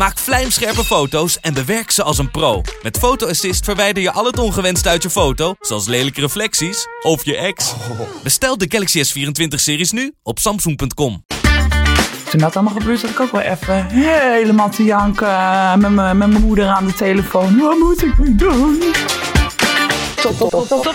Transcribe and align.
Maak 0.00 0.18
vlijmscherpe 0.18 0.84
foto's 0.84 1.40
en 1.40 1.54
bewerk 1.54 1.90
ze 1.90 2.02
als 2.02 2.18
een 2.18 2.30
pro. 2.30 2.62
Met 2.82 2.98
Photo 2.98 3.26
Assist 3.26 3.64
verwijder 3.64 4.02
je 4.02 4.12
al 4.12 4.24
het 4.24 4.38
ongewenst 4.38 4.86
uit 4.86 5.02
je 5.02 5.10
foto, 5.10 5.54
zoals 5.60 5.86
lelijke 5.86 6.20
reflecties 6.20 6.86
of 7.02 7.24
je 7.24 7.36
ex. 7.36 7.74
Bestel 8.22 8.58
de 8.58 8.66
Galaxy 8.68 9.02
S24-series 9.04 9.90
nu 9.90 10.12
op 10.22 10.38
samsung.com. 10.38 11.24
Toen 12.30 12.40
dat 12.40 12.56
allemaal 12.56 12.74
gebeurde, 12.74 13.00
zat 13.00 13.10
ik 13.10 13.20
ook 13.20 13.32
wel 13.32 13.40
even 13.40 13.86
helemaal 13.86 14.70
te 14.70 14.84
janken 14.84 15.28
eh, 15.28 15.76
met 15.76 15.90
mijn 15.90 16.18
met 16.18 16.28
mijn 16.28 16.42
moeder 16.42 16.66
aan 16.66 16.86
de 16.86 16.94
telefoon. 16.94 17.58
Wat 17.58 17.78
moet 17.78 18.02
ik 18.02 18.18
nu 18.18 18.34
doen? 18.36 18.82
Top, 20.22 20.36
top, 20.36 20.50
top, 20.50 20.66
top. 20.66 20.94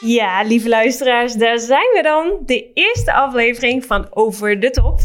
Ja, 0.00 0.42
lieve 0.42 0.68
luisteraars, 0.68 1.34
daar 1.34 1.58
zijn 1.58 1.90
we 1.94 2.02
dan. 2.02 2.32
De 2.46 2.72
eerste 2.72 3.12
aflevering 3.12 3.84
van 3.84 4.06
Over 4.10 4.60
de 4.60 4.70
Top. 4.70 5.00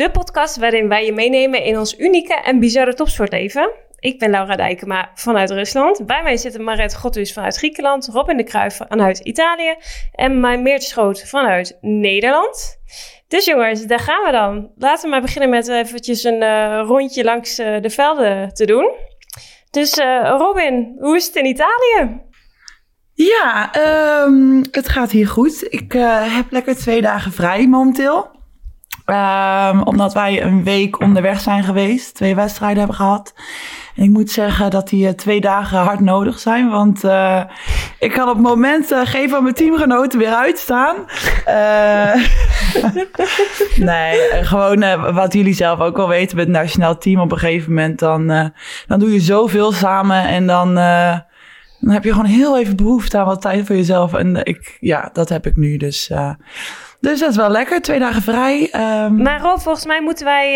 De 0.00 0.10
podcast 0.10 0.56
waarin 0.56 0.88
wij 0.88 1.04
je 1.04 1.12
meenemen 1.12 1.62
in 1.62 1.78
ons 1.78 1.98
unieke 1.98 2.34
en 2.34 2.58
bizarre 2.58 2.94
topsportleven. 2.94 3.70
Ik 3.98 4.18
ben 4.18 4.30
Laura 4.30 4.56
Dijkema 4.56 5.10
vanuit 5.14 5.50
Rusland. 5.50 6.06
Bij 6.06 6.22
mij 6.22 6.36
zitten 6.36 6.64
Maret 6.64 6.94
Godhuis 6.94 7.32
vanuit 7.32 7.56
Griekenland, 7.56 8.08
Robin 8.12 8.36
de 8.36 8.44
Kruijf 8.44 8.80
vanuit 8.88 9.18
Italië 9.18 9.76
en 10.12 10.40
mijn 10.40 10.62
Meert 10.62 10.82
Schoot 10.82 11.28
vanuit 11.28 11.78
Nederland. 11.80 12.78
Dus 13.28 13.44
jongens, 13.44 13.86
daar 13.86 13.98
gaan 13.98 14.24
we 14.24 14.30
dan. 14.30 14.70
Laten 14.76 15.04
we 15.04 15.10
maar 15.10 15.20
beginnen 15.20 15.50
met 15.50 15.68
eventjes 15.68 16.24
een 16.24 16.42
uh, 16.42 16.82
rondje 16.86 17.24
langs 17.24 17.58
uh, 17.58 17.80
de 17.80 17.90
velden 17.90 18.54
te 18.54 18.64
doen. 18.64 18.90
Dus 19.70 19.98
uh, 19.98 20.34
Robin, 20.38 20.96
hoe 20.98 21.16
is 21.16 21.26
het 21.26 21.36
in 21.36 21.46
Italië? 21.46 22.20
Ja, 23.14 23.70
um, 24.24 24.64
het 24.70 24.88
gaat 24.88 25.10
hier 25.10 25.28
goed. 25.28 25.66
Ik 25.68 25.92
heb 25.92 26.50
lekker 26.50 26.76
twee 26.76 27.00
dagen 27.00 27.32
vrij 27.32 27.66
momenteel. 27.66 28.38
Um, 29.10 29.82
omdat 29.82 30.14
wij 30.14 30.42
een 30.42 30.64
week 30.64 31.00
onderweg 31.00 31.40
zijn 31.40 31.64
geweest, 31.64 32.14
twee 32.14 32.34
wedstrijden 32.34 32.78
hebben 32.78 32.96
gehad. 32.96 33.34
En 33.96 34.02
ik 34.02 34.10
moet 34.10 34.30
zeggen 34.30 34.70
dat 34.70 34.88
die 34.88 35.14
twee 35.14 35.40
dagen 35.40 35.78
hard 35.78 36.00
nodig 36.00 36.38
zijn. 36.38 36.70
Want 36.70 37.04
uh, 37.04 37.42
ik 37.98 38.10
kan 38.10 38.28
op 38.28 38.38
momenten 38.38 39.06
geen 39.06 39.28
van 39.28 39.42
mijn 39.42 39.54
teamgenoten 39.54 40.18
weer 40.18 40.34
uitstaan. 40.34 40.96
Nee, 43.76 44.44
gewoon 44.44 45.12
wat 45.12 45.32
jullie 45.32 45.54
zelf 45.54 45.80
ook 45.80 45.96
wel 45.96 46.08
weten 46.08 46.36
met 46.36 46.46
het 46.46 46.56
nationaal 46.56 46.98
team. 46.98 47.20
Op 47.20 47.32
een 47.32 47.38
gegeven 47.38 47.68
moment 47.68 47.98
dan, 47.98 48.26
dan 48.86 48.98
doe 48.98 49.12
je 49.12 49.20
zoveel 49.20 49.72
samen. 49.72 50.24
En 50.24 50.46
dan, 50.46 50.74
dan 51.80 51.92
heb 51.92 52.04
je 52.04 52.10
gewoon 52.10 52.24
heel 52.24 52.58
even 52.58 52.76
behoefte 52.76 53.18
aan 53.18 53.26
wat 53.26 53.40
tijd 53.40 53.66
voor 53.66 53.76
jezelf. 53.76 54.14
En 54.14 54.44
ik, 54.44 54.76
ja, 54.80 55.10
dat 55.12 55.28
heb 55.28 55.46
ik 55.46 55.56
nu. 55.56 55.76
Dus 55.76 56.10
dus 57.00 57.20
dat 57.20 57.30
is 57.30 57.36
wel 57.36 57.50
lekker, 57.50 57.82
twee 57.82 57.98
dagen 57.98 58.22
vrij. 58.22 58.70
Um... 59.04 59.22
Maar 59.22 59.40
Rob, 59.40 59.58
volgens 59.58 59.86
mij 59.86 60.02
moeten 60.02 60.24
wij 60.24 60.46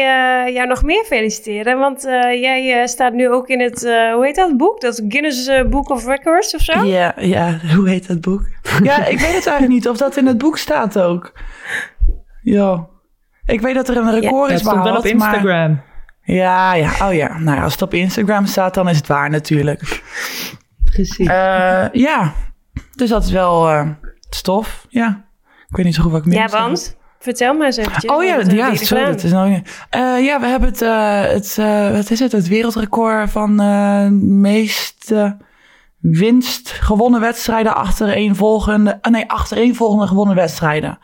uh, 0.47 0.55
jou 0.55 0.69
nog 0.69 0.83
meer 0.83 1.05
feliciteren. 1.05 1.79
Want 1.79 2.05
uh, 2.05 2.13
jij 2.41 2.81
uh, 2.81 2.87
staat 2.87 3.13
nu 3.13 3.29
ook 3.29 3.49
in 3.49 3.61
het, 3.61 3.81
hoe 4.15 4.25
heet 4.25 4.35
dat 4.35 4.57
boek? 4.57 4.81
Dat 4.81 5.03
Guinness 5.09 5.51
Book 5.71 5.91
of 5.91 6.07
Records 6.07 6.55
of 6.55 6.61
zo? 6.61 6.85
Ja, 6.85 7.15
ja, 7.17 7.59
hoe 7.77 7.89
heet 7.89 8.09
dat 8.09 8.21
boek? 8.21 8.43
ja, 8.83 9.05
ik 9.05 9.19
weet 9.19 9.35
het 9.35 9.47
eigenlijk 9.47 9.69
niet 9.69 9.89
of 9.89 9.97
dat 9.97 10.17
in 10.17 10.27
het 10.27 10.39
boek 10.39 10.59
staat 10.59 10.99
ook. 10.99 11.33
Ja. 12.43 12.87
Ik 13.47 13.61
weet 13.61 13.75
dat 13.75 13.89
er 13.89 13.97
een 13.97 14.21
record 14.21 14.49
ja, 14.49 14.55
is 14.55 14.63
behaald. 14.63 14.85
wel 14.85 14.97
op 14.97 15.05
Instagram. 15.05 15.71
Maar... 15.71 15.85
Ja, 16.23 16.75
ja, 16.75 17.09
oh 17.09 17.15
ja. 17.15 17.39
Nou, 17.39 17.63
als 17.63 17.73
het 17.73 17.83
op 17.83 17.95
Instagram 17.95 18.47
staat, 18.47 18.75
dan 18.75 18.89
is 18.89 18.97
het 18.97 19.07
waar 19.07 19.31
natuurlijk. 19.31 20.03
Precies. 20.85 21.27
ja, 21.93 22.33
dus 22.95 23.09
dat 23.09 23.25
is 23.25 23.31
wel 23.31 23.85
stof, 24.31 24.87
ja. 24.89 25.25
Ik 25.75 25.81
weet 25.81 25.89
niet 25.89 25.95
zo 25.95 26.03
goed 26.03 26.13
wat 26.13 26.21
ik 26.21 26.27
meer 26.27 26.39
Ja, 26.39 26.49
want? 26.49 26.97
Vertel 27.19 27.55
maar 27.55 27.67
eens 27.67 27.77
eventjes. 27.77 28.11
Oh 28.11 28.25
ja, 28.25 28.41
ja 28.41 28.75
sorry. 28.75 29.05
Dat 29.05 29.23
is 29.23 29.31
nou, 29.31 29.51
uh, 29.51 29.61
ja, 30.25 30.41
we 30.41 30.47
hebben 30.47 30.69
het, 30.69 30.83
uh, 30.83 31.21
het 31.23 31.57
uh, 31.61 31.91
wat 31.91 32.11
is 32.11 32.21
het, 32.21 32.33
het 32.33 32.49
wereldrecord 32.49 33.31
van 33.31 33.55
meeste 34.41 35.37
winst 36.01 36.71
gewonnen 36.71 37.21
wedstrijden 37.21 37.75
achtereenvolgende, 37.75 38.99
uh, 39.03 39.13
nee, 39.13 39.31
achtereenvolgende 39.31 40.07
gewonnen 40.07 40.37
wedstrijden. 40.37 40.99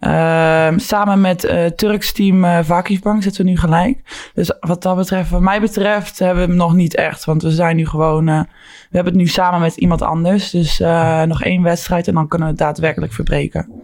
Uh, 0.00 0.68
samen 0.76 1.20
met 1.20 1.44
uh, 1.44 1.66
Turks 1.66 2.12
team 2.12 2.64
Vakifbank 2.64 3.22
zitten 3.22 3.44
we 3.44 3.50
nu 3.50 3.56
gelijk. 3.56 4.28
Dus 4.34 4.52
wat 4.60 4.82
dat 4.82 4.96
betreft, 4.96 5.30
wat 5.30 5.40
mij 5.40 5.60
betreft, 5.60 6.18
hebben 6.18 6.42
we 6.42 6.48
hem 6.48 6.58
nog 6.58 6.74
niet 6.74 6.94
echt. 6.94 7.24
Want 7.24 7.42
we 7.42 7.50
zijn 7.50 7.76
nu 7.76 7.86
gewoon, 7.86 8.46
we 8.90 8.96
hebben 8.96 9.12
het 9.12 9.22
nu 9.22 9.28
samen 9.28 9.60
met 9.60 9.76
iemand 9.76 10.02
anders. 10.02 10.50
Dus 10.50 10.78
nog 11.26 11.42
één 11.42 11.62
wedstrijd 11.62 12.08
en 12.08 12.14
dan 12.14 12.28
kunnen 12.28 12.46
we 12.46 12.52
het 12.52 12.62
daadwerkelijk 12.62 13.12
verbreken. 13.12 13.82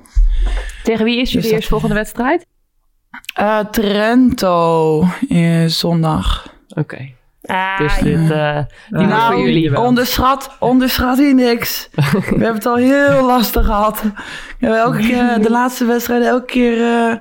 Tegen 0.83 1.05
wie 1.05 1.21
is 1.21 1.33
je 1.33 1.41
dus 1.41 1.51
eerste 1.51 1.69
volgende 1.69 1.95
wedstrijd? 1.95 2.47
Trento, 3.71 5.05
zondag. 5.67 6.53
Oké. 6.69 6.81
Okay. 6.81 7.17
Ah, 7.43 7.79
dus 7.79 7.99
dit, 7.99 8.31
uh, 8.31 8.59
die 8.89 9.07
nou, 9.07 9.35
voor 9.35 9.45
jullie 9.45 9.71
wel. 9.71 9.83
Onderschat, 9.83 10.57
onderschat 10.59 11.19
hier 11.19 11.35
niks. 11.35 11.89
We 11.95 12.21
hebben 12.21 12.55
het 12.55 12.67
al 12.67 12.77
heel 12.77 13.25
lastig 13.25 13.65
gehad. 13.65 14.03
We 14.03 14.13
hebben 14.59 14.79
elke 14.79 14.99
keer, 14.99 15.39
de 15.43 15.51
laatste 15.51 15.85
wedstrijden, 15.85 16.29
elke 16.29 16.45
keer 16.45 16.77
uh, 16.77 17.15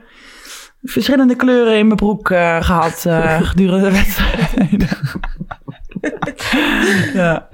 verschillende 0.83 1.35
kleuren 1.35 1.77
in 1.77 1.85
mijn 1.85 1.97
broek 1.97 2.29
uh, 2.29 2.61
gehad 2.61 3.05
gedurende 3.41 3.89
de 3.89 3.91
wedstrijden. 3.91 4.87
ja. 7.21 7.47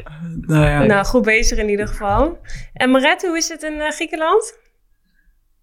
Nou, 0.48 0.66
ja. 0.66 0.84
nou, 0.84 1.06
goed 1.06 1.24
bezig 1.24 1.58
in 1.58 1.70
ieder 1.70 1.88
geval. 1.88 2.38
En 2.74 2.90
Maret, 2.90 3.22
hoe 3.22 3.38
is 3.38 3.50
het 3.50 3.64
in 3.64 3.82
Griekenland? 3.92 4.58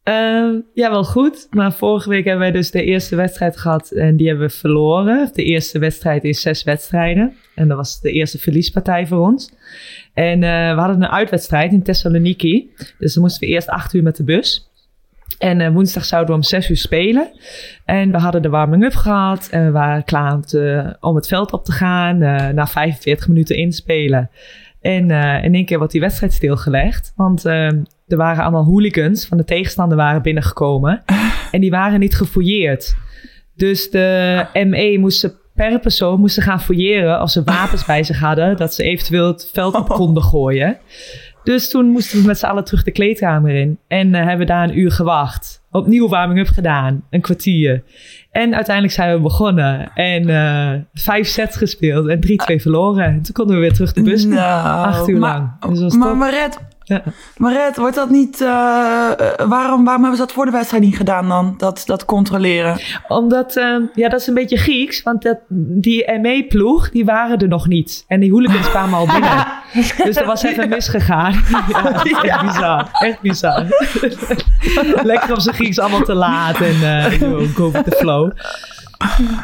Uh, 0.05 0.61
ja, 0.75 0.91
wel 0.91 1.05
goed. 1.05 1.47
Maar 1.51 1.73
vorige 1.73 2.09
week 2.09 2.25
hebben 2.25 2.43
wij 2.43 2.51
dus 2.51 2.71
de 2.71 2.85
eerste 2.85 3.17
wedstrijd 3.17 3.57
gehad 3.57 3.91
en 3.91 4.17
die 4.17 4.29
hebben 4.29 4.47
we 4.47 4.55
verloren. 4.55 5.31
De 5.33 5.43
eerste 5.43 5.79
wedstrijd 5.79 6.25
in 6.25 6.35
zes 6.35 6.65
wedstrijden. 6.65 7.37
En 7.55 7.69
dat 7.69 7.77
was 7.77 8.01
de 8.01 8.13
eerste 8.13 8.39
verliespartij 8.39 9.07
voor 9.07 9.19
ons. 9.19 9.53
En 10.15 10.43
uh, 10.43 10.75
we 10.75 10.81
hadden 10.81 11.03
een 11.03 11.09
uitwedstrijd 11.09 11.73
in 11.73 11.83
Thessaloniki. 11.83 12.71
Dus 12.99 13.15
dan 13.15 13.23
moesten 13.23 13.41
we 13.41 13.47
eerst 13.47 13.69
acht 13.69 13.95
uur 13.95 14.03
met 14.03 14.17
de 14.17 14.25
bus. 14.25 14.69
En 15.39 15.61
uh, 15.61 15.69
woensdag 15.69 16.05
zouden 16.05 16.31
we 16.31 16.37
om 16.37 16.47
zes 16.47 16.71
uur 16.71 16.77
spelen. 16.77 17.31
En 17.85 18.11
we 18.11 18.19
hadden 18.19 18.43
de 18.43 18.49
warming-up 18.49 18.95
gehad. 18.95 19.49
En 19.51 19.65
we 19.65 19.71
waren 19.71 20.05
klaar 20.05 20.35
om, 20.35 20.43
te, 20.43 20.97
om 21.01 21.15
het 21.15 21.27
veld 21.27 21.53
op 21.53 21.65
te 21.65 21.73
gaan. 21.73 22.23
Uh, 22.23 22.49
na 22.49 22.67
45 22.67 23.29
minuten 23.29 23.57
inspelen. 23.57 24.31
En 24.85 25.11
uh, 25.11 25.45
in 25.45 25.55
één 25.55 25.65
keer 25.65 25.79
wordt 25.79 25.93
die 25.93 26.01
wedstrijd 26.01 26.33
stilgelegd. 26.33 27.13
Want 27.17 27.45
er 27.45 28.17
waren 28.17 28.43
allemaal 28.43 28.65
hooligans 28.65 29.27
van 29.27 29.37
de 29.37 29.45
tegenstander 29.45 29.97
waren 29.97 30.23
binnengekomen. 30.23 31.03
En 31.51 31.61
die 31.61 31.71
waren 31.71 32.01
niet 32.01 32.17
gefouilleerd. 32.17 32.97
Dus 33.57 33.91
de 33.91 34.47
ME 34.53 34.97
moesten 34.99 35.33
per 35.55 35.81
persoon 35.81 36.21
moesten 36.21 36.43
gaan 36.43 36.61
fouilleren 36.61 37.19
als 37.19 37.33
ze 37.33 37.45
wapens 37.45 37.85
bij 37.85 38.03
zich 38.03 38.19
hadden. 38.19 38.57
Dat 38.57 38.75
ze 38.75 38.83
eventueel 38.83 39.27
het 39.27 39.51
veld 39.53 39.75
op 39.75 39.89
konden 39.89 40.23
gooien. 40.23 40.79
Dus 41.45 41.71
toen 41.71 41.87
moesten 41.87 42.21
we 42.21 42.27
met 42.27 42.39
z'n 42.39 42.47
allen 42.47 42.65
terug 42.65 42.83
de 42.83 42.91
kleedkamer 42.91 43.55
in. 43.55 43.79
En 43.89 44.09
uh, 44.09 44.25
hebben 44.25 44.47
daar 44.47 44.69
een 44.69 44.79
uur 44.79 44.93
gewacht. 44.93 45.63
Opnieuw 45.71 46.09
warming-up 46.09 46.49
gedaan. 46.49 47.05
Een 47.11 47.21
kwartier. 47.21 47.83
En 48.35 48.55
uiteindelijk 48.55 48.95
zijn 48.95 49.15
we 49.15 49.21
begonnen. 49.21 49.91
En 49.95 50.29
uh, 50.29 50.71
vijf 50.95 51.27
sets 51.27 51.57
gespeeld. 51.57 52.09
En 52.09 52.21
drie, 52.21 52.37
twee 52.37 52.61
verloren. 52.61 53.05
En 53.05 53.23
toen 53.23 53.33
konden 53.33 53.55
we 53.55 53.61
weer 53.61 53.73
terug 53.73 53.93
de 53.93 54.03
bus. 54.03 54.25
Nou, 54.25 54.87
acht 54.87 55.09
uur 55.09 55.19
lang. 55.19 55.51
Dus 55.69 55.95
maar 55.97 56.17
Maret, 56.17 56.59
ja. 56.85 57.03
Maret, 57.37 57.77
wordt 57.77 57.95
dat 57.95 58.11
niet. 58.11 58.41
Uh, 58.41 58.49
waarom, 59.37 59.85
waarom 59.85 60.03
hebben 60.03 60.17
ze 60.17 60.25
dat 60.25 60.33
voor 60.33 60.45
de 60.45 60.51
wedstrijd 60.51 60.83
niet 60.83 60.97
gedaan 60.97 61.29
dan? 61.29 61.55
Dat, 61.59 61.83
dat 61.87 62.05
controleren? 62.05 62.79
Omdat, 63.09 63.57
uh, 63.57 63.77
ja, 63.95 64.09
dat 64.09 64.21
is 64.21 64.27
een 64.27 64.35
beetje 64.35 64.57
Grieks. 64.57 65.03
Want 65.03 65.23
dat, 65.23 65.39
die 65.49 66.19
ME-ploeg, 66.21 66.91
die 66.91 67.05
waren 67.05 67.39
er 67.39 67.49
nog 67.49 67.67
niet. 67.67 68.05
En 68.09 68.21
die 68.21 68.31
hooligans 68.31 68.71
kwamen 68.71 68.99
al 68.99 69.07
binnen. 69.07 69.47
dus 70.05 70.17
er 70.17 70.27
was 70.27 70.43
even 70.43 70.69
misgegaan. 70.69 71.33
ja, 71.73 72.03
echt 72.03 72.43
bizar. 72.43 72.89
Echt 72.93 73.21
bizar. 73.21 73.67
Lekker 75.03 75.33
op 75.33 75.41
zijn 75.41 75.55
Grieks 75.55 75.79
allemaal 75.79 76.03
te 76.03 76.15
laat. 76.15 76.61
En 76.61 76.75
uh, 76.75 77.55
go 77.55 77.71
with 77.71 77.85
the 77.85 77.97
flow. 77.97 78.31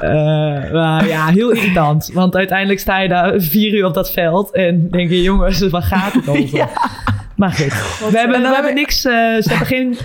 Uh, 0.02 0.72
maar 0.72 1.06
ja, 1.06 1.26
heel 1.26 1.50
irritant. 1.50 2.10
Want 2.12 2.36
uiteindelijk 2.36 2.80
sta 2.80 2.98
je 2.98 3.08
daar 3.08 3.40
vier 3.40 3.74
uur 3.74 3.84
op 3.84 3.94
dat 3.94 4.10
veld. 4.10 4.52
En 4.52 4.88
denk 4.90 5.10
je, 5.10 5.22
jongens, 5.22 5.68
waar 5.68 5.82
gaat 5.82 6.12
het 6.12 6.28
over? 6.28 6.56
Ja. 6.56 6.68
Maar 7.40 7.52
goed, 7.52 8.10
we 8.12 8.18
hebben, 8.18 8.40
we 8.40 8.54
hebben 8.54 8.74
niks. 8.74 9.04
Uh, 9.04 9.12
ze 9.12 9.48
hebben 9.48 9.66
geen 9.66 9.98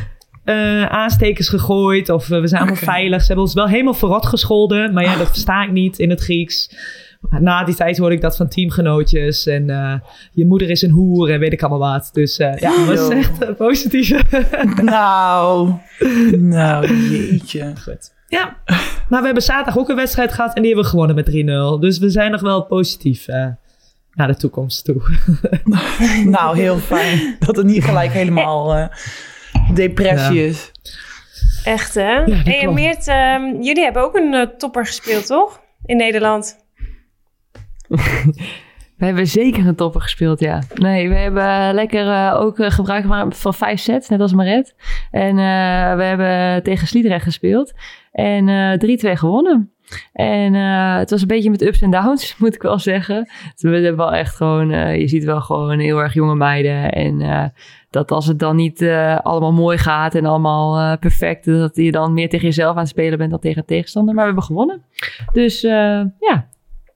uh, 0.46 0.86
aanstekers 0.86 1.50
gegooid 1.50 2.10
of 2.10 2.30
uh, 2.30 2.40
we 2.40 2.48
zijn 2.48 2.62
allemaal 2.62 2.80
veilig. 2.80 3.20
Ze 3.20 3.26
hebben 3.26 3.46
ons 3.46 3.54
wel 3.54 3.68
helemaal 3.68 3.94
verrot 3.94 4.26
gescholden. 4.26 4.94
Maar 4.94 5.04
ja, 5.04 5.18
dat 5.18 5.28
versta 5.28 5.64
ik 5.64 5.72
niet 5.72 6.00
in 6.00 6.10
het 6.10 6.22
Grieks. 6.22 6.70
na 7.40 7.64
die 7.64 7.76
tijd 7.76 7.98
hoorde 7.98 8.16
ik 8.16 8.22
dat 8.22 8.36
van 8.36 8.48
teamgenootjes. 8.48 9.48
En 9.48 9.70
eh, 9.70 9.94
je 10.32 10.46
moeder 10.46 10.70
is 10.70 10.82
een 10.82 10.90
hoer 10.90 11.32
en 11.32 11.40
weet 11.40 11.54
ik 11.54 11.64
allemaal 11.64 11.92
wat. 11.92 12.10
Dus 12.14 12.38
eh, 12.38 12.58
ja, 12.58 12.86
dat 12.86 12.98
was 12.98 13.10
echt 13.10 13.58
positief. 13.58 14.12
Nou, 14.82 15.72
nou, 16.38 17.10
jeetje. 17.10 17.74
Goed. 17.84 18.14
Ja, 18.28 18.58
maar 19.10 19.20
we 19.20 19.26
hebben 19.26 19.44
zaterdag 19.44 19.78
ook 19.78 19.90
een 19.90 19.96
wedstrijd 19.96 20.34
gehad 20.34 20.56
en 20.56 20.62
die 20.62 20.74
hebben 20.74 20.84
we 20.84 20.98
gewonnen 20.98 21.16
met 21.16 21.78
3-0. 21.78 21.82
Dus 21.82 21.98
we 21.98 22.10
zijn 22.10 22.32
nog 22.32 22.42
wel 22.42 22.64
positief 22.64 23.28
eh, 23.28 23.48
naar 24.16 24.28
de 24.28 24.36
toekomst 24.36 24.86
toe. 24.86 25.02
Nou, 26.26 26.58
heel 26.58 26.78
fijn 26.78 27.36
dat 27.40 27.56
het 27.56 27.66
niet 27.66 27.84
gelijk 27.84 28.12
helemaal 28.12 28.76
eh, 28.76 28.88
depressie 29.74 30.42
Ja. 30.42 30.48
is. 30.48 30.72
Echt, 31.64 31.96
hè? 31.96 32.24
en. 32.24 32.74
Meert, 32.74 33.08
ehm, 33.08 33.62
jullie 33.62 33.84
hebben 33.84 34.04
ook 34.04 34.16
een 34.16 34.34
eh, 34.34 34.48
topper 34.58 34.86
gespeeld, 34.86 35.26
toch? 35.26 35.62
In 35.86 35.98
Nederland. 35.98 36.56
We 38.98 39.06
hebben 39.06 39.28
zeker 39.28 39.68
een 39.68 39.76
topper 39.76 40.02
gespeeld, 40.02 40.40
ja. 40.40 40.62
Nee, 40.74 41.10
we 41.10 41.16
hebben 41.16 41.74
lekker 41.74 42.08
eh, 42.08 42.40
ook 42.42 42.56
gebruik 42.58 43.02
gemaakt 43.02 43.38
van 43.38 43.54
vijf 43.54 43.80
sets, 43.80 44.10
net 44.10 44.20
als 44.20 44.34
Maret. 44.34 44.76
En 45.12 45.30
eh, 45.30 45.96
we 45.96 46.04
hebben 46.04 46.64
tegen 46.64 46.88
Sliedrecht 46.88 47.24
gespeeld. 47.24 47.74
En 48.12 48.50
eh 48.50 49.14
3-2 49.16 49.20
gewonnen. 49.20 49.75
En 50.14 50.56
eh, 50.56 50.98
het 50.98 51.10
was 51.10 51.22
een 51.22 51.28
beetje 51.28 51.50
met 51.50 51.62
ups 51.62 51.82
en 51.82 51.92
downs, 51.92 52.36
moet 52.38 52.56
ik 52.56 52.62
wel 52.62 52.80
zeggen. 52.80 53.30
We 53.58 53.70
hebben 53.70 53.96
wel 53.96 54.14
echt 54.14 54.36
gewoon, 54.36 54.72
eh, 54.72 55.00
je 55.00 55.08
ziet 55.08 55.24
wel 55.24 55.42
gewoon 55.42 55.80
heel 55.80 55.98
erg 56.00 56.14
jonge 56.14 56.36
meiden. 56.36 56.92
En 56.92 57.22
eh, 57.22 57.44
dat 57.90 58.12
als 58.12 58.26
het 58.28 58.40
dan 58.40 58.56
niet 58.56 58.82
eh, 58.82 59.20
allemaal 59.20 59.54
mooi 59.54 59.78
gaat 59.78 60.16
en 60.16 60.26
allemaal 60.26 60.78
eh, 60.78 61.00
perfect, 61.00 61.46
dat 61.46 61.76
je 61.76 61.92
dan 61.92 62.14
meer 62.14 62.30
tegen 62.30 62.46
jezelf 62.46 62.72
aan 62.76 62.82
het 62.82 62.88
spelen 62.88 63.18
bent 63.18 63.30
dan 63.32 63.40
tegen 63.40 63.58
een 63.60 63.66
tegenstander. 63.66 64.14
Maar 64.14 64.24
we 64.24 64.30
hebben 64.30 64.48
gewonnen. 64.48 64.82
Dus 65.34 65.64
eh, 65.64 65.72
ja, 66.20 66.48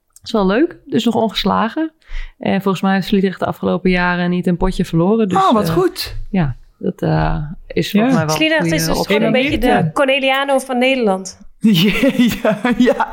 het 0.08 0.20
is 0.22 0.32
wel 0.32 0.46
leuk. 0.46 0.78
Dus 0.86 1.04
nog 1.04 1.14
ongeslagen. 1.14 1.92
En 2.38 2.62
volgens 2.62 2.82
mij 2.82 2.94
heeft 2.94 3.06
Sliedrecht 3.06 3.38
de 3.40 3.46
afgelopen 3.46 3.90
jaren 3.90 4.30
niet 4.30 4.46
een 4.46 4.56
potje 4.56 4.84
verloren. 4.84 5.28
Dus, 5.28 5.38
oh, 5.38 5.52
wat 5.52 5.70
goed. 5.70 6.16
Ja, 6.30 6.56
dat 6.78 7.02
eh, 7.02 7.36
is 7.66 7.90
volgens 7.90 8.12
Ja. 8.12 8.18
mij 8.18 8.26
wel 8.26 8.34
een 8.34 8.40
Sliedrecht 8.40 8.72
is 8.72 8.86
dus 8.86 9.06
gewoon 9.06 9.22
een 9.22 9.32
beetje 9.32 9.58
de 9.58 9.90
Corneliano 9.92 10.58
van 10.58 10.78
Nederland. 10.78 11.49
ja, 12.42 12.58
ja. 12.76 13.10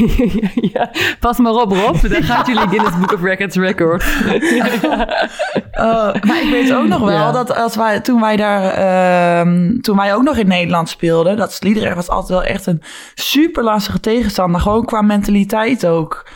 ja, 0.72 0.90
pas 1.20 1.38
maar 1.38 1.52
op, 1.52 1.72
Rob. 1.72 2.00
Dan 2.12 2.22
gaat 2.22 2.46
jullie 2.46 2.68
Guinness 2.68 2.98
Book 2.98 3.12
of 3.12 3.22
Records 3.22 3.56
record. 3.56 4.04
Uh, 4.34 6.14
maar 6.22 6.42
ik 6.42 6.48
weet 6.50 6.72
ook 6.72 6.86
nog 6.86 7.00
wel 7.00 7.10
Ja. 7.10 7.32
dat 7.32 7.56
als 7.56 7.76
wij, 7.76 8.00
toen 8.00 8.20
wij 8.20 8.36
daar, 8.36 8.62
ehm, 8.72 9.80
toen 9.80 9.96
wij 9.96 10.14
ook 10.14 10.22
nog 10.22 10.36
in 10.36 10.48
Nederland 10.48 10.88
speelden, 10.88 11.36
dat 11.36 11.52
Sliedrecht 11.52 11.94
was 11.94 12.08
altijd 12.08 12.28
wel 12.38 12.42
echt 12.42 12.66
een 12.66 12.82
super 13.14 13.64
lastige 13.64 14.00
tegenstander. 14.00 14.60
Gewoon 14.60 14.84
qua 14.84 15.02
mentaliteit 15.02 15.86
ook. 15.86 16.26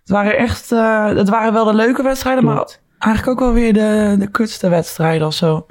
Het 0.00 0.10
waren 0.10 0.36
echt, 0.36 0.72
eh, 0.72 1.06
het 1.06 1.28
waren 1.28 1.52
wel 1.52 1.64
de 1.64 1.74
leuke 1.74 2.02
wedstrijden, 2.02 2.44
maar 2.44 2.76
eigenlijk 2.98 3.32
ook 3.40 3.46
wel 3.46 3.54
weer 3.54 3.72
de, 3.72 4.16
de 4.18 4.30
kutste 4.30 4.68
wedstrijden 4.68 5.26
of 5.26 5.34
zo. 5.34 5.66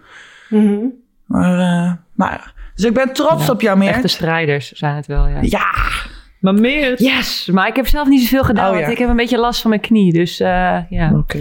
Mhm. 0.49 0.85
Maar, 1.25 1.59
eh, 1.59 1.91
maar, 2.13 2.53
dus 2.81 2.89
ik 2.89 2.93
ben 3.05 3.13
trots 3.13 3.45
Ja, 3.45 3.51
op 3.51 3.61
jou, 3.61 3.77
Meert. 3.77 3.95
Echte 3.95 4.07
strijders 4.07 4.71
zijn 4.71 4.95
het 4.95 5.05
wel, 5.07 5.27
ja. 5.27 5.37
Ja, 5.41 5.65
Maar 6.39 6.53
meer... 6.53 7.01
Yes, 7.01 7.49
maar 7.53 7.67
ik 7.67 7.75
heb 7.75 7.87
zelf 7.87 8.07
niet 8.07 8.21
zoveel 8.21 8.43
gedaan, 8.43 8.69
Oh, 8.69 8.73
ja. 8.75 8.79
want 8.81 8.91
ik 8.93 8.97
heb 8.97 9.09
een 9.09 9.15
beetje 9.15 9.37
last 9.37 9.61
van 9.61 9.69
mijn 9.69 9.81
knie. 9.81 10.13
Dus 10.13 10.39
eh, 10.39 10.77
ja. 10.89 11.11
Oké. 11.13 11.39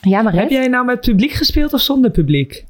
Ja, 0.00 0.22
maar 0.22 0.32
Heb 0.32 0.50
jij 0.50 0.68
nou 0.68 0.84
met 0.84 1.00
publiek 1.00 1.30
gespeeld 1.32 1.72
of 1.72 1.80
zonder 1.80 2.10
publiek? 2.10 2.64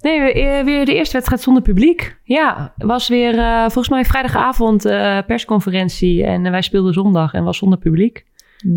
Nee, 0.00 0.20
we- 0.20 0.32
eh, 0.32 0.64
weer 0.64 0.84
de 0.84 0.94
eerste 0.94 1.12
wedstrijd 1.12 1.42
zonder 1.42 1.62
publiek. 1.62 2.16
Ja, 2.24 2.72
was 2.76 3.08
weer 3.08 3.38
eh, 3.38 3.60
volgens 3.60 3.88
mij 3.88 4.04
vrijdagavond 4.04 4.84
eh, 4.84 5.18
persconferentie. 5.26 6.24
En 6.24 6.50
wij 6.50 6.62
speelden 6.62 6.92
zondag 6.92 7.32
en 7.32 7.44
was 7.44 7.58
zonder 7.58 7.78
publiek. 7.78 8.24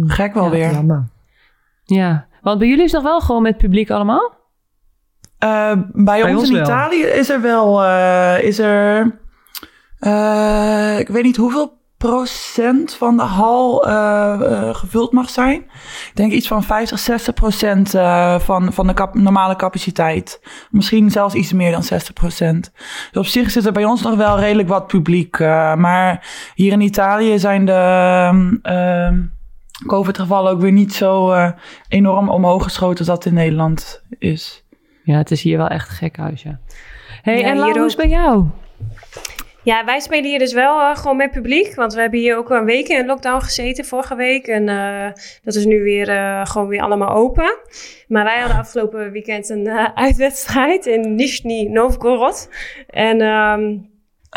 gek 0.01 0.33
wel 0.33 0.43
Ja, 0.43 0.49
weer. 0.49 0.71
Jammer. 0.71 1.07
Ja, 1.83 2.27
want 2.41 2.59
bij 2.59 2.67
jullie 2.67 2.83
is 2.83 2.91
het 2.91 3.01
nog 3.01 3.11
wel 3.11 3.21
gewoon 3.21 3.41
met 3.41 3.57
publiek 3.57 3.89
allemaal? 3.89 4.37
Eh, 5.37 5.71
bij, 5.93 6.23
ons, 6.23 6.39
ons 6.39 6.49
in 6.49 6.53
wel. 6.55 6.63
Italië 6.63 7.01
is 7.01 7.29
er 7.29 7.41
wel, 7.41 7.83
eh, 7.83 8.43
is 8.43 8.59
er, 8.59 9.19
eh, 9.99 10.99
ik 10.99 11.07
weet 11.07 11.23
niet 11.23 11.35
hoeveel 11.37 11.83
procent 11.97 12.93
van 12.93 13.17
de 13.17 13.23
hal 13.23 13.77
gevuld 14.73 15.11
mag 15.11 15.29
zijn. 15.29 15.55
Ik 16.09 16.11
denk 16.13 16.31
iets 16.31 16.47
van 16.47 16.63
50, 16.63 16.99
60 16.99 17.33
procent 17.33 17.89
van, 18.43 18.73
van 18.73 18.87
de 18.87 18.93
kap- 18.93 19.13
normale 19.15 19.55
capaciteit. 19.55 20.41
Misschien 20.69 21.11
zelfs 21.11 21.33
iets 21.33 21.53
meer 21.53 21.71
dan 21.71 21.83
60 21.83 22.13
procent. 22.13 22.71
Dus 23.11 23.21
op 23.21 23.25
zich 23.25 23.51
zit 23.51 23.65
er 23.65 23.71
bij 23.71 23.85
ons 23.85 24.01
nog 24.01 24.15
wel 24.15 24.39
redelijk 24.39 24.67
wat 24.67 24.87
publiek. 24.87 25.39
maar 25.77 26.27
hier 26.55 26.71
in 26.71 26.81
Italië 26.81 27.39
zijn 27.39 27.65
de 27.65 27.71
ehm, 27.71 28.55
ehm, 28.61 29.21
COVID-gevallen 29.87 30.51
ook 30.51 30.61
weer 30.61 30.71
niet 30.71 30.93
zo 30.93 31.33
enorm 31.87 32.29
omhoog 32.29 32.63
geschoten 32.63 32.97
als 32.97 33.07
dat 33.07 33.25
in 33.25 33.33
Nederland 33.33 34.03
is. 34.19 34.64
Ja, 35.05 35.17
het 35.17 35.31
is 35.31 35.41
hier 35.41 35.57
wel 35.57 35.67
echt 35.67 35.89
een 35.89 35.95
gek 35.95 36.17
huis, 36.17 36.43
ja. 36.43 36.59
hey, 37.21 37.39
Ja, 37.39 37.47
en 37.47 37.57
Lau, 37.57 37.77
hoe 37.77 37.85
is 37.85 37.93
het 37.93 38.01
bij 38.01 38.09
jou? 38.09 38.45
Ja, 39.63 39.85
wij 39.85 39.99
spelen 39.99 40.29
hier 40.29 40.39
dus 40.39 40.53
wel 40.53 40.79
eh, 40.79 40.95
gewoon 40.95 41.17
met 41.17 41.31
publiek. 41.31 41.75
Want 41.75 41.93
we 41.93 42.01
hebben 42.01 42.19
hier 42.19 42.37
ook 42.37 42.49
een 42.49 42.65
week 42.65 42.87
in 42.87 43.05
lockdown 43.05 43.43
gezeten 43.43 43.85
vorige 43.85 44.15
week. 44.15 44.47
En 44.47 44.69
eh, 44.69 45.11
dat 45.43 45.55
is 45.55 45.65
nu 45.65 45.83
weer 45.83 46.09
eh, 46.09 46.45
gewoon 46.45 46.67
weer 46.67 46.81
allemaal 46.81 47.15
open. 47.15 47.57
Maar 48.07 48.23
wij 48.23 48.39
hadden 48.39 48.57
afgelopen 48.57 49.11
weekend 49.11 49.49
een 49.49 49.69
uitwedstrijd 50.07 50.85
in 50.85 51.15
Nizhny 51.15 51.67
Novgorod. 51.67 52.49
En 52.89 53.17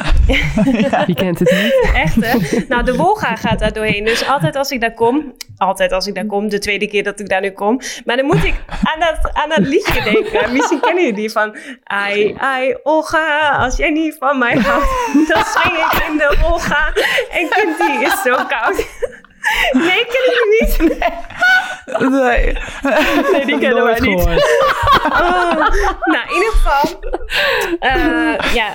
Wie 1.07 1.15
kent 1.15 1.39
het 1.39 1.51
niet? 1.51 1.91
echt 2.05 2.15
hè. 2.15 2.59
Nou, 2.69 2.85
de 2.85 2.97
Wolga 2.97 3.37
gaat 3.37 3.59
daar 3.59 3.73
doorheen. 3.73 4.05
Dus 4.05 4.27
altijd 4.27 4.57
als 4.57 4.71
ik 4.71 4.81
daar 4.81 4.95
kom, 4.95 5.35
altijd 5.57 5.93
als 5.93 6.07
ik 6.07 6.15
daar 6.15 6.27
kom, 6.27 6.49
de 6.49 6.59
tweede 6.59 6.87
keer 6.89 7.03
dat 7.03 7.21
ik 7.21 7.29
daar 7.29 7.41
nu 7.41 7.51
kom. 7.51 7.81
Maar 8.05 8.17
dan 8.17 8.27
moet 8.27 8.45
ik 8.45 8.55
aan 8.83 9.01
dat, 9.01 9.35
aan 9.35 9.49
dat 9.49 9.59
liedje 9.59 10.03
denken. 10.03 10.53
Misschien 10.57 10.81
kennen 10.81 11.03
jullie 11.03 11.19
die 11.19 11.31
van... 11.31 11.57
Ai, 11.85 12.35
ai, 12.39 12.77
Olga, 12.83 13.49
als 13.49 13.77
jij 13.77 13.91
niet 13.91 14.17
van 14.19 14.39
mij 14.39 14.57
houdt, 14.57 15.29
dan 15.29 15.45
spring 15.45 15.77
ik 15.77 16.09
in 16.09 16.17
de 16.17 16.37
Wolga. 16.41 16.93
En 17.31 17.49
die 17.79 18.07
is 18.07 18.23
zo 18.23 18.35
koud. 18.35 18.87
Nee, 19.73 20.07
kennen 20.07 20.33
jullie 20.35 20.61
niet? 20.61 20.99
Nee. 22.11 22.57
Nee, 23.33 23.47
die 23.47 23.59
kennen 23.59 23.85
wij 23.85 24.01
Nooit 24.01 24.01
niet. 24.01 24.25
Oh. 25.05 25.53
Nou, 26.05 26.29
in 26.29 26.35
ieder 26.35 26.53
geval... 26.53 27.01
eh, 27.79 28.55
ja, 28.55 28.69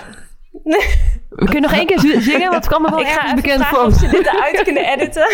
We 1.35 1.45
kunnen 1.45 1.61
nog 1.61 1.73
één 1.73 1.85
keer 1.85 1.99
zingen, 2.21 2.49
want 2.49 2.53
het 2.53 2.67
kwam 2.67 2.81
me 2.81 2.89
wel 2.89 2.99
ik 2.99 3.07
ergens 3.07 3.33
bekend 3.33 3.65
voor. 3.65 3.79
of 3.79 3.93
ze 3.93 4.07
dit 4.07 4.25
eruit 4.25 4.61
kunnen 4.61 4.85
editen. 4.85 5.27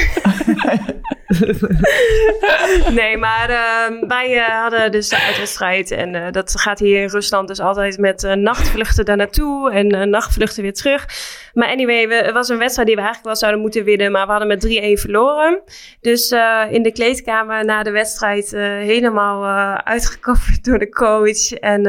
nee, 2.99 3.17
maar 3.17 3.49
ehm, 3.49 4.07
wij 4.07 4.37
eh, 4.37 4.61
hadden 4.61 4.91
dus 4.91 5.09
de 5.09 5.19
uitwedstrijd. 5.19 5.91
En 5.91 6.15
eh, 6.15 6.31
dat 6.31 6.59
gaat 6.59 6.79
hier 6.79 7.01
in 7.01 7.07
Rusland 7.07 7.47
dus 7.47 7.59
altijd 7.59 7.97
met 7.97 8.23
eh, 8.23 8.33
nachtvluchten 8.33 9.05
daar 9.05 9.17
naartoe. 9.17 9.71
En 9.71 10.09
nachtvluchten 10.09 10.63
weer 10.63 10.73
terug. 10.73 11.05
Maar 11.53 11.69
anyway, 11.69 12.07
we, 12.07 12.13
het 12.13 12.33
was 12.33 12.49
een 12.49 12.57
wedstrijd 12.57 12.87
die 12.87 12.95
we 12.95 13.03
eigenlijk 13.03 13.31
wel 13.31 13.41
zouden 13.41 13.61
moeten 13.61 13.83
winnen. 13.83 14.11
Maar 14.11 14.25
we 14.25 14.31
hadden 14.31 14.47
met 14.47 14.67
3-1 14.97 15.01
verloren. 15.01 15.61
Dus 16.01 16.31
in 16.69 16.83
de 16.83 16.91
kleedkamer 16.91 17.65
na 17.65 17.83
de 17.83 17.91
wedstrijd 17.91 18.51
helemaal 18.51 19.45
uitgekofferd 19.83 20.63
door 20.63 20.79
de 20.79 20.89
coach. 20.89 21.51
En 21.51 21.85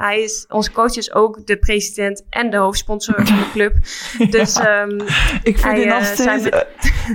hij 0.00 0.22
is, 0.22 0.46
onze 0.48 0.72
coach 0.72 0.96
is 0.96 1.12
ook 1.12 1.46
de 1.46 1.56
president 1.56 2.26
en 2.30 2.50
de 2.50 2.56
hoofdsponsor 2.56 3.14
de 3.44 3.50
club. 3.52 3.72
Dus 4.30 4.58
ehm, 4.58 5.00
Ik 5.42 5.58
vind, 5.58 5.62
Hij, 5.62 5.74
dit 5.74 5.86
nog 5.86 5.98
eh, 5.98 6.04
steeds, 6.04 6.48
eh, 6.48 6.60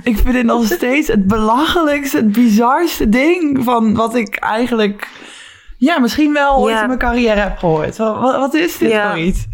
ik 0.04 0.18
vind 0.18 0.32
dit 0.34 0.44
nog 0.44 0.66
steeds 0.66 1.08
het 1.08 1.28
belachelijkste, 1.28 2.18
het 2.18 2.32
bizarste 2.32 3.10
ding 3.10 3.64
van 3.64 3.96
wat 3.96 4.16
ik 4.16 4.36
eigenlijk... 4.36 5.08
Ja, 5.78 6.00
misschien 6.00 6.34
wel 6.34 6.56
ooit 6.58 6.74
Ja. 6.74 6.82
in 6.82 6.88
mijn 6.88 7.00
carrière 7.00 7.40
heb 7.40 7.58
gehoord. 7.58 7.98
Wat, 7.98 8.20
wat, 8.36 8.54
is 8.54 8.78
dit 8.78 8.92
Ja. 8.92 9.10
voor 9.10 9.20
iets? 9.20 9.46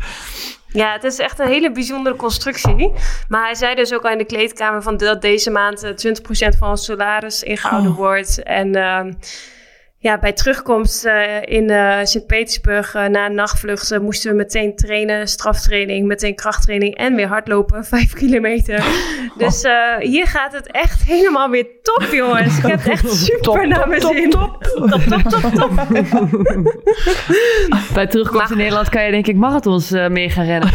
Ja, 0.67 0.91
het 0.93 1.03
is 1.03 1.17
echt 1.19 1.39
een 1.39 1.47
hele 1.47 1.71
bijzondere 1.71 2.15
constructie. 2.15 2.91
Maar 3.29 3.43
hij 3.45 3.55
zei 3.55 3.75
dus 3.75 3.93
ook 3.93 4.03
al 4.03 4.11
in 4.11 4.17
de 4.17 4.25
kleedkamer 4.25 4.81
van 4.81 4.97
dat 4.97 5.21
deze 5.21 5.49
maand 5.51 5.83
eh, 5.83 5.91
20% 5.91 6.57
van 6.59 6.69
ons 6.69 6.85
salaris 6.85 7.43
ingehouden 7.43 7.91
Oh. 7.91 7.97
wordt. 7.97 8.43
En 8.43 8.75
ehm, 8.75 9.13
ja, 10.05 10.17
bij 10.19 10.33
terugkomst 10.33 11.05
eh, 11.05 11.41
in 11.41 11.69
eh, 11.69 11.97
Sint-Petersburg 12.03 12.95
eh, 12.95 13.05
na 13.05 13.25
een 13.25 13.33
nachtvlucht 13.35 13.99
moesten 13.99 14.31
we 14.31 14.37
meteen 14.37 14.75
trainen, 14.75 15.27
straftraining, 15.27 16.07
meteen 16.07 16.35
krachttraining 16.35 16.95
en 16.95 17.15
weer 17.15 17.27
hardlopen, 17.27 17.85
5 17.95 18.13
kilometer. 18.13 18.83
Dus 19.37 19.63
eh, 19.63 19.95
hier 19.99 20.27
gaat 20.27 20.53
het 20.53 20.71
echt 20.71 21.03
helemaal 21.03 21.49
weer 21.49 21.67
top, 21.81 22.07
jongens. 22.11 22.57
Ik 22.57 22.63
heb 22.65 22.79
het 22.83 22.87
echt 22.87 23.11
super 23.25 23.41
Top, 23.41 23.65
naar 23.65 23.79
top, 23.79 23.87
mijn 23.87 23.99
top, 24.01 24.13
zin. 24.15 24.29
top. 24.29 24.63
top, 24.63 25.01
top, 25.01 25.21
top, 25.41 25.53
top. 25.53 25.71
Bij 27.93 28.07
terugkomst 28.07 28.51
in 28.51 28.57
Nederland 28.57 28.89
kan 28.89 29.03
je 29.03 29.11
denk 29.11 29.27
ik 29.27 29.35
marathons 29.35 29.91
eh, 29.91 30.07
mee 30.07 30.29
gaan 30.29 30.45
rennen. 30.45 30.69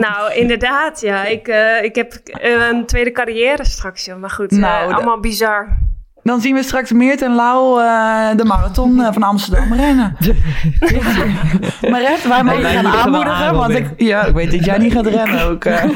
Nou, 0.00 0.34
inderdaad, 0.34 1.00
ja. 1.00 1.24
Ik, 1.24 1.48
eh, 1.48 1.82
ik 1.82 1.94
heb 1.94 2.12
een 2.40 2.86
tweede 2.86 3.12
carrière 3.12 3.64
straks, 3.64 4.04
joh. 4.04 4.16
Maar 4.20 4.30
goed, 4.30 4.50
Nou, 4.50 4.92
allemaal 4.92 5.20
bizar. 5.20 5.78
Dan 6.22 6.40
zien 6.40 6.54
we 6.54 6.62
straks 6.62 6.92
Meert 6.92 7.22
en 7.22 7.34
Lau 7.34 7.80
eh, 7.82 8.36
de 8.36 8.44
marathon 8.44 9.00
eh, 9.00 9.12
van 9.12 9.22
Amsterdam 9.22 9.72
rennen. 9.74 10.16
Maret, 11.90 12.28
wij 12.28 12.42
mogen 12.42 12.62
wij 12.62 12.74
gaan 12.74 12.86
aanmoedigen. 12.86 13.34
aan, 13.44 13.56
Want 13.56 13.74
ik, 13.74 13.86
ja, 13.96 14.24
ik 14.24 14.34
weet 14.34 14.50
dat 14.50 14.64
jij 14.64 14.78
niet 14.78 14.92
gaat 14.92 15.06
rennen 15.06 15.42
ook. 15.42 15.64
eh. 15.64 15.82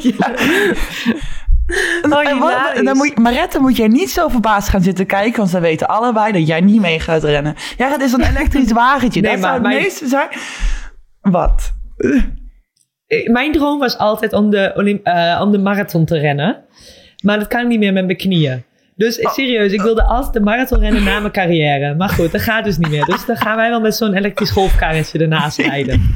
ja. 0.00 0.30
Oh, 2.10 2.28
En 2.28 2.38
wat- 2.38 2.50
hilarisch. 2.52 2.84
dan 2.84 2.96
moet 2.96 3.08
je, 3.14 3.20
Marette 3.20 3.58
moet 3.60 3.76
jij 3.76 3.88
niet 3.88 4.10
zo 4.10 4.28
verbaasd 4.28 4.68
gaan 4.68 4.82
zitten 4.82 5.06
kijken, 5.06 5.36
want 5.38 5.50
ze 5.50 5.60
weten 5.60 5.88
allebei 5.88 6.32
dat 6.32 6.46
jij 6.46 6.60
niet 6.60 6.80
mee 6.80 7.00
gaat 7.00 7.24
rennen. 7.24 7.54
Ja, 7.76 7.90
het 7.90 8.00
is 8.00 8.12
een 8.12 8.22
elektrisch 8.22 8.72
wagentje. 8.84 9.20
Nee, 9.20 9.30
dat 9.30 9.40
maar 9.40 9.50
zou 9.50 9.62
het 9.62 9.70
mijn- 9.72 9.82
meeste 9.82 10.06
zijn. 10.08 10.28
Wat? 11.20 11.72
Mijn 13.32 13.52
droom 13.52 13.78
was 13.78 13.98
altijd 13.98 14.32
om 14.32 14.50
de, 14.50 15.00
eh, 15.02 15.40
om 15.42 15.50
de 15.52 15.58
marathon 15.58 16.04
te 16.04 16.18
rennen. 16.18 16.64
Maar 17.22 17.38
dat 17.38 17.48
kan 17.48 17.68
niet 17.68 17.78
meer 17.78 17.92
met 17.92 18.04
mijn 18.04 18.16
knieën. 18.18 18.62
Dus 19.02 19.20
Oh. 19.20 19.32
serieus, 19.32 19.72
ik 19.72 19.80
wilde 19.82 20.02
altijd 20.04 20.32
de 20.32 20.40
marathon 20.40 20.78
rennen 20.78 21.04
na 21.04 21.20
mijn 21.20 21.32
carrière. 21.32 21.94
Maar 21.94 22.08
goed, 22.08 22.32
dat 22.32 22.40
gaat 22.40 22.64
dus 22.64 22.78
niet 22.78 22.88
meer. 22.90 23.04
Dus 23.04 23.26
dan 23.26 23.36
gaan 23.36 23.56
wij 23.56 23.68
wel 23.70 23.80
met 23.80 23.94
zo'n 23.96 24.14
elektrisch 24.14 24.50
golfkarretje 24.50 25.18
ernaast 25.18 25.58
rijden. 25.68 26.14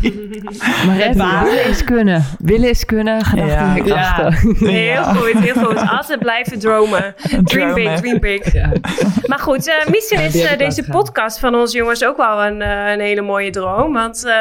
Maar 0.87 0.97
het 0.97 1.15
willen 1.17 1.65
is 1.69 1.85
kunnen. 1.85 2.25
Willen 2.39 2.69
is 2.69 2.85
kunnen. 2.85 3.25
Gedachten 3.25 3.85
Ja. 3.87 3.95
ja. 3.95 3.95
achter. 4.09 4.41
Heel 4.59 4.71
Ja. 4.85 5.03
goed, 5.03 5.39
heel 5.39 5.55
goed. 5.65 5.77
Altijd 5.91 6.19
blijven 6.19 6.59
dromen. 6.59 7.15
Dream 7.45 7.75
big, 7.75 8.01
dream 8.01 8.21
big. 8.21 8.53
Ja. 8.53 8.73
Maar 9.27 9.39
goed, 9.39 9.69
eh 9.69 9.87
misschien 9.91 10.21
Ja, 10.21 10.27
is 10.27 10.43
eh, 10.45 10.59
deze 10.59 10.85
podcast 10.91 11.39
van 11.39 11.55
ons 11.55 11.73
jongens 11.73 12.05
ook 12.05 12.17
wel 12.17 12.45
een, 12.45 12.63
eh, 12.63 12.93
een 12.93 13.01
hele 13.01 13.23
mooie 13.23 13.51
droom. 13.51 13.93
Want 13.93 14.25
eh, 14.27 14.35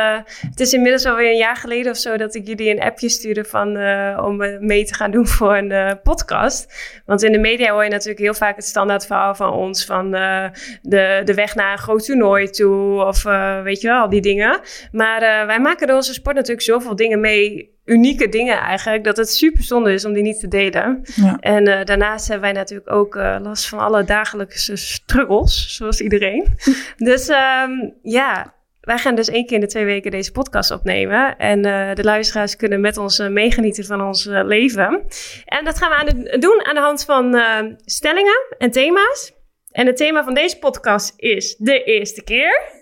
het 0.49 0.59
is 0.59 0.73
inmiddels 0.73 1.05
alweer 1.05 1.29
een 1.31 1.37
jaar 1.37 1.55
geleden 1.57 1.91
of 1.91 1.97
zo 1.97 2.17
dat 2.17 2.35
ik 2.35 2.47
jullie 2.47 2.69
een 2.69 2.81
appje 2.81 3.09
stuurde 3.09 3.43
van, 3.43 3.77
eh, 3.77 4.23
om 4.25 4.43
mee 4.59 4.85
te 4.85 4.93
gaan 4.93 5.11
doen 5.11 5.27
voor 5.27 5.57
een 5.57 5.99
podcast. 6.03 6.73
Want 7.05 7.23
in 7.23 7.31
de 7.31 7.39
media 7.39 7.71
hoor 7.71 7.83
je 7.83 7.89
natuurlijk 7.89 8.19
heel 8.19 8.33
vaak 8.35 8.55
het 8.55 8.65
standaard 8.65 9.05
verhaal 9.05 9.35
van 9.35 9.51
ons 9.51 9.85
van 9.85 10.13
eh, 10.13 10.45
de, 10.81 11.21
de 11.25 11.33
weg 11.33 11.55
naar 11.55 11.71
een 11.71 11.77
groot 11.77 12.05
toernooi 12.05 12.49
toe 12.49 13.03
of 13.03 13.25
eh, 13.25 13.61
weet 13.61 13.81
je 13.81 13.87
wel, 13.87 14.01
al 14.01 14.09
die 14.09 14.21
dingen. 14.21 14.59
Maar 14.91 15.21
eh, 15.21 15.45
wij 15.45 15.59
maken 15.59 15.87
door 15.87 15.95
onze 15.95 16.13
sport 16.13 16.35
natuurlijk 16.35 16.65
zoveel 16.65 16.95
dingen 16.95 17.19
mee, 17.19 17.73
unieke 17.85 18.29
dingen 18.29 18.57
eigenlijk, 18.57 19.03
dat 19.03 19.17
het 19.17 19.29
super 19.29 19.63
zonde 19.63 19.93
is 19.93 20.05
om 20.05 20.13
die 20.13 20.23
niet 20.23 20.39
te 20.39 20.47
delen. 20.47 21.01
Ja. 21.15 21.37
En 21.39 21.85
daarnaast 21.85 22.27
hebben 22.27 22.45
wij 22.45 22.61
natuurlijk 22.61 22.91
ook 22.91 23.15
last 23.41 23.67
van 23.67 23.79
alle 23.79 24.03
dagelijkse 24.03 24.75
struggles, 24.75 25.75
zoals 25.75 26.01
iedereen. 26.01 26.47
dus 26.97 27.27
ehm, 27.27 27.71
ja, 28.01 28.53
wij 28.85 28.97
gaan 28.97 29.15
dus 29.15 29.29
één 29.29 29.45
keer 29.45 29.55
in 29.55 29.61
de 29.61 29.67
twee 29.67 29.85
weken 29.85 30.11
deze 30.11 30.31
podcast 30.31 30.71
opnemen. 30.71 31.37
En 31.37 31.65
eh, 31.65 31.95
de 31.95 32.03
luisteraars 32.03 32.55
kunnen 32.55 32.81
met 32.81 32.97
ons 32.97 33.19
eh, 33.19 33.27
meegenieten 33.27 33.85
van 33.85 34.01
ons 34.01 34.27
eh, 34.27 34.43
leven. 34.43 35.03
En 35.45 35.65
dat 35.65 35.77
gaan 35.77 35.89
we 35.89 35.95
aan 35.95 36.05
de- 36.05 36.37
doen 36.39 36.65
aan 36.65 36.75
de 36.75 36.81
hand 36.81 37.05
van 37.05 37.41
stellingen 37.85 38.45
en 38.57 38.71
thema's. 38.71 39.33
En 39.71 39.85
het 39.85 39.97
thema 39.97 40.23
van 40.23 40.33
deze 40.33 40.57
podcast 40.59 41.13
is 41.17 41.55
de 41.57 41.83
eerste 41.83 42.23
keer. 42.23 42.73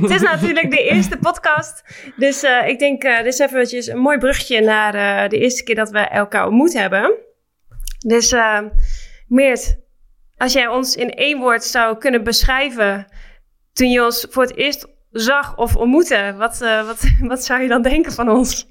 Het 0.00 0.10
is 0.10 0.20
natuurlijk 0.22 0.70
de 0.70 0.82
eerste 0.82 1.18
podcast. 1.18 1.82
Dus 2.16 2.42
ik 2.66 2.78
denk, 2.78 3.02
dit 3.02 3.26
is 3.26 3.38
eventjes 3.38 3.86
een 3.86 3.98
mooi 3.98 4.18
brugje 4.18 4.60
naar 4.60 5.28
de 5.28 5.38
eerste 5.38 5.64
keer 5.64 5.74
dat 5.74 5.90
we 5.90 5.98
elkaar 5.98 6.46
ontmoet 6.46 6.72
hebben. 6.72 7.14
Dus 8.06 8.34
Meert, 9.28 9.76
als 10.38 10.52
jij 10.52 10.66
ons 10.66 10.96
in 10.96 11.10
één 11.10 11.38
woord 11.38 11.64
zou 11.64 11.98
kunnen 11.98 12.24
beschrijven 12.24 13.06
toen 13.72 13.90
je 13.90 14.04
ons 14.04 14.26
voor 14.30 14.42
het 14.42 14.56
eerst 14.56 14.86
zag 15.10 15.56
of 15.56 15.76
ontmoette, 15.76 16.34
wat, 16.36 16.60
eh, 16.60 16.86
wat, 16.86 17.02
wat 17.32 17.44
zou 17.44 17.62
je 17.62 17.68
dan 17.68 17.82
denken 17.82 18.12
van 18.12 18.28
ons? 18.28 18.66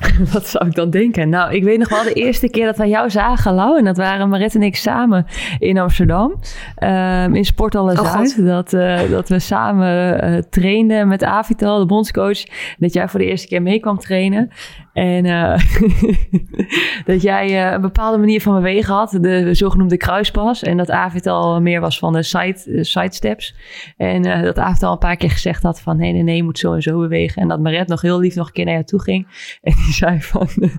Wat 0.32 0.46
zou 0.46 0.66
ik 0.66 0.74
dan 0.74 0.90
denken? 0.90 1.28
Nou, 1.28 1.54
ik 1.54 1.64
weet 1.64 1.78
nog 1.78 1.88
wel 1.88 2.02
de 2.02 2.12
eerste 2.12 2.50
keer 2.50 2.66
dat 2.66 2.76
wij 2.76 2.88
jou 2.88 3.10
zagen, 3.10 3.54
Lau. 3.54 3.78
En 3.78 3.84
dat 3.84 3.96
waren 3.96 4.28
Maret 4.28 4.54
en 4.54 4.62
ik 4.62 4.76
samen 4.76 5.26
in 5.58 5.78
Amsterdam. 5.78 6.34
ehm, 6.74 7.34
in 7.34 7.44
Sportallen 7.44 7.98
Oh, 7.98 8.12
Zuid. 8.12 8.34
God. 8.34 8.46
dat, 8.46 8.72
eh, 8.72 9.10
dat 9.10 9.28
we 9.28 9.38
samen 9.38 10.22
eh, 10.22 10.38
trainden 10.50 11.08
met 11.08 11.24
Avital, 11.24 11.78
de 11.78 11.86
bondscoach. 11.86 12.42
Dat 12.78 12.92
jij 12.92 13.08
voor 13.08 13.20
de 13.20 13.26
eerste 13.26 13.48
keer 13.48 13.62
mee 13.62 13.80
kwam 13.80 13.98
trainen. 13.98 14.48
En 14.92 15.24
eh, 15.24 15.58
dat 17.10 17.22
jij 17.22 17.72
een 17.74 17.80
bepaalde 17.80 18.18
manier 18.18 18.40
van 18.40 18.54
bewegen 18.54 18.94
had. 18.94 19.18
De 19.20 19.54
zogenoemde 19.54 19.96
kruispas. 19.96 20.62
En 20.62 20.76
dat 20.76 20.90
Avital 20.90 21.60
meer 21.60 21.80
was 21.80 21.98
van 21.98 22.12
de 22.12 22.22
side, 22.22 22.62
eh, 22.64 22.82
sidesteps. 22.82 23.54
En 23.96 24.22
dat 24.22 24.58
Avital 24.58 24.92
een 24.92 24.98
paar 24.98 25.16
keer 25.16 25.30
gezegd 25.30 25.62
had 25.62 25.80
van... 25.80 25.96
nee, 25.96 26.12
nee, 26.12 26.22
nee, 26.22 26.36
je 26.36 26.42
moet 26.42 26.58
zo 26.58 26.74
en 26.74 26.82
zo 26.82 26.98
bewegen. 26.98 27.42
En 27.42 27.48
dat 27.48 27.60
Maret 27.60 27.88
nog 27.88 28.00
heel 28.00 28.18
lief 28.18 28.34
nog 28.34 28.46
een 28.46 28.52
keer 28.52 28.64
naar 28.64 28.74
jou 28.74 28.86
toe 28.86 29.02
ging. 29.02 29.26
En 29.62 29.72
die 29.90 29.98
zei 29.98 30.22
van... 30.22 30.48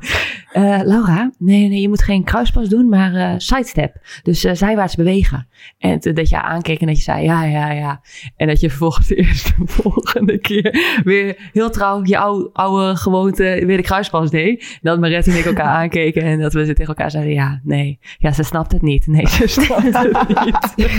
eh, 0.51 0.79
Laura, 0.83 1.31
nee, 1.37 1.67
nee, 1.67 1.81
je 1.81 1.89
moet 1.89 2.03
geen 2.03 2.23
kruispas 2.23 2.69
doen, 2.69 2.89
maar 2.89 3.13
eh 3.13 3.33
sidestep. 3.37 3.95
Dus 4.23 4.43
eh, 4.43 4.53
zijwaarts 4.53 4.95
bewegen. 4.95 5.47
En 5.77 5.99
dat 5.99 6.29
je 6.29 6.41
aankeek 6.41 6.81
en 6.81 6.87
dat 6.87 6.97
je 6.97 7.03
zei 7.03 7.23
ja, 7.23 7.43
ja, 7.43 7.71
ja. 7.71 8.01
En 8.35 8.47
dat 8.47 8.59
je 8.59 8.69
vervolgens 8.69 9.07
de 9.07 9.15
eerste 9.15 9.51
volgende 9.81 10.37
keer 10.37 10.99
weer 11.03 11.49
heel 11.53 11.69
trouw 11.69 12.01
je 12.03 12.17
oude, 12.17 12.49
oude 12.53 12.95
gewoonte 12.95 13.63
weer 13.65 13.77
de 13.77 13.83
kruispas 13.83 14.29
deed. 14.29 14.79
Dat 14.81 14.99
Maret 14.99 15.27
en 15.27 15.37
ik 15.37 15.45
elkaar 15.45 15.65
aankeken 15.65 16.21
en 16.21 16.39
dat 16.39 16.53
we 16.53 16.65
ze 16.65 16.73
tegen 16.73 16.87
elkaar 16.87 17.11
zeiden 17.11 17.33
ja, 17.33 17.61
nee. 17.63 17.99
Ja, 18.17 18.31
ze 18.31 18.43
snapt 18.43 18.71
het 18.71 18.81
niet. 18.81 19.07
Nee, 19.07 19.27
ze 19.27 19.47
snapt 19.47 19.83
het 19.83 20.45
niet. 20.45 20.89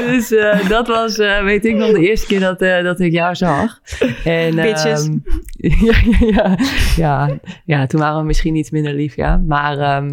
dus 0.06 0.28
dat 0.68 0.86
was, 0.86 1.16
weet 1.16 1.64
ik 1.64 1.76
nog, 1.76 1.90
de 1.90 2.08
eerste 2.08 2.26
keer 2.26 2.40
dat, 2.40 2.58
dat 2.58 3.00
ik 3.00 3.12
jou 3.12 3.34
zag. 3.34 3.80
En, 4.24 4.54
Bitches. 4.54 5.08
ja, 6.34 6.56
ja, 6.96 7.38
ja, 7.64 7.86
toen 7.86 8.00
waren 8.00 8.18
we 8.18 8.24
misschien 8.26 8.54
iets 8.56 8.70
minder 8.70 8.94
lief, 8.94 9.16
ja. 9.16 9.36
Maar 9.36 9.78
ehm, 9.78 10.10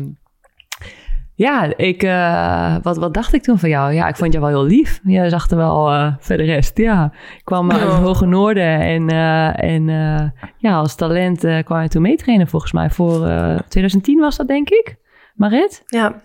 ja, 1.38 1.78
ik, 1.78 2.04
eh, 2.04 2.76
wat, 2.82 2.98
wat 2.98 3.14
dacht 3.14 3.34
ik 3.34 3.44
toen 3.44 3.60
van 3.60 3.70
jou? 3.70 3.94
Ja, 3.94 4.08
ik 4.08 4.16
vond 4.16 4.34
jou 4.34 4.46
wel 4.46 4.54
heel 4.60 4.70
lief. 4.70 5.00
Jij 5.04 5.30
zag 5.30 5.50
er 5.50 5.58
wel 5.58 5.92
eh 5.92 6.14
voor 6.20 6.38
de 6.38 6.44
rest, 6.44 6.78
ja. 6.78 7.12
Ik 7.38 7.42
kwam 7.44 7.72
uit 7.72 7.82
het. 7.82 7.92
Hoge 7.92 8.26
Noorden 8.26 8.80
en, 8.80 9.10
eh, 9.10 9.64
en 9.64 9.90
eh, 9.90 10.44
ja, 10.58 10.76
als 10.76 10.96
talent 10.96 11.44
eh, 11.44 11.64
kwam 11.64 11.82
je 11.82 11.88
toen 11.88 12.02
meetrainen 12.02 12.48
volgens 12.48 12.72
mij. 12.72 12.90
Voor 12.90 13.28
eh, 13.28 13.60
2010 13.68 14.20
was 14.20 14.38
dat, 14.38 14.48
denk 14.48 14.70
ik. 14.70 14.96
Marit? 15.36 15.84
Ja, 15.86 16.22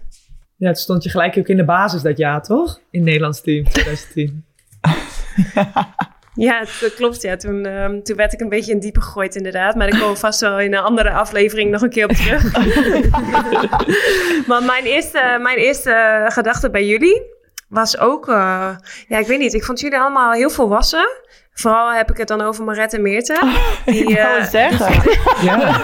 Ja, 0.57 0.67
toen 0.67 0.77
stond 0.77 1.03
je 1.03 1.11
gelijk 1.11 1.39
ook 1.39 1.49
in 1.49 1.57
de 1.57 1.65
basis 1.65 2.03
dat 2.03 2.17
jaar, 2.19 2.43
toch? 2.43 2.81
In 2.91 2.99
het 3.01 3.09
Nederlands 3.09 3.41
team, 3.41 3.65
2010. 3.65 4.45
ja 6.35 6.65
dat 6.81 6.95
klopt. 6.95 7.23
Ja. 7.23 7.37
Toen, 7.37 7.67
ehm, 7.67 8.03
toen 8.03 8.17
werd 8.17 8.33
ik 8.33 8.41
een 8.41 8.49
beetje 8.49 8.73
in 8.73 8.81
diepe 8.81 9.01
gegooid 9.01 9.35
inderdaad. 9.35 9.75
Maar 9.75 9.91
daar 9.91 9.99
komen 9.99 10.15
we 10.15 10.21
vast 10.21 10.41
wel 10.41 10.61
in 10.61 10.75
een 10.75 10.83
andere 10.83 11.11
aflevering 11.11 11.71
nog 11.71 11.83
een 11.83 11.91
keer 11.91 12.05
op 12.05 12.13
terug. 12.13 12.43
maar 14.49 14.63
mijn 14.63 14.85
eerste, 14.85 15.39
mijn 15.41 15.59
eerste 15.59 16.25
gedachte 16.29 16.71
bij 16.71 16.87
jullie 16.87 17.23
was 17.69 17.99
ook... 17.99 18.29
eh, 18.29 18.77
ja, 19.09 19.19
ik 19.19 19.27
weet 19.27 19.39
niet. 19.39 19.55
Ik 19.55 19.65
vond 19.65 19.81
jullie 19.81 19.99
allemaal 19.99 20.33
heel 20.33 20.51
volwassen. 20.51 21.09
Vooral 21.55 21.93
heb 21.93 22.11
ik 22.11 22.17
het 22.17 22.29
dan 22.29 22.41
over 22.41 22.65
Maret 22.65 22.95
en 22.95 23.03
Meerte. 23.03 23.41
Die, 23.85 24.09
Ik 24.09 24.17
wou 24.17 24.35
eh, 24.37 24.41
het 24.41 24.51
zeggen. 24.51 25.21
Ja. 25.47 25.59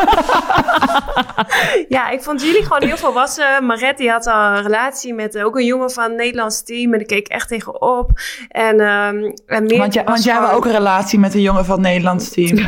Ja, 1.88 2.08
ik 2.08 2.22
vond 2.22 2.42
jullie 2.42 2.62
gewoon 2.62 2.82
heel 2.82 2.96
volwassen. 2.96 3.66
Maret 3.66 3.96
die 3.98 4.10
had 4.10 4.26
al 4.26 4.56
een 4.56 4.62
relatie 4.62 5.14
met 5.14 5.38
ook 5.42 5.56
een 5.56 5.64
jongen 5.64 5.90
van 5.90 6.04
het 6.04 6.12
Nederlands 6.16 6.62
team. 6.64 6.92
En 6.92 6.98
daar 6.98 7.06
keek 7.06 7.18
ik 7.18 7.28
echt 7.28 7.48
tegenop. 7.48 8.10
En, 8.48 8.80
ehm 8.80 9.32
en 9.46 9.62
Meerte 9.62 9.76
Want, 9.76 9.94
want 10.04 10.24
jij 10.24 10.34
had 10.34 10.52
ook 10.52 10.64
een 10.64 10.72
relatie 10.72 11.18
met 11.18 11.34
een 11.34 11.40
jongen 11.40 11.64
van 11.64 11.74
het 11.74 11.84
Nederlands 11.84 12.28
team. 12.30 12.56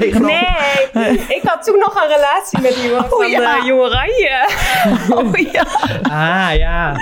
Tegenop? 0.00 0.30
Nee, 0.92 1.18
ik 1.28 1.40
had 1.44 1.64
toen 1.64 1.78
nog 1.78 2.02
een 2.02 2.08
relatie 2.14 2.60
met 2.60 2.74
die 2.74 2.88
jongen 2.88 3.08
van 3.08 3.18
Oh, 3.18 3.28
ja. 3.28 3.58
eh, 3.58 3.64
Jong 3.66 3.80
Oranje. 3.80 4.48
Oh, 5.08 5.52
ja. 5.52 5.64
Ah, 6.02 6.56
ja. 6.56 6.96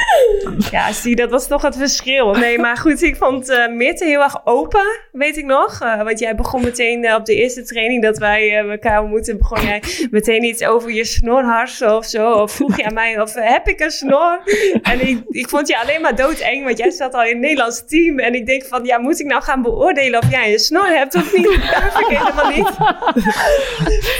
Ja, 0.70 0.92
zie, 0.92 1.16
dat 1.16 1.30
was 1.30 1.46
toch 1.46 1.62
het 1.62 1.76
verschil. 1.76 2.30
Nee, 2.34 2.58
maar 2.58 2.76
goed, 2.76 3.02
ik 3.02 3.16
vond 3.16 3.48
eh 3.48 3.68
Meerte 3.68 4.04
heel 4.04 4.22
erg 4.22 4.31
open, 4.44 5.00
weet 5.12 5.36
ik 5.36 5.44
nog. 5.44 5.80
Eh, 5.80 6.02
want 6.02 6.18
jij 6.18 6.34
begon 6.34 6.62
meteen 6.62 7.04
eh, 7.04 7.14
op 7.14 7.24
de 7.24 7.34
eerste 7.34 7.62
training 7.62 8.02
dat 8.02 8.18
wij 8.18 8.58
eh, 8.58 8.70
elkaar 8.70 9.02
ontmoetten, 9.02 9.38
begon 9.38 9.62
jij 9.62 9.82
meteen 10.10 10.42
iets 10.42 10.64
over 10.64 10.92
je 10.92 11.04
snorharsen 11.04 11.96
of 11.96 12.04
zo. 12.04 12.32
Of 12.32 12.52
vroeg 12.52 12.76
je 12.76 12.84
aan 12.84 12.94
mij 12.94 13.20
of 13.20 13.34
heb 13.34 13.68
ik 13.68 13.80
een 13.80 13.90
snor? 13.90 14.42
En 14.82 15.08
ik, 15.08 15.22
ik 15.28 15.48
vond 15.48 15.68
je 15.68 15.80
alleen 15.80 16.00
maar 16.00 16.16
doodeng, 16.16 16.64
want 16.64 16.78
jij 16.78 16.90
zat 16.90 17.14
al 17.14 17.22
in 17.22 17.28
het 17.28 17.38
Nederlands 17.38 17.86
team. 17.86 18.18
En 18.18 18.34
ik 18.34 18.46
denk 18.46 18.64
van, 18.64 18.84
ja, 18.84 18.98
moet 18.98 19.20
ik 19.20 19.26
nou 19.26 19.42
gaan 19.42 19.62
beoordelen 19.62 20.20
of 20.20 20.30
jij 20.30 20.52
een 20.52 20.58
snor 20.58 20.86
hebt 20.86 21.14
of 21.14 21.36
niet? 21.36 21.44
Dat 21.44 22.00
ik 22.00 22.18
helemaal 22.18 22.50
niet. 22.50 22.70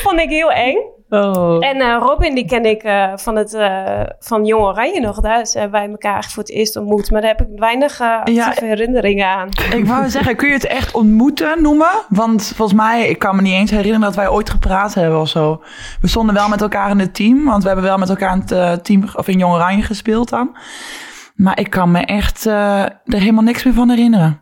vond 0.02 0.20
ik 0.20 0.28
heel 0.28 0.52
eng. 0.52 1.00
Oh. 1.14 1.66
En 1.66 1.80
eh, 1.80 1.96
Robin, 2.00 2.34
die 2.34 2.44
ken 2.44 2.64
ik 2.64 2.82
eh, 2.82 3.12
van, 3.14 3.36
het, 3.36 3.54
eh, 3.54 4.00
van 4.18 4.44
Jong 4.44 4.64
Oranje 4.64 5.00
nog. 5.00 5.20
Daar 5.20 5.46
zijn 5.46 5.70
wij 5.70 5.88
elkaar 5.88 6.24
voor 6.24 6.42
het 6.42 6.52
eerst 6.52 6.76
ontmoet. 6.76 7.10
Maar 7.10 7.20
daar 7.20 7.30
heb 7.36 7.40
ik 7.40 7.58
weinig 7.58 8.00
actieve 8.00 8.64
herinneringen 8.64 9.26
aan. 9.26 9.48
Ik 9.72 9.86
wou 9.86 10.08
zeggen, 10.10 10.36
kun 10.36 10.48
je 10.48 10.54
het 10.54 10.66
echt 10.66 10.94
ontmoeten 10.94 11.62
noemen? 11.62 11.90
Want 12.08 12.52
volgens 12.56 12.78
mij, 12.78 13.08
ik 13.08 13.18
kan 13.18 13.36
me 13.36 13.42
niet 13.42 13.52
eens 13.52 13.70
herinneren 13.70 14.00
dat 14.00 14.14
wij 14.14 14.28
ooit 14.28 14.50
gepraat 14.50 14.94
hebben 14.94 15.20
of 15.20 15.28
zo. 15.28 15.62
We 16.00 16.08
stonden 16.08 16.34
wel 16.34 16.48
met 16.48 16.62
elkaar 16.62 16.90
in 16.90 16.98
het 16.98 17.14
team, 17.14 17.44
want 17.44 17.62
we 17.62 17.68
hebben 17.68 17.86
wel 17.86 17.98
met 17.98 18.08
elkaar 18.08 18.32
in 18.32 18.56
het 18.56 18.84
team 18.84 19.04
of 19.14 19.28
in 19.28 19.38
Jong 19.38 19.54
Oranje 19.54 19.82
gespeeld 19.82 20.28
dan. 20.28 20.56
Maar 21.34 21.58
ik 21.58 21.70
kan 21.70 21.90
me 21.90 22.00
echt 22.00 22.44
er 22.44 22.92
helemaal 23.04 23.42
niks 23.42 23.64
meer 23.64 23.74
van 23.74 23.88
herinneren. 23.88 24.40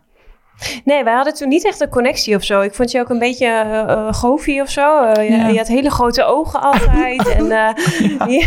Nee, 0.85 1.03
wij 1.03 1.13
hadden 1.13 1.33
toen 1.33 1.47
niet 1.49 1.65
echt 1.65 1.81
een 1.81 1.89
connectie 1.89 2.35
of 2.35 2.43
zo. 2.43 2.61
Ik 2.61 2.73
vond 2.73 2.91
je 2.91 2.99
ook 2.99 3.09
een 3.09 3.19
beetje 3.19 3.45
uh, 3.87 4.13
goofy 4.13 4.59
of 4.59 4.69
zo. 4.69 5.03
Uh, 5.03 5.13
je, 5.15 5.35
Ja. 5.35 5.47
je 5.47 5.57
had 5.57 5.67
hele 5.67 5.89
grote 5.89 6.23
ogen 6.23 6.61
altijd. 6.61 7.27
en 7.27 7.51
eh, 7.61 7.69
ja, 8.39 8.45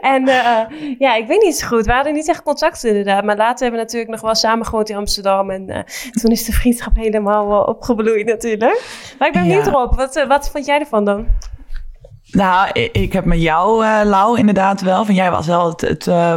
en 0.00 0.28
eh, 0.28 0.58
ja, 0.98 1.14
ik 1.14 1.26
weet 1.26 1.42
niet 1.42 1.56
zo 1.56 1.66
goed. 1.66 1.86
We 1.86 1.92
hadden 1.92 2.12
niet 2.12 2.28
echt 2.28 2.42
contact 2.42 2.84
inderdaad. 2.84 3.24
Maar 3.24 3.36
later 3.36 3.60
hebben 3.62 3.78
we 3.78 3.84
natuurlijk 3.84 4.10
nog 4.10 4.20
wel 4.20 4.34
samen 4.34 4.66
gewoond 4.66 4.88
in 4.90 4.96
Amsterdam. 4.96 5.50
En 5.50 5.68
eh, 5.70 5.80
toen 6.10 6.30
is 6.30 6.44
de 6.44 6.52
vriendschap 6.52 6.96
helemaal 6.96 7.62
eh, 7.62 7.68
opgebloeid 7.68 8.26
natuurlijk. 8.26 8.82
Maar 9.18 9.28
ik 9.28 9.34
ben 9.34 9.42
Ja. 9.44 9.48
benieuwd 9.48 9.66
erop. 9.66 9.94
Wat, 9.94 10.16
eh, 10.16 10.26
wat 10.26 10.50
vond 10.50 10.66
jij 10.66 10.78
ervan 10.80 11.04
dan? 11.04 11.26
Nou, 12.30 12.68
ik, 12.72 12.92
ik 12.92 13.12
heb 13.12 13.24
met 13.24 13.42
jou, 13.42 13.84
eh 13.84 14.00
Lau, 14.04 14.38
inderdaad 14.38 14.80
wel. 14.80 15.04
Van 15.04 15.14
jij 15.14 15.30
was 15.30 15.46
wel 15.46 15.68
het, 15.68 15.80
het 15.80 16.06
eh, 16.06 16.34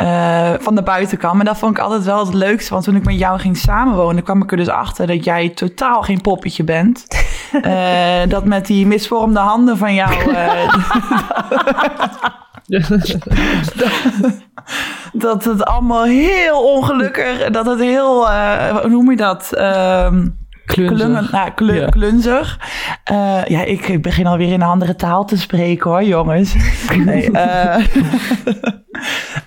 eh, 0.00 0.52
van 0.58 0.74
de 0.74 0.82
buitenkant. 0.82 1.34
Maar 1.34 1.44
dat 1.44 1.58
vond 1.58 1.76
ik 1.76 1.82
altijd 1.82 2.04
wel 2.04 2.26
het 2.26 2.34
leukste. 2.34 2.72
Want 2.72 2.84
toen 2.84 2.96
ik 2.96 3.04
met 3.04 3.18
jou 3.18 3.38
ging 3.38 3.56
samenwonen, 3.56 4.22
kwam 4.22 4.42
ik 4.42 4.50
er 4.50 4.56
dus 4.56 4.68
achter 4.68 5.06
dat 5.06 5.24
jij 5.24 5.48
totaal 5.48 6.02
geen 6.02 6.20
poppetje 6.20 6.64
bent. 6.64 7.06
Eh, 7.62 8.28
dat 8.28 8.44
met 8.44 8.66
die 8.66 8.86
misvormde 8.86 9.38
handen 9.38 9.76
van 9.76 9.94
jou. 9.94 10.34
eh, 10.34 10.74
dat 15.12 15.44
het 15.44 15.64
allemaal 15.64 16.04
heel 16.04 16.62
ongelukkig. 16.62 17.50
Dat 17.50 17.66
het 17.66 17.80
heel. 17.80 18.30
hoe 18.80 18.88
noem 18.88 19.10
je 19.10 19.16
dat? 19.16 19.52
Ehm 19.52 20.26
Klunzig. 20.72 21.30
Nou, 21.30 21.74
Ja. 21.74 21.86
klunzig. 21.86 22.58
Eh, 23.04 23.44
ja, 23.44 23.64
ik, 23.64 23.88
ik 23.88 24.02
begin 24.02 24.26
alweer 24.26 24.46
in 24.46 24.52
een 24.60 24.62
andere 24.62 24.94
taal 24.94 25.24
te 25.24 25.38
spreken 25.38 25.90
hoor, 25.90 26.02
jongens. 26.04 26.54
Nee, 27.04 27.30
eh, 27.30 27.76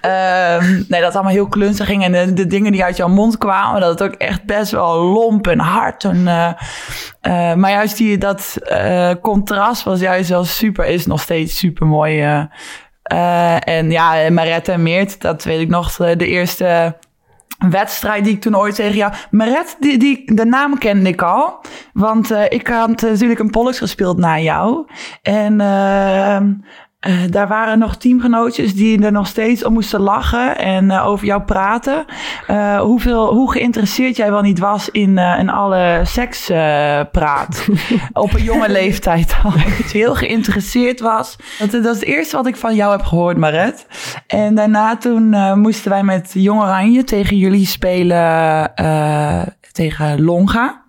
ehm, 0.02 0.82
nee 0.88 1.02
dat 1.02 1.14
allemaal 1.14 1.32
heel 1.32 1.48
klunzig 1.48 1.86
ging. 1.88 2.04
En 2.04 2.12
de, 2.12 2.34
de 2.34 2.48
dingen 2.48 2.72
die 2.72 2.84
uit 2.84 2.98
jouw 2.98 3.08
mond 3.08 3.38
kwamen, 3.38 3.82
dat 3.82 4.00
het 4.00 4.04
ook 4.04 4.14
echt 4.20 4.46
best 4.46 4.72
wel 4.72 5.04
lomp 5.04 5.48
en 5.48 5.60
hard. 5.60 6.04
En, 6.04 6.28
eh, 6.28 7.54
maar 7.54 7.72
juist 7.72 7.98
die, 7.98 8.18
dat 8.18 8.58
contrast 9.22 9.84
was 9.84 10.00
juist 10.00 10.30
wel 10.30 10.44
super, 10.44 10.86
is 10.86 11.06
nog 11.06 11.22
steeds 11.22 11.58
super 11.58 11.88
mooi. 11.88 12.22
en 13.60 13.92
ja, 13.92 14.30
Marette 14.30 14.72
en 14.72 14.84
Meert, 14.84 15.22
dat 15.22 15.44
weet 15.44 15.60
ik 15.60 15.70
nog, 15.70 15.96
de, 15.96 16.16
de 16.16 16.28
eerste 16.28 16.96
wedstrijd 17.70 18.24
die 18.24 18.34
ik 18.34 18.42
toen 18.42 18.58
ooit 18.58 18.76
tegen 18.76 18.96
jou... 18.96 19.14
Maret, 19.32 19.76
die, 19.80 19.98
die, 19.98 20.36
de 20.36 20.46
naam 20.46 20.78
kende 20.78 21.10
ik 21.10 21.22
al. 21.22 21.62
Want 21.94 22.32
eh, 22.32 22.44
ik 22.50 22.68
had 22.68 23.04
eh, 23.04 23.10
natuurlijk 23.10 23.40
een 23.40 23.50
Pollux 23.50 23.78
gespeeld 23.78 24.18
na 24.18 24.40
jou. 24.40 24.86
En 25.22 25.62
eh, 25.62 26.42
eh, 27.04 27.14
daar 27.30 27.48
waren 27.48 27.80
nog 27.80 27.96
teamgenootjes 27.96 28.76
die 28.76 29.04
er 29.04 29.12
nog 29.12 29.28
steeds 29.28 29.64
om 29.66 29.74
moesten 29.74 30.00
lachen 30.00 30.58
en 30.58 30.92
eh, 30.92 31.08
over 31.08 31.26
jou 31.26 31.42
praten. 31.42 32.06
Eh, 32.48 32.80
hoeveel, 32.80 33.34
hoe 33.34 33.52
geïnteresseerd 33.52 34.16
jij 34.16 34.32
wel 34.32 34.42
niet 34.42 34.60
was 34.60 34.90
in, 34.90 35.18
in 35.18 35.50
alle 35.50 36.02
sekspraat. 36.04 37.68
Op 38.14 38.34
een 38.34 38.44
jonge 38.44 38.70
leeftijd 38.70 39.36
al. 39.44 39.52
Dat 39.78 39.92
je 39.92 39.98
heel 39.98 40.16
geïnteresseerd 40.16 41.00
was. 41.00 41.36
Dat, 41.60 41.72
dat 41.72 41.86
is 41.86 42.00
het 42.00 42.04
eerste 42.04 42.36
wat 42.36 42.48
ik 42.48 42.56
van 42.56 42.76
jou 42.76 42.92
heb 42.92 43.04
gehoord, 43.04 43.38
Maret. 43.38 43.86
En 44.28 44.56
daarna 44.56 44.98
toen 44.98 45.60
moesten 45.60 45.92
wij 45.92 46.04
met 46.04 46.32
Jong 46.34 46.62
Oranje 46.62 47.04
tegen 47.04 47.38
jullie 47.38 47.66
spelen 47.66 48.72
tegen 49.72 50.24
Longa. 50.24 50.83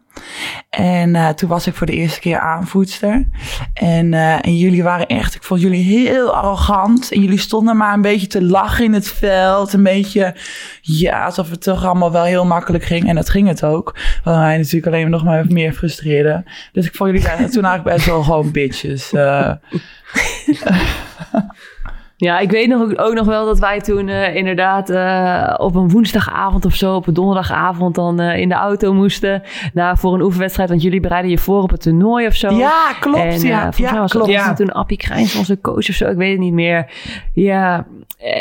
En 0.71 1.17
eh, 1.17 1.29
toen 1.29 1.49
was 1.49 1.67
ik 1.67 1.75
voor 1.75 1.87
de 1.87 1.93
eerste 1.93 2.21
keer 2.21 2.39
aanvoedster. 2.39 3.27
En, 3.75 4.15
eh, 4.15 4.47
en 4.47 4.59
jullie 4.59 4.83
waren 4.83 5.07
echt, 5.07 5.35
ik 5.35 5.43
vond 5.43 5.61
jullie 5.61 5.85
heel 5.85 6.35
arrogant. 6.35 7.13
En 7.13 7.21
jullie 7.21 7.39
stonden 7.39 7.77
maar 7.77 7.95
een 7.95 8.03
beetje 8.03 8.27
te 8.27 8.43
lachen 8.43 8.85
in 8.85 8.93
het 8.93 9.09
veld. 9.09 9.73
Een 9.73 9.83
beetje, 9.83 10.37
ja, 10.81 11.25
alsof 11.25 11.51
het 11.51 11.63
toch 11.63 11.85
allemaal 11.85 12.13
wel 12.13 12.25
heel 12.25 12.45
makkelijk 12.45 12.85
ging. 12.85 13.09
En 13.09 13.15
dat 13.15 13.31
ging 13.31 13.49
het 13.49 13.65
ook. 13.65 13.97
Wat 14.25 14.37
mij 14.37 14.57
natuurlijk 14.57 14.87
alleen 14.87 15.11
nog 15.11 15.25
maar 15.25 15.45
meer 15.49 15.73
frustreerde. 15.73 16.45
Dus 16.73 16.87
ik 16.87 16.95
vond 16.95 17.11
jullie 17.11 17.51
toen 17.51 17.65
eigenlijk 17.65 17.97
best 17.97 18.07
wel 18.07 18.23
gewoon 18.23 18.51
bitches. 18.51 19.11
Ja, 22.25 22.39
ik 22.39 22.51
weet 22.51 22.69
nog, 22.69 22.97
ook- 22.97 23.15
nog 23.15 23.27
wel 23.27 23.47
dat 23.47 23.59
wij 23.59 23.81
toen 23.81 24.09
eh, 24.09 24.35
inderdaad 24.35 24.91
eh, 24.91 25.55
op 25.57 25.75
een 25.75 25.89
woensdagavond 25.91 26.65
of 26.65 26.75
zo, 26.75 26.95
op 26.95 27.07
een 27.07 27.15
donderdagavond, 27.15 27.95
dan 27.95 28.21
eh, 28.21 28.39
in 28.39 28.49
de 28.49 28.55
auto 28.55 28.93
moesten 28.93 29.43
nou, 29.73 29.99
voor 29.99 30.15
een 30.15 30.23
oefenwedstrijd. 30.23 30.69
Want 30.69 30.83
jullie 30.83 31.01
bereiden 31.01 31.31
je 31.31 31.39
voor 31.39 31.63
op 31.63 31.71
het 31.71 31.83
toernooi 31.83 32.27
of 32.27 32.35
zo. 32.35 32.51
ja, 32.51 32.93
klopt. 33.01 33.19
En 33.19 33.41
ja, 33.41 33.63
mij 33.65 33.73
ja, 33.77 33.99
was 33.99 34.13
klopt. 34.13 34.33
dat 34.33 34.45
het 34.45 34.57
toen 34.57 34.73
Appie 34.73 34.97
Krijns, 34.97 35.37
onze 35.37 35.61
coach 35.61 35.89
of 35.89 35.95
zo, 35.95 36.09
ik 36.09 36.17
weet 36.17 36.31
het 36.31 36.41
niet 36.41 36.53
meer. 36.53 36.91
Ja, 37.33 37.87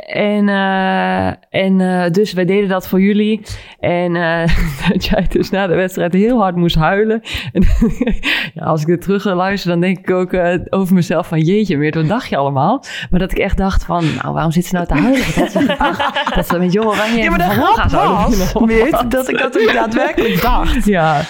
en, 0.08 0.50
eh, 0.50 1.28
en 1.50 1.82
eh, 1.82 2.12
dus 2.12 2.34
wij 2.34 2.46
deden 2.46 2.70
dat 2.70 2.88
voor 2.88 3.02
jullie. 3.02 3.42
En 3.80 4.16
eh, 4.16 4.58
dat 4.90 5.06
jij 5.06 5.26
dus 5.30 5.50
na 5.50 5.68
de 5.68 5.76
wedstrijd 5.76 6.14
heel 6.14 6.40
hard 6.40 6.56
moest 6.56 6.76
huilen. 6.76 7.22
En 7.54 7.64
ja, 8.54 8.64
als 8.64 8.82
ik 8.82 8.90
er 8.90 9.00
terug 9.00 9.24
luister, 9.24 9.70
dan 9.70 9.80
denk 9.80 9.98
ik 9.98 10.12
ook 10.12 10.34
over 10.70 10.96
mezelf 10.96 11.28
van 11.28 11.40
jeetje, 11.40 11.78
meer 11.78 11.92
wat 11.94 12.08
dacht 12.08 12.30
je 12.30 12.38
allemaal? 12.38 12.84
Maar 13.10 13.20
dat 13.20 13.32
ik 13.32 13.38
echt 13.38 13.58
dacht 13.58 13.73
van, 13.86 14.06
nou 14.22 14.34
waarom 14.34 14.52
zit 14.52 14.66
ze 14.66 14.74
nou 14.74 14.88
te 14.88 14.94
huilen? 14.94 15.26
Had 15.36 15.52
ze? 15.52 15.76
Dat 16.36 16.48
ze 16.48 16.60
met 16.60 16.74
Jong 16.74 16.88
Oranje 16.88 17.24
Ja, 17.24 17.30
maar 17.30 17.38
de 17.38 17.44
grap 17.44 17.92
was, 17.92 18.54
dat 19.08 19.30
ik 19.30 19.38
dat 19.38 19.60
ook 19.60 19.74
daadwerkelijk 19.74 20.42
dacht. 20.42 20.86
Ja, 20.86 21.22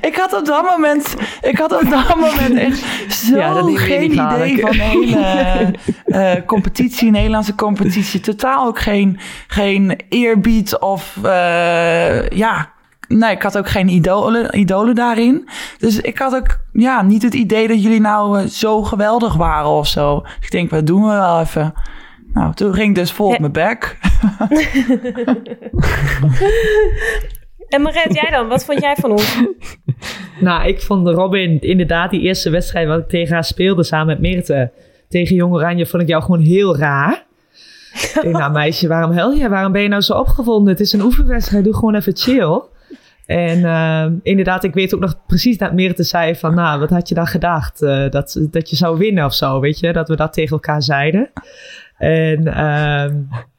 Ik 0.00 0.16
had 0.16 0.32
op 0.32 0.46
dat 0.46 0.62
moment, 0.70 1.14
ik 1.42 1.58
had 1.58 1.82
op 1.82 1.90
dat 1.90 2.16
moment 2.16 2.58
echt 2.58 2.78
zo 3.12 3.36
Ja, 3.44 3.54
dat 3.54 3.78
geen 3.78 4.12
idee 4.12 4.60
van 4.60 4.74
hele 4.74 5.74
eh, 6.04 6.32
competitie, 6.46 7.10
Nederlandse 7.10 7.54
competitie. 7.54 8.20
Totaal 8.20 8.66
ook 8.66 8.78
geen, 8.78 9.18
geen 9.46 10.00
eerbied 10.08 10.78
of 10.78 11.16
uh, 11.24 12.28
ja. 12.28 12.72
Nee, 13.18 13.30
ik 13.30 13.42
had 13.42 13.58
ook 13.58 13.68
geen 13.68 13.88
idolen, 13.88 14.58
idolen 14.58 14.94
daarin. 14.94 15.48
Dus 15.78 16.00
ik 16.00 16.18
had 16.18 16.34
ook 16.34 16.58
ja, 16.72 17.02
niet 17.02 17.22
het 17.22 17.34
idee 17.34 17.68
dat 17.68 17.82
jullie 17.82 18.00
nou 18.00 18.40
uh, 18.40 18.46
zo 18.46 18.82
geweldig 18.82 19.34
waren 19.34 19.70
of 19.70 19.86
zo. 19.86 20.20
Dus 20.20 20.44
ik 20.44 20.50
denk, 20.50 20.70
wat 20.70 20.86
doen 20.86 21.02
we 21.02 21.08
wel 21.08 21.40
even? 21.40 21.74
Nou, 22.32 22.54
toen 22.54 22.74
ging 22.74 22.88
ik 22.88 22.94
dus 22.94 23.12
vol 23.12 23.32
op 23.32 23.38
mijn 23.38 23.52
bek. 23.52 23.98
En 27.68 27.82
Maret, 27.82 28.14
jij 28.14 28.30
dan? 28.30 28.48
Wat 28.48 28.64
vond 28.64 28.80
jij 28.80 28.94
van 28.96 29.10
ons? 29.10 29.36
Nou, 30.40 30.68
ik 30.68 30.82
vond 30.82 31.08
Robin 31.08 31.60
inderdaad 31.60 32.10
die 32.10 32.20
eerste 32.20 32.50
wedstrijd 32.50 32.88
wat 32.88 32.98
ik 32.98 33.08
tegen 33.08 33.34
haar 33.34 33.44
speelde 33.44 33.84
samen 33.84 34.06
met 34.06 34.20
Meerte. 34.20 34.72
Tegen 35.08 35.36
Jong 35.36 35.52
Oranje 35.54 35.86
vond 35.86 36.02
ik 36.02 36.08
jou 36.08 36.22
gewoon 36.22 36.40
heel 36.40 36.76
raar. 36.76 37.24
ik 37.92 38.18
denk, 38.22 38.36
nou 38.36 38.52
meisje, 38.52 38.88
waarom 38.88 39.10
hel 39.10 39.32
je? 39.32 39.48
Waarom 39.48 39.72
ben 39.72 39.82
je 39.82 39.88
nou 39.88 40.02
zo 40.02 40.12
opgewonden? 40.12 40.72
Het 40.72 40.80
is 40.80 40.92
een 40.92 41.02
oefenwedstrijd, 41.02 41.64
doe 41.64 41.74
gewoon 41.74 41.94
even 41.94 42.16
chill. 42.16 42.62
En 43.26 43.58
uh, 43.58 44.06
inderdaad, 44.22 44.64
ik 44.64 44.74
weet 44.74 44.94
ook 44.94 45.00
nog 45.00 45.20
precies 45.26 45.58
dat 45.58 45.72
Meerte 45.72 46.02
zei 46.02 46.36
van, 46.36 46.54
nou, 46.54 46.80
wat 46.80 46.90
had 46.90 47.08
je 47.08 47.14
dan 47.14 47.26
gedacht? 47.26 47.82
Uh, 47.82 48.10
dat, 48.10 48.46
dat 48.50 48.70
je 48.70 48.76
zou 48.76 48.98
winnen 48.98 49.24
of 49.24 49.34
zo, 49.34 49.60
weet 49.60 49.78
je? 49.78 49.92
Dat 49.92 50.08
we 50.08 50.16
dat 50.16 50.32
tegen 50.32 50.52
elkaar 50.52 50.82
zeiden. 50.82 51.30
En 51.98 52.40
uh, 52.40 53.06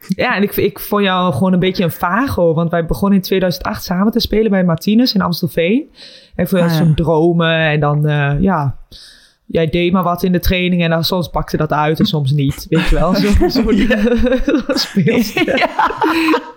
ja, 0.08 0.36
en 0.36 0.42
ik, 0.42 0.56
ik 0.56 0.80
vond 0.80 1.04
jou 1.04 1.34
gewoon 1.34 1.54
een 1.54 1.60
beetje 1.60 1.84
een 1.84 1.92
vago. 1.92 2.54
Want 2.54 2.72
wij 2.72 2.86
begonnen 2.86 3.18
in 3.18 3.24
2008 3.24 3.84
samen 3.84 4.12
te 4.12 4.20
spelen 4.20 4.52
bij 4.52 4.64
Martinez 4.64 5.14
in 5.14 5.22
Amstelveen. 5.22 5.90
En 6.36 6.44
ik 6.44 6.50
vond 6.50 6.62
ah, 6.62 6.76
zo'n 6.76 6.88
ja. 6.88 6.94
dromen. 6.94 7.58
En 7.58 7.80
dan, 7.80 8.10
uh, 8.10 8.34
ja, 8.40 8.78
jij 9.46 9.68
deed 9.68 9.92
maar 9.92 10.04
wat 10.04 10.24
in 10.24 10.32
de 10.32 10.40
training. 10.40 10.84
En 10.84 10.90
dan 10.90 11.04
soms 11.04 11.28
pakte 11.28 11.58
dat 11.58 11.72
uit 11.72 12.00
en 12.00 12.06
soms 12.06 12.32
niet. 12.32 12.66
Weet 12.70 12.90
je 12.90 12.96
wel, 12.96 13.16
zo'n 13.16 13.50
zo, 13.52 13.64
zo 13.64 13.72
ja. 13.72 13.98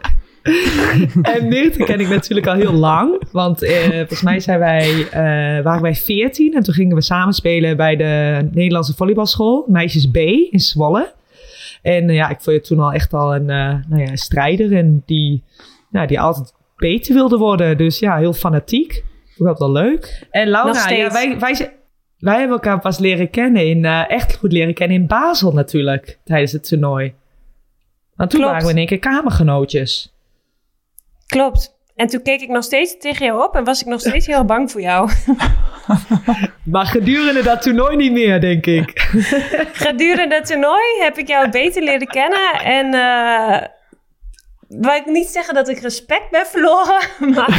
en 1.34 1.48
Meerte 1.48 1.84
ken 1.84 2.00
ik 2.00 2.08
natuurlijk 2.08 2.46
al 2.46 2.54
heel 2.54 2.72
lang. 2.72 3.22
Want 3.32 3.62
uh, 3.62 3.70
volgens 3.80 4.22
mij 4.22 4.40
zijn 4.40 4.58
wij, 4.58 4.90
uh, 4.96 5.64
waren 5.64 5.82
wij 5.82 5.94
14. 5.94 6.54
En 6.54 6.62
toen 6.62 6.74
gingen 6.74 6.96
we 6.96 7.02
samen 7.02 7.34
spelen 7.34 7.76
bij 7.76 7.96
de 7.96 8.40
Nederlandse 8.52 8.94
volleybalschool. 8.94 9.64
Meisjes 9.68 10.10
B 10.10 10.16
in 10.16 10.60
Zwolle. 10.60 11.12
En 11.82 12.08
uh, 12.08 12.14
ja, 12.14 12.28
ik 12.28 12.40
vond 12.40 12.56
je 12.56 12.62
toen 12.62 12.80
al 12.80 12.92
echt 12.92 13.14
al 13.14 13.34
een, 13.34 13.48
uh, 13.48 13.74
nou 13.88 14.02
ja, 14.02 14.08
een 14.08 14.18
strijder. 14.18 14.76
En 14.76 15.02
die, 15.06 15.44
nou, 15.90 16.06
die 16.06 16.20
altijd 16.20 16.54
beter 16.76 17.14
wilde 17.14 17.36
worden. 17.36 17.76
Dus 17.76 17.98
ja, 17.98 18.16
heel 18.16 18.32
fanatiek. 18.32 18.92
Ik 18.92 19.34
vond 19.36 19.48
dat 19.48 19.58
wel 19.58 19.72
leuk. 19.72 20.26
En 20.30 20.48
Laura, 20.48 20.88
ja, 20.88 21.12
wij, 21.12 21.38
wij, 21.38 21.72
wij 22.18 22.38
hebben 22.38 22.56
elkaar 22.56 22.80
pas 22.80 22.98
leren 22.98 23.30
kennen. 23.30 23.66
In, 23.66 23.84
uh, 23.84 24.10
echt 24.10 24.36
goed 24.36 24.52
leren 24.52 24.74
kennen 24.74 24.96
in 24.96 25.06
Basel 25.06 25.52
natuurlijk. 25.52 26.18
Tijdens 26.24 26.52
het 26.52 26.68
toernooi. 26.68 27.14
Want 28.14 28.30
toen 28.30 28.40
Klopt. 28.40 28.54
waren 28.54 28.66
we 28.66 28.72
in 28.72 28.78
één 28.78 28.86
keer 28.86 28.98
kamergenootjes. 28.98 30.12
Klopt. 31.28 31.76
En 31.96 32.06
toen 32.06 32.22
keek 32.22 32.40
ik 32.40 32.48
nog 32.48 32.64
steeds 32.64 32.98
tegen 32.98 33.26
jou 33.26 33.44
op 33.44 33.54
en 33.54 33.64
was 33.64 33.80
ik 33.80 33.86
nog 33.86 34.00
steeds 34.00 34.26
heel 34.26 34.44
bang 34.44 34.70
voor 34.70 34.80
jou. 34.80 35.10
maar 36.64 36.86
gedurende 36.86 37.42
dat 37.42 37.62
toernooi 37.62 37.96
niet 37.96 38.12
meer, 38.12 38.40
denk 38.40 38.66
ik. 38.66 39.00
gedurende 39.86 40.34
het 40.34 40.46
toernooi 40.46 40.84
heb 41.00 41.18
ik 41.18 41.28
jou 41.28 41.50
beter 41.50 41.82
leren 41.82 42.06
kennen. 42.06 42.52
En 42.52 42.94
uh, 42.94 43.60
wil 44.68 44.94
ik 44.94 45.06
niet 45.06 45.28
zeggen 45.28 45.54
dat 45.54 45.68
ik 45.68 45.78
respect 45.78 46.30
ben 46.30 46.46
verloren. 46.46 47.00
Maar, 47.34 47.50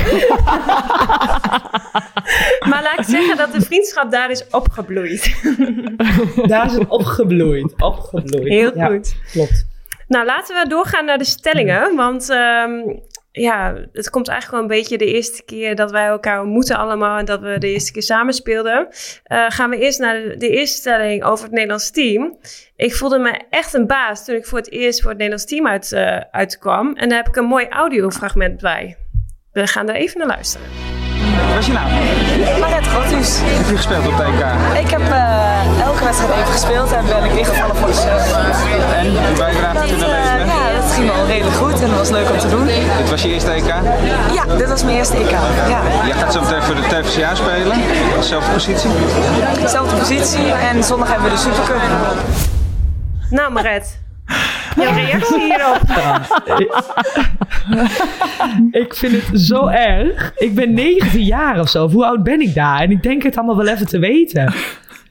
maar 2.69 2.83
laat 2.83 2.99
ik 2.99 3.05
zeggen 3.05 3.37
dat 3.37 3.51
de 3.51 3.61
vriendschap 3.61 4.11
daar 4.11 4.31
is 4.31 4.47
opgebloeid. 4.51 5.41
daar 6.47 6.65
is 6.65 6.73
het 6.73 6.87
opgebloeid. 6.87 7.73
Opgebloeid. 7.81 8.47
Heel 8.47 8.77
ja, 8.77 8.85
goed. 8.85 9.15
Klopt. 9.31 9.65
Nou, 10.07 10.25
laten 10.25 10.55
we 10.55 10.69
doorgaan 10.69 11.05
naar 11.05 11.17
de 11.17 11.25
stellingen. 11.25 11.95
Want 11.95 12.29
um, 12.29 13.01
ja, 13.31 13.75
het 13.93 14.09
komt 14.09 14.27
eigenlijk 14.27 14.61
wel 14.61 14.61
een 14.71 14.81
beetje 14.81 14.97
de 14.97 15.13
eerste 15.13 15.43
keer 15.45 15.75
dat 15.75 15.91
wij 15.91 16.05
elkaar 16.05 16.41
ontmoeten 16.41 16.77
allemaal 16.77 17.17
en 17.17 17.25
dat 17.25 17.39
we 17.39 17.57
de 17.57 17.71
eerste 17.71 17.91
keer 17.91 18.01
samen 18.01 18.33
speelden. 18.33 18.87
Eh, 19.23 19.45
gaan 19.47 19.69
we 19.69 19.77
eerst 19.77 19.99
naar 19.99 20.21
de, 20.21 20.37
de 20.37 20.49
eerste 20.49 20.77
stelling 20.77 21.23
over 21.23 21.43
het 21.43 21.53
Nederlands 21.53 21.91
team. 21.91 22.37
Ik 22.75 22.95
voelde 22.95 23.19
me 23.19 23.41
echt 23.49 23.73
een 23.73 23.87
baas 23.87 24.25
toen 24.25 24.35
ik 24.35 24.45
voor 24.45 24.57
het 24.57 24.71
eerst 24.71 25.01
voor 25.01 25.09
het 25.09 25.19
Nederlands 25.19 25.49
team 25.49 25.67
uit, 25.67 25.91
eh, 25.91 26.17
uitkwam. 26.31 26.95
En 26.95 27.09
daar 27.09 27.17
heb 27.17 27.27
ik 27.27 27.35
een 27.35 27.45
mooi 27.45 27.67
audiofragment 27.67 28.61
bij. 28.61 28.97
We 29.51 29.67
gaan 29.67 29.85
daar 29.85 29.95
even 29.95 30.17
naar 30.17 30.27
luisteren. 30.27 30.67
Wat 31.49 31.59
is 31.59 31.65
je 31.65 31.73
naam? 31.73 31.89
Mariette 32.59 32.89
Groothuis. 32.89 33.39
Heb 33.41 33.69
je 33.69 33.75
gespeeld 33.75 34.07
op 34.07 34.13
TK? 34.13 34.41
Ik 34.83 34.89
heb 34.89 35.01
eh, 35.01 35.81
elke 35.81 36.03
wedstrijd 36.03 36.31
even 36.31 36.51
gespeeld 36.51 36.91
en 36.91 37.05
ben 37.05 37.23
ik 37.23 37.37
ingevallen 37.37 37.75
voor 37.75 37.87
de 37.87 37.93
surf. 37.93 38.33
En 38.93 39.05
een 39.05 39.35
bijdrage 39.35 39.73
Dat, 39.73 39.85
kunnen 39.85 40.68
ging 40.99 41.11
wel 41.11 41.25
redelijk 41.25 41.55
goed 41.55 41.81
en 41.81 41.89
dat 41.89 41.97
was 41.97 42.09
leuk 42.09 42.29
om 42.29 42.37
te 42.37 42.49
doen. 42.49 42.65
Dit 42.97 43.09
was 43.09 43.21
je 43.21 43.29
eerste 43.29 43.51
EK? 43.51 43.65
Ja, 44.33 44.55
dit 44.57 44.67
was 44.67 44.83
mijn 44.83 44.97
eerste 44.97 45.17
EK. 45.17 45.29
Ja, 45.29 45.81
Jij 46.05 46.13
gaat 46.13 46.33
zo 46.33 46.41
meteen 46.41 46.61
voor 46.61 46.75
de 46.75 46.81
TVCA 46.81 47.35
spelen. 47.35 47.77
Dezelfde 48.15 48.51
positie. 48.51 48.89
dezelfde 49.61 49.95
positie 49.97 50.51
en 50.51 50.83
zondag 50.83 51.11
hebben 51.11 51.29
we 51.29 51.35
de 51.35 51.41
Supercup. 51.41 51.81
Nou, 53.29 53.51
Maret. 53.51 53.99
Jouw 54.75 54.93
reactie 54.93 55.39
hierop? 55.39 55.79
Ik 58.83 58.95
vind 58.95 59.11
het 59.13 59.41
zo 59.41 59.67
erg. 59.67 60.31
Ik 60.35 60.55
ben 60.55 60.73
19 60.73 61.23
jaar 61.23 61.59
of 61.59 61.69
zo. 61.69 61.89
Hoe 61.89 62.05
oud 62.05 62.23
ben 62.23 62.41
ik 62.41 62.55
daar? 62.55 62.79
En 62.79 62.91
ik 62.91 63.03
denk 63.03 63.23
het 63.23 63.37
allemaal 63.37 63.57
wel 63.57 63.67
even 63.67 63.87
te 63.87 63.99
weten. 63.99 64.53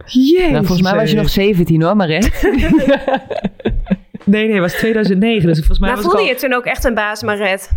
Jezus. 0.06 0.50
Nou, 0.50 0.66
volgens 0.66 0.90
mij 0.90 0.98
was 1.00 1.10
je 1.10 1.16
nog 1.16 1.28
17 1.28 1.82
hoor, 1.82 1.96
Maret. 1.96 2.30
Nee, 4.28 4.44
nee, 4.44 4.52
het 4.52 4.62
was 4.62 4.72
2009. 4.72 5.46
Dus 5.46 5.56
volgens 5.56 5.78
mij 5.78 5.88
Maar 5.88 5.96
was 5.96 6.06
ik 6.06 6.10
voelde 6.10 6.28
al... 6.28 6.34
je 6.34 6.40
toen 6.40 6.52
ook 6.52 6.64
echt 6.64 6.84
een 6.84 6.94
baas, 6.94 7.22
Maret? 7.22 7.70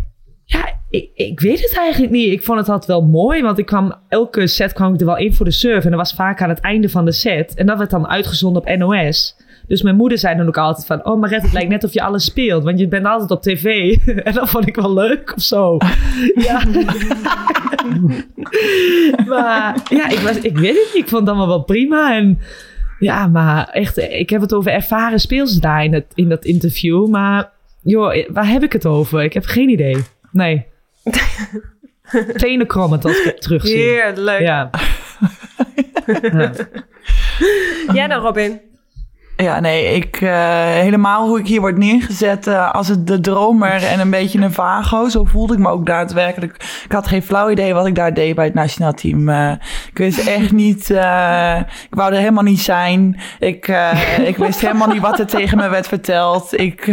Ja, 0.46 0.74
ik, 0.90 1.10
ik 1.14 1.40
weet 1.40 1.62
het 1.62 1.78
eigenlijk 1.78 2.12
niet. 2.12 2.32
Ik 2.32 2.44
vond 2.44 2.60
het 2.60 2.70
altijd 2.70 2.88
wel 2.88 3.02
mooi, 3.02 3.42
want 3.42 3.58
ik 3.58 3.66
kwam, 3.66 3.94
elke 4.08 4.48
set 4.48 4.74
kwam 4.74 4.94
ik 4.94 5.00
er 5.00 5.06
wel 5.06 5.18
in 5.18 5.34
voor 5.34 5.46
de 5.46 5.52
surf. 5.52 5.84
En 5.84 5.90
dat 5.90 6.00
was 6.00 6.14
vaak 6.14 6.42
aan 6.42 6.50
het 6.50 6.60
einde 6.60 6.90
van 6.90 7.06
de 7.06 7.12
set. 7.12 7.54
En 7.56 7.66
dat 7.66 7.78
werd 7.78 7.90
dan 7.90 8.08
uitgezonden 8.08 8.62
op 8.62 8.78
NOS. 8.78 9.36
Dus 9.68 9.82
mijn 9.82 9.96
moeder 9.96 10.18
zei 10.18 10.38
dan 10.38 10.48
ook 10.48 10.58
altijd 10.58 10.86
van... 10.86 11.06
Oh 11.06 11.20
Maret, 11.20 11.42
het 11.42 11.54
lijkt 11.54 11.70
net 11.70 11.84
of 11.84 11.94
je 11.94 12.02
alles 12.02 12.26
speelt. 12.26 12.64
Want 12.64 12.80
je 12.80 12.88
bent 12.88 13.06
altijd 13.06 13.32
op 13.32 13.42
tv. 13.42 13.96
en 14.24 14.34
dat 14.34 14.50
vond 14.50 14.68
ik 14.68 14.76
wel 14.76 14.94
leuk 14.94 15.34
of 15.36 15.42
zo. 15.42 15.78
ja. 16.48 16.62
maar 19.32 19.78
ja, 19.90 20.10
ik, 20.10 20.20
was, 20.20 20.38
ik 20.38 20.58
weet 20.58 20.76
het 20.76 20.90
niet. 20.94 21.04
Ik 21.04 21.10
vond 21.10 21.22
het 21.22 21.30
allemaal 21.30 21.48
wel 21.48 21.64
prima. 21.64 22.16
En 22.16 22.40
ja, 23.02 23.28
maar 23.28 23.70
echt... 23.70 23.98
Ik 23.98 24.30
heb 24.30 24.42
het 24.42 24.54
over 24.54 24.72
ervaren 24.72 25.20
speels 25.20 25.60
daar 25.60 25.84
in, 25.84 25.94
het, 25.94 26.06
in 26.16 26.30
dat 26.30 26.46
interview. 26.46 27.08
Maar 27.08 27.52
joh, 27.82 28.28
waar 28.30 28.48
heb 28.48 28.64
ik 28.64 28.74
het 28.74 28.86
over? 28.86 29.24
Ik 29.24 29.34
heb 29.34 29.46
geen 29.46 29.70
idee. 29.70 29.98
Nee. 30.32 30.66
Tenen 32.38 32.68
krommend 32.68 33.06
als 33.06 33.20
ik 33.20 33.24
het 33.24 33.42
terugzie. 33.42 33.76
Heerlijk. 33.76 34.40
Ja. 34.40 34.70
ja. 36.22 36.52
Jij 37.94 38.08
dan, 38.08 38.22
Robin? 38.22 38.62
Ja, 39.42 39.60
nee, 39.60 39.96
ik, 39.96 40.22
eh, 40.22 40.66
helemaal 40.66 41.28
hoe 41.28 41.40
ik 41.40 41.48
hier 41.48 41.60
word 41.60 41.78
neergezet 41.78 42.48
eh, 42.48 42.74
als 42.74 42.88
het 42.88 43.08
de 43.08 43.20
dromer 43.20 43.84
en 43.84 44.00
een 44.00 44.10
beetje 44.10 44.40
een 44.40 44.54
vago. 44.54 45.10
Zo 45.10 45.24
voelde 45.24 45.54
ik 45.54 45.60
me 45.60 45.70
ook 45.70 45.86
daadwerkelijk. 45.86 46.82
Ik 46.86 46.92
had 46.92 47.08
geen 47.08 47.24
flauw 47.24 47.50
idee 47.50 47.74
wat 47.74 47.86
ik 47.86 47.96
daar 47.96 48.14
deed 48.14 48.36
bij 48.36 48.46
het 48.46 48.54
nationaal 48.54 48.94
team. 48.94 49.30
Eh, 49.30 49.52
ik 49.90 49.98
wist 49.98 50.28
echt 50.28 50.52
niet, 50.52 50.90
ik 50.90 51.96
wou 51.96 52.14
er 52.14 52.20
helemaal 52.20 52.44
niet 52.44 52.62
zijn. 52.62 53.20
Ik, 53.40 53.68
ik 54.26 54.38
wist 54.38 54.62
helemaal 54.62 54.88
niet 54.88 55.02
wat 55.02 55.20
er 55.20 55.28
tegen 55.28 55.58
me 55.58 55.70
werd 55.70 55.88
verteld. 55.88 56.60
Ik, 56.60 56.88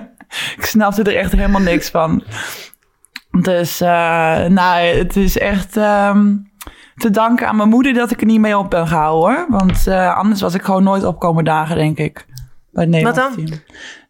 ik 0.58 0.64
snapte 0.64 1.02
er 1.02 1.16
echt 1.16 1.32
helemaal 1.32 1.60
niks 1.60 1.90
van. 1.90 2.24
Dus, 3.30 3.78
nou, 3.78 4.80
het 4.80 5.16
is 5.16 5.38
echt... 5.38 5.76
ehm, 5.76 6.32
te 6.96 7.10
danken 7.10 7.48
aan 7.48 7.56
mijn 7.56 7.68
moeder 7.68 7.92
dat 7.94 8.10
ik 8.10 8.20
er 8.20 8.26
niet 8.26 8.40
mee 8.40 8.58
op 8.58 8.70
ben 8.70 8.88
gehouden 8.88 9.34
hoor. 9.36 9.46
Want 9.48 9.86
eh, 9.86 10.16
anders 10.16 10.40
was 10.40 10.54
ik 10.54 10.62
gewoon 10.62 10.82
nooit 10.82 11.04
opkomen 11.04 11.44
dagen, 11.44 11.76
denk 11.76 11.98
ik. 11.98 12.26
Bij 12.72 12.86
het 12.90 13.02
Wat 13.02 13.14
dan? 13.14 13.34
team. 13.34 13.60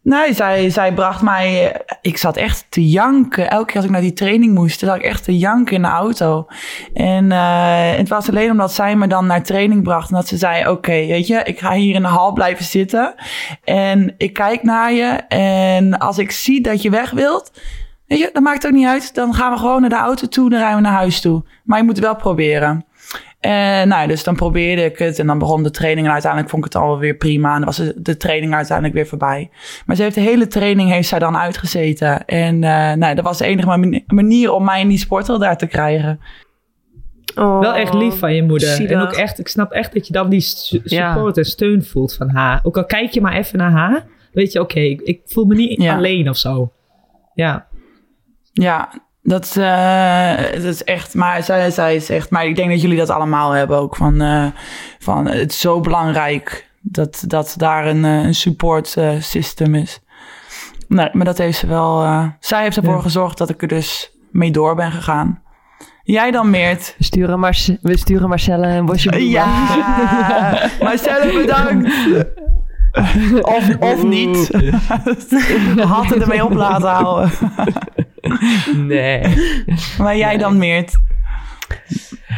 Nee, 0.01 0.33
zij, 0.33 0.69
zij 0.69 0.93
bracht 0.93 1.21
mij... 1.21 1.71
eh, 1.73 1.79
Ik 2.01 2.17
zat 2.17 2.37
echt 2.37 2.65
te 2.69 2.89
janken. 2.89 3.49
Elke 3.49 3.65
keer 3.65 3.75
als 3.75 3.85
ik 3.85 3.91
naar 3.91 4.01
die 4.01 4.13
training 4.13 4.53
moest, 4.53 4.79
zat 4.79 4.95
ik 4.95 5.01
echt 5.01 5.23
te 5.23 5.37
janken 5.37 5.75
in 5.75 5.81
de 5.81 5.87
auto. 5.87 6.47
En 6.93 7.31
eh, 7.31 7.97
het 7.97 8.09
was 8.09 8.29
alleen 8.29 8.51
omdat 8.51 8.73
zij 8.73 8.95
me 8.95 9.07
dan 9.07 9.25
naar 9.25 9.43
training 9.43 9.83
bracht. 9.83 10.09
En 10.09 10.15
dat 10.15 10.27
ze 10.27 10.37
zei, 10.37 10.67
oké, 10.67 10.91
weet 10.91 11.27
je, 11.27 11.41
ik 11.43 11.59
ga 11.59 11.71
hier 11.73 11.95
in 11.95 12.01
de 12.01 12.07
hal 12.07 12.33
blijven 12.33 12.65
zitten. 12.65 13.15
En 13.63 14.13
ik 14.17 14.33
kijk 14.33 14.63
naar 14.63 14.93
je. 14.93 15.05
En 15.27 15.97
als 15.97 16.17
ik 16.17 16.31
zie 16.31 16.61
dat 16.61 16.81
je 16.81 16.89
weg 16.89 17.11
wilt... 17.11 17.51
Weet 18.07 18.19
je, 18.19 18.29
dat 18.33 18.43
maakt 18.43 18.65
ook 18.65 18.71
niet 18.73 18.87
uit. 18.87 19.15
Dan 19.15 19.33
gaan 19.33 19.51
we 19.51 19.57
gewoon 19.59 19.81
naar 19.81 19.89
de 19.89 19.95
auto 19.95 20.27
toe, 20.27 20.49
dan 20.49 20.59
rijden 20.59 20.77
we 20.77 20.83
naar 20.83 20.93
huis 20.97 21.21
toe. 21.21 21.43
Maar 21.63 21.77
je 21.77 21.83
moet 21.83 21.95
het 21.95 22.05
wel 22.05 22.15
proberen. 22.15 22.85
En 23.39 23.87
nou, 23.87 24.07
dus 24.07 24.23
dan 24.23 24.35
probeerde 24.35 24.83
ik 24.83 24.97
het 24.97 25.19
en 25.19 25.27
dan 25.27 25.39
begon 25.39 25.63
de 25.63 25.71
training 25.71 26.05
en 26.07 26.11
uiteindelijk 26.13 26.51
vond 26.51 26.65
ik 26.65 26.73
het 26.73 26.81
alweer 26.81 27.15
prima. 27.15 27.49
En 27.53 27.55
dan 27.55 27.65
was 27.65 27.81
de, 27.95 28.17
training 28.17 28.53
uiteindelijk 28.53 28.95
weer 28.97 29.07
voorbij. 29.07 29.49
Maar 29.85 29.95
ze 29.95 30.01
heeft 30.01 30.15
de 30.15 30.21
hele 30.21 30.47
training 30.47 30.89
heeft 30.89 31.07
zij 31.07 31.19
dan 31.19 31.37
uitgezeten. 31.37 32.25
En 32.25 32.63
eh 32.63 32.93
nou, 32.93 33.15
dat 33.15 33.23
was 33.23 33.37
de 33.37 33.45
enige 33.45 33.67
mani- 33.67 34.03
manier 34.07 34.51
om 34.51 34.63
mij 34.63 34.81
in 34.81 34.87
die 34.87 34.97
sporthal 34.97 35.39
daar 35.39 35.57
te 35.57 35.67
krijgen. 35.67 36.19
Oh, 37.35 37.59
Wel 37.59 37.73
echt 37.73 37.93
lief 37.93 38.19
van 38.19 38.33
je 38.33 38.43
moeder. 38.43 38.89
En 38.89 38.99
ook 39.01 39.11
echt, 39.13 39.39
ik 39.39 39.47
snap 39.47 39.71
echt 39.71 39.93
dat 39.93 40.07
je 40.07 40.13
dan 40.13 40.29
die 40.29 40.45
Ja. 40.83 41.13
support 41.13 41.37
en 41.37 41.45
steun 41.45 41.83
voelt 41.83 42.13
van 42.13 42.29
haar. 42.29 42.59
Ook 42.63 42.77
al 42.77 42.85
kijk 42.85 43.11
je 43.11 43.21
maar 43.21 43.33
even 43.33 43.57
naar 43.57 43.71
haar, 43.71 44.05
weet 44.33 44.51
je, 44.51 44.59
oké, 44.59 44.79
ik, 44.79 45.01
ik 45.01 45.21
voel 45.25 45.45
me 45.45 45.55
niet 45.55 45.81
Ja. 45.81 45.95
alleen 45.95 46.29
of 46.29 46.37
zo. 46.37 46.71
Ja, 47.33 47.67
Ja, 48.63 48.89
dat, 49.23 49.55
eh, 49.57 50.35
dat 50.53 50.63
is 50.63 50.83
echt. 50.83 51.13
Maar 51.13 51.43
zij, 51.43 51.71
zij 51.71 51.95
is 51.95 52.09
echt. 52.09 52.29
Maar 52.29 52.45
ik 52.45 52.55
denk 52.55 52.69
dat 52.69 52.81
jullie 52.81 52.97
dat 52.97 53.09
allemaal 53.09 53.51
hebben 53.51 53.77
ook. 53.77 53.95
Van, 53.95 54.21
eh, 54.21 54.45
van 54.99 55.27
het 55.27 55.51
is 55.51 55.59
zo 55.59 55.79
belangrijk 55.79 56.69
dat, 56.81 57.23
dat 57.27 57.53
daar 57.57 57.87
een, 57.87 58.05
eh, 58.05 58.11
een 58.23 58.35
support 58.35 58.95
eh, 58.97 59.09
system 59.19 59.75
is. 59.75 59.99
Nee, 60.87 61.09
maar 61.13 61.25
dat 61.25 61.37
heeft 61.37 61.57
ze 61.57 61.67
wel. 61.67 62.03
eh, 62.03 62.25
zij 62.39 62.61
heeft 62.63 62.77
ervoor 62.77 62.95
Ja. 62.95 63.01
gezorgd 63.01 63.37
dat 63.37 63.49
ik 63.49 63.61
er 63.61 63.67
dus 63.67 64.11
mee 64.31 64.51
door 64.51 64.75
ben 64.75 64.91
gegaan. 64.91 65.43
Jij 66.03 66.31
dan, 66.31 66.49
Meert? 66.49 66.95
We 66.97 67.03
sturen, 67.03 67.39
Marce- 67.39 67.77
we 67.81 67.97
sturen 67.97 68.29
Marcelle 68.29 68.67
een 68.67 68.85
bosje 68.85 69.09
bloemen. 69.09 69.29
Ja, 69.29 69.49
Marcelle, 70.81 71.33
bedankt. 71.41 71.93
Of, 73.41 73.77
of 73.79 74.03
niet. 74.03 74.49
Had 75.93 76.05
het 76.09 76.21
ermee 76.21 76.45
op 76.45 76.53
laten 76.53 76.89
houden. 76.89 77.31
Nee. 78.93 79.21
Maar 79.97 80.17
jij 80.17 80.37
dan, 80.37 80.57
Meert? 80.57 80.97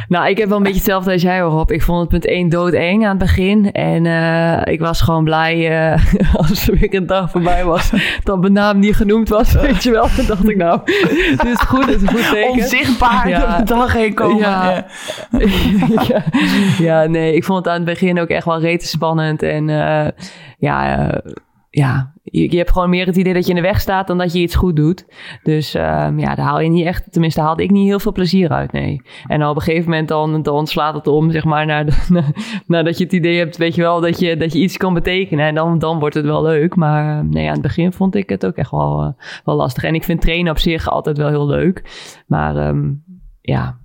Nou, 0.07 0.29
ik 0.29 0.37
heb 0.37 0.47
wel 0.47 0.57
een 0.57 0.63
beetje 0.63 0.77
hetzelfde 0.77 1.11
als 1.11 1.21
jij, 1.21 1.39
Rob. 1.39 1.71
Ik 1.71 1.81
vond 1.81 1.99
het 1.99 2.09
punt 2.09 2.25
1 2.25 2.49
doodeng 2.49 3.03
aan 3.03 3.09
het 3.09 3.17
begin. 3.17 3.71
En 3.71 4.05
eh, 4.05 4.73
ik 4.73 4.79
was 4.79 5.01
gewoon 5.01 5.23
blij 5.23 5.69
eh, 5.91 6.03
als 6.49 6.67
er 6.67 6.77
weer 6.77 6.95
een 6.95 7.05
dag 7.05 7.31
voorbij 7.31 7.63
was... 7.65 7.91
dat 8.23 8.41
mijn 8.41 8.53
naam 8.53 8.79
niet 8.79 8.95
genoemd 8.95 9.29
was, 9.29 9.53
weet 9.53 9.83
je 9.83 9.91
wel. 9.91 10.07
Toen 10.07 10.25
dacht 10.25 10.49
ik, 10.49 10.55
nou, 10.55 10.81
dit 10.85 11.45
is 11.45 11.59
goed, 11.59 11.85
dit 11.85 11.95
is 11.95 12.01
een 12.01 12.07
goed 12.07 12.29
teken. 12.29 12.49
Onzichtbaar 12.49 13.29
Ja. 13.29 13.57
de 13.57 13.63
dag 13.63 13.93
heen 13.93 14.13
komen. 14.13 14.37
Ja. 14.37 14.85
Ja. 16.07 16.23
ja. 16.77 17.05
nee, 17.05 17.35
ik 17.35 17.43
vond 17.43 17.57
het 17.57 17.67
aan 17.67 17.81
het 17.81 17.85
begin 17.85 18.19
ook 18.19 18.29
echt 18.29 18.45
wel 18.45 18.59
rete 18.59 18.87
spannend. 18.87 19.43
En 19.43 19.69
eh, 19.69 20.07
ja, 20.57 21.11
ja 21.69 22.13
je, 22.31 22.51
je 22.51 22.57
hebt 22.57 22.71
gewoon 22.71 22.89
meer 22.89 23.05
het 23.05 23.15
idee 23.15 23.33
dat 23.33 23.43
je 23.43 23.49
in 23.49 23.55
de 23.55 23.61
weg 23.61 23.79
staat 23.79 24.07
dan 24.07 24.17
dat 24.17 24.33
je 24.33 24.39
iets 24.39 24.55
goed 24.55 24.75
doet. 24.75 25.05
Dus 25.43 25.73
ehm, 25.73 26.19
ja, 26.19 26.35
daar 26.35 26.45
haal 26.45 26.59
je 26.59 26.69
niet 26.69 26.85
echt, 26.85 27.11
tenminste 27.11 27.41
haalde 27.41 27.63
ik 27.63 27.71
niet 27.71 27.87
heel 27.87 27.99
veel 27.99 28.11
plezier 28.11 28.49
uit, 28.49 28.71
nee. 28.71 29.01
En 29.27 29.45
op 29.45 29.55
een 29.55 29.61
gegeven 29.61 29.89
moment 29.89 30.07
dan, 30.07 30.41
dan 30.41 30.67
slaat 30.67 30.93
het 30.93 31.07
om, 31.07 31.31
zeg 31.31 31.43
maar, 31.43 31.65
naar, 31.65 31.85
de, 31.85 32.23
nadat 32.67 32.97
je 32.97 33.03
het 33.03 33.13
idee 33.13 33.37
hebt, 33.37 33.57
weet 33.57 33.75
je 33.75 33.81
wel, 33.81 34.01
dat 34.01 34.19
je, 34.19 34.37
dat 34.37 34.53
je 34.53 34.59
iets 34.59 34.77
kan 34.77 34.93
betekenen. 34.93 35.45
En 35.45 35.55
dan, 35.55 35.79
dan 35.79 35.99
wordt 35.99 36.15
het 36.15 36.25
wel 36.25 36.41
leuk. 36.41 36.75
Maar 36.75 37.17
eh, 37.17 37.23
nee, 37.23 37.47
aan 37.47 37.53
het 37.53 37.61
begin 37.61 37.93
vond 37.93 38.15
ik 38.15 38.29
het 38.29 38.45
ook 38.45 38.55
echt 38.55 38.71
wel, 38.71 39.01
eh, 39.01 39.23
wel 39.45 39.55
lastig. 39.55 39.83
En 39.83 39.95
ik 39.95 40.03
vind 40.03 40.21
trainen 40.21 40.51
op 40.51 40.59
zich 40.59 40.89
altijd 40.89 41.17
wel 41.17 41.29
heel 41.29 41.47
leuk. 41.47 41.83
Maar 42.27 42.55
ehm, 42.55 42.91
ja, 43.41 43.77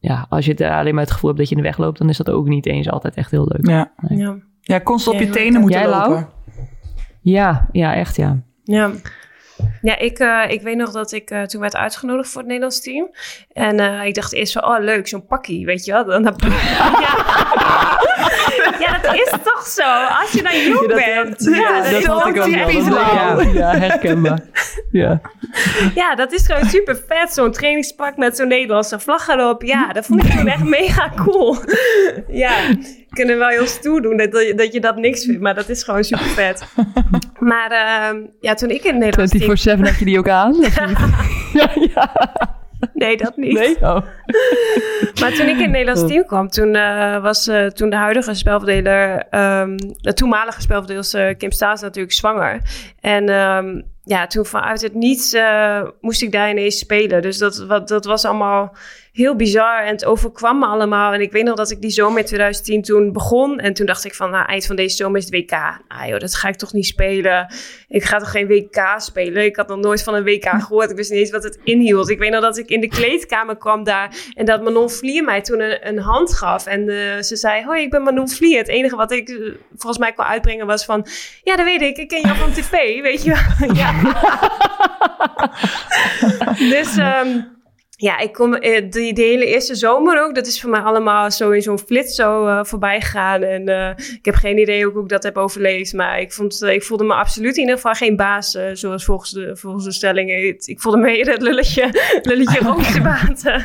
ja, 0.00 0.26
als 0.28 0.44
je 0.44 0.50
het 0.50 0.60
eh, 0.60 0.76
alleen 0.76 0.94
maar 0.94 1.04
het 1.04 1.12
gevoel 1.12 1.28
hebt 1.30 1.40
dat 1.40 1.48
je 1.48 1.56
in 1.56 1.62
de 1.62 1.68
weg 1.68 1.78
loopt, 1.78 1.98
dan 1.98 2.08
is 2.08 2.16
dat 2.16 2.30
ook 2.30 2.48
niet 2.48 2.66
eens 2.66 2.90
altijd 2.90 3.14
echt 3.14 3.30
heel 3.30 3.46
leuk. 3.48 3.66
Ja. 3.66 3.92
Ja. 4.08 4.36
ja, 4.60 4.80
constant 4.80 5.16
op 5.16 5.22
je 5.22 5.30
tenen 5.30 5.60
moeten 5.60 5.80
Jij, 5.80 5.88
Lau? 5.88 6.10
lopen. 6.10 6.28
Ja, 7.28 7.68
ja, 7.72 7.94
echt 7.94 8.16
ja. 8.16 8.38
Ja. 8.64 8.92
Ja, 9.82 9.98
ik, 9.98 10.18
eh, 10.18 10.44
ik 10.48 10.62
weet 10.62 10.76
nog 10.76 10.90
dat 10.92 11.12
ik 11.12 11.30
eh, 11.30 11.42
toen 11.42 11.60
werd 11.60 11.76
uitgenodigd 11.76 12.28
voor 12.28 12.38
het 12.40 12.46
Nederlands 12.46 12.80
team. 12.82 13.10
En 13.52 13.80
eh, 13.80 14.04
ik 14.04 14.14
dacht 14.14 14.32
eerst 14.34 14.52
van, 14.52 14.64
oh 14.64 14.78
leuk, 14.80 15.08
zo'n 15.08 15.26
pakkie, 15.26 15.66
weet 15.66 15.84
je 15.84 15.92
wel. 15.92 16.04
Dan, 16.04 16.22
dan- 16.22 16.36
ja. 17.04 17.98
ja, 18.78 18.98
dat 19.02 19.14
is 19.14 19.30
toch 19.42 19.66
zo. 19.66 19.82
Als 20.20 20.32
je 20.32 20.42
dan 20.42 20.60
jong 20.68 20.86
bent. 20.86 21.44
Ja, 21.54 21.82
dat 21.82 21.92
is 21.92 22.44
typisch. 22.44 22.88
Lau. 22.88 23.44
Ja, 23.44 23.52
ja, 23.72 23.78
herkenbaar. 23.78 24.40
Ja. 24.90 25.20
Ja, 25.94 26.14
dat 26.14 26.32
is 26.32 26.46
gewoon 26.46 26.64
super 26.68 27.02
vet. 27.08 27.32
Zo'n 27.32 27.52
trainingspak 27.52 28.16
met 28.16 28.36
zo'n 28.36 28.48
Nederlandse 28.48 28.98
vlag 28.98 29.28
erop. 29.28 29.62
Ja, 29.62 29.92
dat 29.92 30.06
vond 30.06 30.24
ik 30.24 30.30
toen 30.30 30.46
echt 30.48 30.64
mega 30.64 31.12
cool. 31.24 31.56
ja, 32.28 32.52
kunnen 33.10 33.38
wel 33.38 33.48
heel 33.48 33.66
stoer 33.66 34.02
doen 34.02 34.16
dat, 34.16 34.32
je- 34.32 34.52
dat 34.56 34.72
je 34.72 34.80
dat 34.80 34.96
niks 34.96 35.24
vindt. 35.24 35.40
Maar 35.40 35.54
dat 35.54 35.68
is 35.68 35.82
gewoon 35.82 36.04
super 36.04 36.24
vet. 36.26 36.64
Maar 37.38 37.70
ehm, 37.70 38.16
ja, 38.40 38.54
toen 38.54 38.70
ik 38.70 38.84
in 38.84 38.90
het 38.90 38.98
Nederlands 38.98 39.32
team... 39.32 39.47
24-7 39.48 39.80
had 39.80 39.98
je 39.98 40.04
die 40.04 40.18
ook 40.18 40.28
aan? 40.28 40.50
Of 40.50 40.86
niet? 40.86 40.98
ja, 41.60 41.70
ja. 41.94 42.12
Nee, 42.94 43.16
dat 43.16 43.36
niet. 43.36 43.52
Nee? 43.52 43.76
Oh. 43.80 44.00
Maar 45.20 45.32
toen 45.32 45.46
ik 45.46 45.56
in 45.56 45.62
het 45.62 45.70
Nederlands 45.70 46.12
team 46.12 46.26
kwam, 46.26 46.48
toen 46.48 46.74
eh, 46.74 47.22
was 47.22 47.46
eh, 47.46 47.66
toen 47.66 47.90
de 47.90 47.96
huidige 47.96 48.34
spelverdeler, 48.34 49.26
ehm, 49.30 49.76
de 49.96 50.14
toenmalige 50.14 50.60
spelverdeler 50.60 51.36
Kim 51.36 51.50
Staes 51.50 51.80
natuurlijk 51.80 52.14
zwanger. 52.14 52.60
En 53.00 53.28
ehm, 53.28 53.80
ja, 54.04 54.26
toen 54.26 54.46
vanuit 54.46 54.82
het 54.82 54.94
niets 54.94 55.32
eh, 55.32 55.82
moest 56.00 56.22
ik 56.22 56.32
daar 56.32 56.50
ineens 56.50 56.78
spelen. 56.78 57.22
Dus 57.22 57.38
dat, 57.38 57.58
wat, 57.58 57.88
dat 57.88 58.04
was 58.04 58.24
allemaal 58.24 58.76
heel 59.18 59.36
bizar 59.36 59.82
en 59.82 59.92
het 59.92 60.04
overkwam 60.04 60.58
me 60.58 60.66
allemaal. 60.66 61.12
En 61.12 61.20
ik 61.20 61.32
weet 61.32 61.44
nog 61.44 61.56
dat 61.56 61.70
ik 61.70 61.80
die 61.80 61.90
zomer 61.90 62.18
in 62.18 62.24
2010 62.24 62.82
toen 62.82 63.12
begon. 63.12 63.58
En 63.58 63.72
toen 63.72 63.86
dacht 63.86 64.04
ik 64.04 64.14
van, 64.14 64.30
nou, 64.30 64.46
eind 64.46 64.66
van 64.66 64.76
deze 64.76 64.96
zomer 64.96 65.18
is 65.18 65.24
het 65.24 65.34
WK. 65.34 65.50
Nou 65.88 66.08
joh, 66.08 66.18
dat 66.18 66.34
ga 66.34 66.48
ik 66.48 66.56
toch 66.56 66.72
niet 66.72 66.86
spelen. 66.86 67.54
Ik 67.88 68.04
ga 68.04 68.18
toch 68.18 68.30
geen 68.30 68.46
WK 68.46 68.94
spelen? 68.96 69.44
Ik 69.44 69.56
had 69.56 69.68
nog 69.68 69.78
nooit 69.78 70.02
van 70.02 70.14
een 70.14 70.24
WK 70.24 70.48
gehoord. 70.48 70.90
Ik 70.90 70.96
wist 70.96 71.10
niet 71.10 71.18
eens 71.18 71.30
wat 71.30 71.42
het 71.42 71.58
inhield. 71.64 72.10
Ik 72.10 72.18
weet 72.18 72.30
nog 72.30 72.40
dat 72.40 72.58
ik 72.58 72.68
in 72.68 72.80
de 72.80 72.88
kleedkamer 72.88 73.56
kwam 73.56 73.84
daar 73.84 74.16
en 74.34 74.44
dat 74.44 74.62
Manon 74.62 74.90
Vlier 74.90 75.24
mij 75.24 75.40
toen 75.40 75.60
een, 75.60 75.88
een 75.88 75.98
hand 75.98 76.34
gaf. 76.34 76.66
En 76.66 76.88
eh, 76.88 77.22
ze 77.22 77.36
zei, 77.36 77.64
hoi, 77.64 77.82
ik 77.82 77.90
ben 77.90 78.02
Manon 78.02 78.28
Vlier. 78.28 78.58
Het 78.58 78.68
enige 78.68 78.96
wat 78.96 79.12
ik 79.12 79.28
eh, 79.28 79.36
volgens 79.68 79.98
mij 79.98 80.12
kon 80.12 80.24
uitbrengen 80.24 80.66
was 80.66 80.84
van, 80.84 81.06
ja, 81.42 81.56
dat 81.56 81.64
weet 81.64 81.82
ik. 81.82 81.96
Ik 81.96 82.08
ken 82.08 82.20
jou 82.20 82.36
van 82.36 82.52
tv, 82.52 83.02
weet 83.02 83.22
je 83.22 83.30
wel. 83.30 83.74
ja. 83.82 83.92
dus... 86.74 86.96
ehm, 86.96 87.56
ja, 88.00 88.18
ik 88.18 88.32
kom 88.32 88.54
eh, 88.54 88.90
die, 88.90 89.12
de 89.14 89.22
hele 89.22 89.46
eerste 89.46 89.74
zomer 89.74 90.24
ook. 90.24 90.34
Dat 90.34 90.46
is 90.46 90.60
voor 90.60 90.70
mij 90.70 90.80
allemaal 90.80 91.30
zo 91.30 91.50
in 91.50 91.62
zo'n 91.62 91.78
flits 91.78 92.14
zo 92.14 92.46
eh, 92.46 92.64
voorbij 92.64 93.00
gegaan. 93.00 93.42
En 93.42 93.68
eh, 93.68 93.88
ik 93.96 94.24
heb 94.24 94.34
geen 94.34 94.58
idee 94.58 94.84
hoe 94.84 95.02
ik 95.02 95.08
dat 95.08 95.22
heb 95.22 95.36
overleefd. 95.36 95.92
Maar 95.92 96.20
ik, 96.20 96.32
vond, 96.32 96.62
ik 96.62 96.82
voelde 96.82 97.04
me 97.04 97.14
absoluut 97.14 97.54
in 97.54 97.60
ieder 97.60 97.74
geval 97.74 97.92
geen 97.94 98.16
baas. 98.16 98.58
zoals 98.72 99.04
volgens 99.04 99.30
de, 99.30 99.56
volgens 99.56 99.84
de 99.84 99.92
stelling. 99.92 100.30
Ik, 100.30 100.62
ik 100.64 100.80
voelde 100.80 100.98
me 100.98 101.16
eerder 101.16 101.32
het 101.32 101.42
lulletje, 101.42 101.90
lulletje 102.22 102.58
roosbaten. 102.68 103.62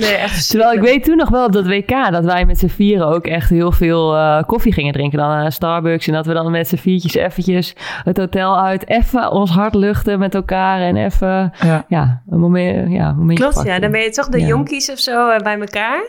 nee, 0.00 0.14
echt. 0.14 0.48
Terwijl 0.48 0.72
ik 0.72 0.80
weet 0.80 1.04
toen 1.04 1.16
nog 1.16 1.28
wel 1.28 1.44
op 1.44 1.52
dat 1.52 1.66
WK 1.66 2.10
dat 2.10 2.24
wij 2.24 2.44
met 2.44 2.58
z'n 2.58 2.68
vieren 2.68 3.06
ook 3.06 3.26
echt 3.26 3.50
heel 3.50 3.72
veel 3.72 4.14
eh, 4.16 4.42
koffie 4.46 4.72
gingen 4.72 4.92
drinken. 4.92 5.18
Dan 5.18 5.28
aan 5.28 5.52
Starbucks. 5.52 6.06
En 6.06 6.12
dat 6.12 6.26
we 6.26 6.32
dan 6.32 6.50
met 6.50 6.68
z'n 6.68 6.76
viertjes 6.76 7.14
eventjes 7.14 7.74
het 8.04 8.16
hotel 8.16 8.60
uit. 8.60 8.88
Even 8.88 9.30
ons 9.30 9.50
hart 9.50 9.74
luchten 9.74 10.18
met 10.18 10.34
elkaar. 10.34 10.80
En 10.80 10.96
even, 10.96 11.52
Ja. 11.60 11.84
ja, 11.88 12.22
een 12.30 12.38
moment, 12.40 12.92
ja, 12.92 13.08
een 13.08 13.16
momentje 13.16 13.50
Klopt, 13.52 13.68
ja. 13.68 13.78
Dan 13.78 13.90
ben 13.90 14.00
je 14.00 14.10
toch 14.10 14.28
de 14.28 14.40
Ja. 14.40 14.46
jonkies 14.46 14.90
of 14.90 14.98
zo 14.98 15.28
eh, 15.28 15.38
bij 15.42 15.58
elkaar. 15.60 16.02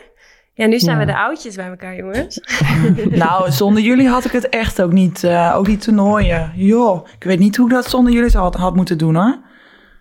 Ja, 0.54 0.66
nu 0.66 0.80
zijn 0.80 1.00
Ja. 1.00 1.06
we 1.06 1.12
de 1.12 1.18
oudjes 1.18 1.56
bij 1.56 1.68
elkaar, 1.68 1.96
jongens. 1.96 2.40
Nou, 3.24 3.52
zonder 3.52 3.84
jullie 3.84 4.08
had 4.08 4.26
ik 4.26 4.32
het 4.32 4.50
echt 4.50 4.82
ook 4.82 4.92
niet. 4.92 5.24
eh, 5.24 5.54
ook 5.58 5.66
die 5.66 5.78
toernooien. 5.78 6.52
Joh, 6.56 7.08
ik 7.18 7.24
weet 7.24 7.40
niet 7.40 7.56
hoe 7.56 7.68
ik 7.68 7.74
dat 7.74 7.90
zonder 7.90 8.14
jullie 8.14 8.38
had, 8.38 8.56
had 8.56 8.76
moeten 8.76 8.98
doen 8.98 9.16
hoor. 9.16 9.40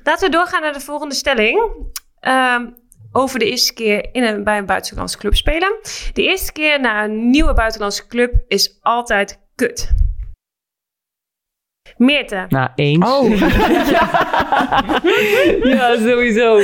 Laten 0.03 0.31
we 0.31 0.37
doorgaan 0.37 0.63
naar 0.63 0.73
de 0.73 0.81
volgende 0.81 1.15
stelling. 1.15 1.71
Ehm, 2.21 2.67
over 3.13 3.39
de 3.39 3.51
eerste 3.51 3.73
keer 3.75 4.09
in 4.13 4.23
een, 4.23 4.45
bij 4.45 4.59
een 4.59 4.67
buitenlandse 4.67 5.19
club 5.19 5.35
spelen. 5.37 5.77
De 6.13 6.23
eerste 6.23 6.53
keer 6.53 6.81
naar 6.81 7.05
een 7.05 7.31
nieuwe 7.31 7.53
buitenlandse 7.53 8.07
club 8.07 8.35
is 8.49 8.79
altijd 8.81 9.39
kut. 9.55 9.91
Meerte. 12.05 12.45
Nou, 12.49 12.69
eens. 12.75 13.11
Oh. 13.11 13.31
ja, 15.75 15.97
sowieso. 15.97 16.59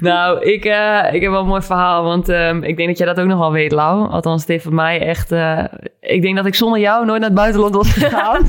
Nou, 0.00 0.44
ik, 0.44 0.64
eh, 0.64 1.04
ik 1.12 1.22
heb 1.22 1.30
wel 1.30 1.40
een 1.40 1.46
mooi 1.46 1.62
verhaal, 1.62 2.04
want 2.04 2.28
ehm, 2.28 2.62
ik 2.62 2.76
denk 2.76 2.88
dat 2.88 2.98
jij 2.98 3.06
dat 3.06 3.20
ook 3.20 3.26
nog 3.26 3.38
wel 3.38 3.52
weet, 3.52 3.72
Lau. 3.72 4.10
Althans, 4.10 4.40
het 4.40 4.50
heeft 4.50 4.62
voor 4.64 4.74
mij 4.74 5.00
echt... 5.06 5.32
eh, 5.32 5.64
ik 6.00 6.22
denk 6.22 6.36
dat 6.36 6.46
ik 6.46 6.54
zonder 6.54 6.80
jou 6.80 7.04
nooit 7.06 7.20
naar 7.20 7.28
het 7.28 7.38
buitenland 7.38 7.74
was 7.74 7.92
gegaan. 8.02 8.40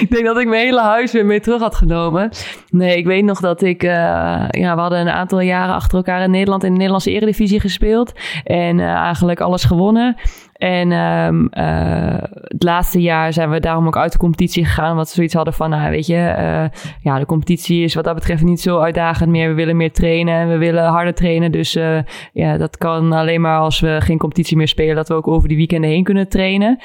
ik 0.00 0.06
denk 0.10 0.24
dat 0.24 0.38
ik 0.38 0.48
mijn 0.48 0.64
hele 0.64 0.80
huis 0.80 1.12
weer 1.12 1.26
mee 1.26 1.40
terug 1.40 1.60
had 1.60 1.74
genomen. 1.74 2.30
Nee, 2.70 2.96
ik 2.96 3.06
weet 3.06 3.24
nog 3.24 3.40
dat 3.40 3.62
ik... 3.62 3.82
eh, 3.82 3.90
ja, 4.50 4.74
we 4.74 4.80
hadden 4.80 4.98
een 5.00 5.10
aantal 5.10 5.40
jaren 5.40 5.74
achter 5.74 5.96
elkaar 5.96 6.22
in 6.22 6.30
Nederland 6.30 6.62
in 6.62 6.68
de 6.70 6.76
Nederlandse 6.76 7.10
eredivisie 7.10 7.60
gespeeld. 7.60 8.12
En 8.44 8.80
eh, 8.80 8.86
eigenlijk 8.86 9.40
alles 9.40 9.64
gewonnen. 9.64 10.16
En 10.60 10.92
ehm, 10.92 11.46
eh, 11.46 12.22
het 12.42 12.62
laatste 12.62 13.00
jaar 13.00 13.32
zijn 13.32 13.50
we 13.50 13.60
daarom 13.60 13.86
ook 13.86 13.96
uit 13.96 14.12
de 14.12 14.18
competitie 14.18 14.64
gegaan. 14.64 14.90
Omdat 14.90 15.08
we 15.08 15.14
zoiets 15.14 15.34
hadden 15.34 15.54
van, 15.54 15.70
nou, 15.70 15.90
weet 15.90 16.06
je, 16.06 16.16
eh, 16.16 16.64
ja, 17.02 17.18
de 17.18 17.26
competitie 17.26 17.84
is 17.84 17.94
wat 17.94 18.04
dat 18.04 18.14
betreft 18.14 18.42
niet 18.42 18.60
zo 18.60 18.78
uitdagend 18.78 19.30
meer. 19.30 19.48
We 19.48 19.54
willen 19.54 19.76
meer 19.76 19.92
trainen 19.92 20.34
en 20.34 20.48
we 20.48 20.56
willen 20.56 20.84
harder 20.84 21.14
trainen. 21.14 21.52
Dus 21.52 21.74
eh, 21.74 21.98
ja, 22.32 22.56
dat 22.56 22.76
kan 22.76 23.12
alleen 23.12 23.40
maar 23.40 23.58
als 23.58 23.80
we 23.80 23.96
geen 24.00 24.18
competitie 24.18 24.56
meer 24.56 24.68
spelen, 24.68 24.96
dat 24.96 25.08
we 25.08 25.14
ook 25.14 25.28
over 25.28 25.48
die 25.48 25.56
weekenden 25.56 25.90
heen 25.90 26.04
kunnen 26.04 26.28
trainen. 26.28 26.78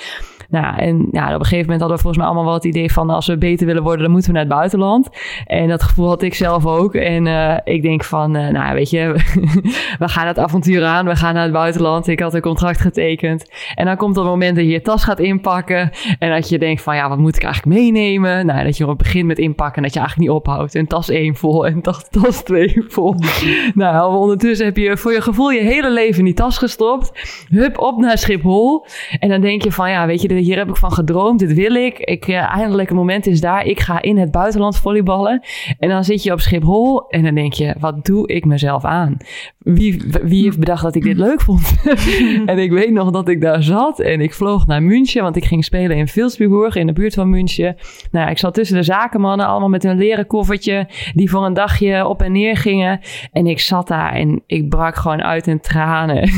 Nou, 0.49 0.77
en 0.77 1.08
ja, 1.12 1.25
op 1.25 1.39
een 1.39 1.45
gegeven 1.45 1.62
moment 1.62 1.79
hadden 1.79 1.97
we 1.97 2.03
volgens 2.03 2.17
mij 2.17 2.25
allemaal 2.25 2.45
wel 2.45 2.53
het 2.53 2.63
idee 2.63 2.91
van 2.91 3.10
als 3.10 3.27
we 3.27 3.38
beter 3.38 3.65
willen 3.65 3.84
worden, 3.84 4.01
dan 4.01 4.12
moeten 4.12 4.29
we 4.29 4.38
naar 4.38 4.45
het 4.45 4.55
buitenland. 4.55 5.10
En 5.45 5.67
dat 5.67 5.84
gevoel 5.84 6.08
had 6.08 6.21
ik 6.21 6.34
zelf 6.34 6.65
ook. 6.65 6.93
En 6.93 7.27
eh, 7.27 7.58
ik 7.63 7.81
denk 7.81 8.03
van, 8.03 8.36
eh, 8.36 8.47
nou 8.47 8.75
weet 8.75 8.89
je, 8.89 9.12
we 9.99 10.08
gaan 10.08 10.27
het 10.27 10.39
avontuur 10.39 10.84
aan, 10.84 11.05
we 11.05 11.15
gaan 11.15 11.34
naar 11.34 11.43
het 11.43 11.51
buitenland. 11.51 12.08
Ik 12.08 12.19
had 12.19 12.34
een 12.34 12.41
contract 12.41 12.79
getekend. 12.79 13.49
En 13.75 13.86
dan 13.86 13.97
komt 13.97 14.15
dat 14.15 14.25
moment 14.25 14.55
dat 14.55 14.65
je 14.65 14.71
je 14.71 14.81
tas 14.81 15.03
gaat 15.03 15.19
inpakken. 15.19 15.91
En 16.19 16.29
dat 16.29 16.49
je 16.49 16.60
denkt 16.60 16.81
van, 16.81 16.95
ja, 16.95 17.10
wat 17.10 17.17
moet 17.17 17.36
ik 17.36 17.43
eigenlijk 17.43 17.79
meenemen? 17.79 18.45
Nou, 18.45 18.63
dat 18.63 18.77
je 18.77 18.84
gewoon 18.84 18.97
begint 18.97 19.25
met 19.25 19.39
inpakken 19.39 19.75
en 19.75 19.84
dat 19.84 19.93
je 19.93 19.99
eigenlijk 19.99 20.29
niet 20.29 20.39
ophoudt. 20.39 20.75
En 20.75 20.88
tas 20.88 21.10
1 21.10 21.36
vol 21.36 21.65
en 21.65 21.81
tas, 21.81 22.10
tas 22.21 22.43
2 22.43 22.86
vol. 22.88 23.15
nou, 23.73 24.15
ondertussen 24.17 24.65
heb 24.65 24.77
je 24.77 24.97
voor 24.97 25.13
je 25.13 25.21
gevoel 25.21 25.49
je 25.49 25.62
hele 25.62 25.91
leven 25.91 26.19
in 26.19 26.25
die 26.25 26.34
tas 26.34 26.58
gestopt. 26.58 27.12
Hup, 27.49 27.77
op 27.79 27.97
naar 27.97 28.17
Schiphol. 28.17 28.86
En 29.19 29.29
dan 29.29 29.41
denk 29.41 29.63
je 29.63 29.71
van, 29.71 29.89
ja, 29.89 30.05
weet 30.05 30.21
je, 30.21 30.27
hier 30.45 30.58
heb 30.58 30.69
ik 30.69 30.75
van 30.75 30.91
gedroomd. 30.91 31.39
Dit 31.39 31.53
wil 31.53 31.73
ik. 31.73 31.99
ik 31.99 32.27
eh, 32.27 32.55
eindelijk, 32.55 32.89
een 32.89 32.95
moment 32.95 33.27
is 33.27 33.41
daar. 33.41 33.65
Ik 33.65 33.79
ga 33.79 34.01
in 34.01 34.17
het 34.17 34.31
buitenland 34.31 34.77
volleyballen. 34.77 35.43
En 35.79 35.89
dan 35.89 36.03
zit 36.03 36.23
je 36.23 36.31
op 36.31 36.39
Schiphol 36.39 37.08
en 37.08 37.23
dan 37.23 37.36
denk 37.36 37.53
je, 37.53 37.75
wat 37.79 38.05
doe 38.05 38.27
ik 38.27 38.45
mezelf 38.45 38.84
aan? 38.84 39.17
Wie, 39.58 40.03
wie 40.23 40.43
heeft 40.43 40.60
bedacht 40.60 40.84
dat 40.84 40.95
ik 40.95 41.03
dit 41.03 41.17
leuk 41.17 41.41
vond? 41.41 41.75
en 42.45 42.60
ik 42.60 42.71
weet 42.71 42.91
nog 42.91 43.12
dat 43.12 43.27
ik 43.27 43.41
daar 43.41 43.63
zat 43.63 43.99
en 43.99 44.21
ik 44.21 44.34
vloog 44.34 44.67
naar 44.67 44.84
München, 44.84 45.21
want 45.21 45.36
ik 45.36 45.45
ging 45.45 45.63
spelen 45.63 45.97
in 45.97 46.08
Vilsbiburg, 46.08 46.75
in 46.75 46.88
de 46.88 46.93
buurt 46.93 47.13
van 47.13 47.29
München. 47.29 47.75
Nou 48.12 48.29
ik 48.29 48.38
zat 48.38 48.53
tussen 48.53 48.75
de 48.75 48.84
zakenmannen, 48.84 49.47
allemaal 49.47 49.69
met 49.69 49.84
een 49.84 49.97
leren 49.97 50.27
koffertje, 50.27 50.88
die 51.13 51.29
voor 51.29 51.45
een 51.45 51.53
dagje 51.53 52.08
op 52.08 52.21
en 52.21 52.31
neer 52.31 52.58
gingen. 52.58 52.99
En 53.31 53.47
ik 53.47 53.60
zat 53.60 53.88
daar 53.88 54.13
en 54.13 54.43
ik 54.47 54.69
brak 54.69 54.95
gewoon 54.95 55.23
uit 55.23 55.47
in 55.47 55.60
tranen. 55.60 56.23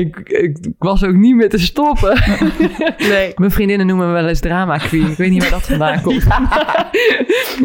ik, 0.00 0.16
ik 0.18 0.56
was 0.78 1.04
ook 1.04 1.14
niet 1.14 1.34
meer 1.34 1.48
te 1.48 1.58
stoppen. 1.58 2.16
Nee. 3.12 3.32
Mijn 3.36 3.50
vriendinnen 3.50 3.86
noemen 3.86 4.06
me 4.06 4.12
wel 4.12 4.28
eens 4.28 4.40
drama 4.40 4.76
queen. 4.76 5.10
Ik 5.10 5.16
weet 5.16 5.30
niet 5.30 5.42
waar 5.42 5.50
dat 5.50 5.66
vandaan 5.66 6.00
komt. 6.06 6.24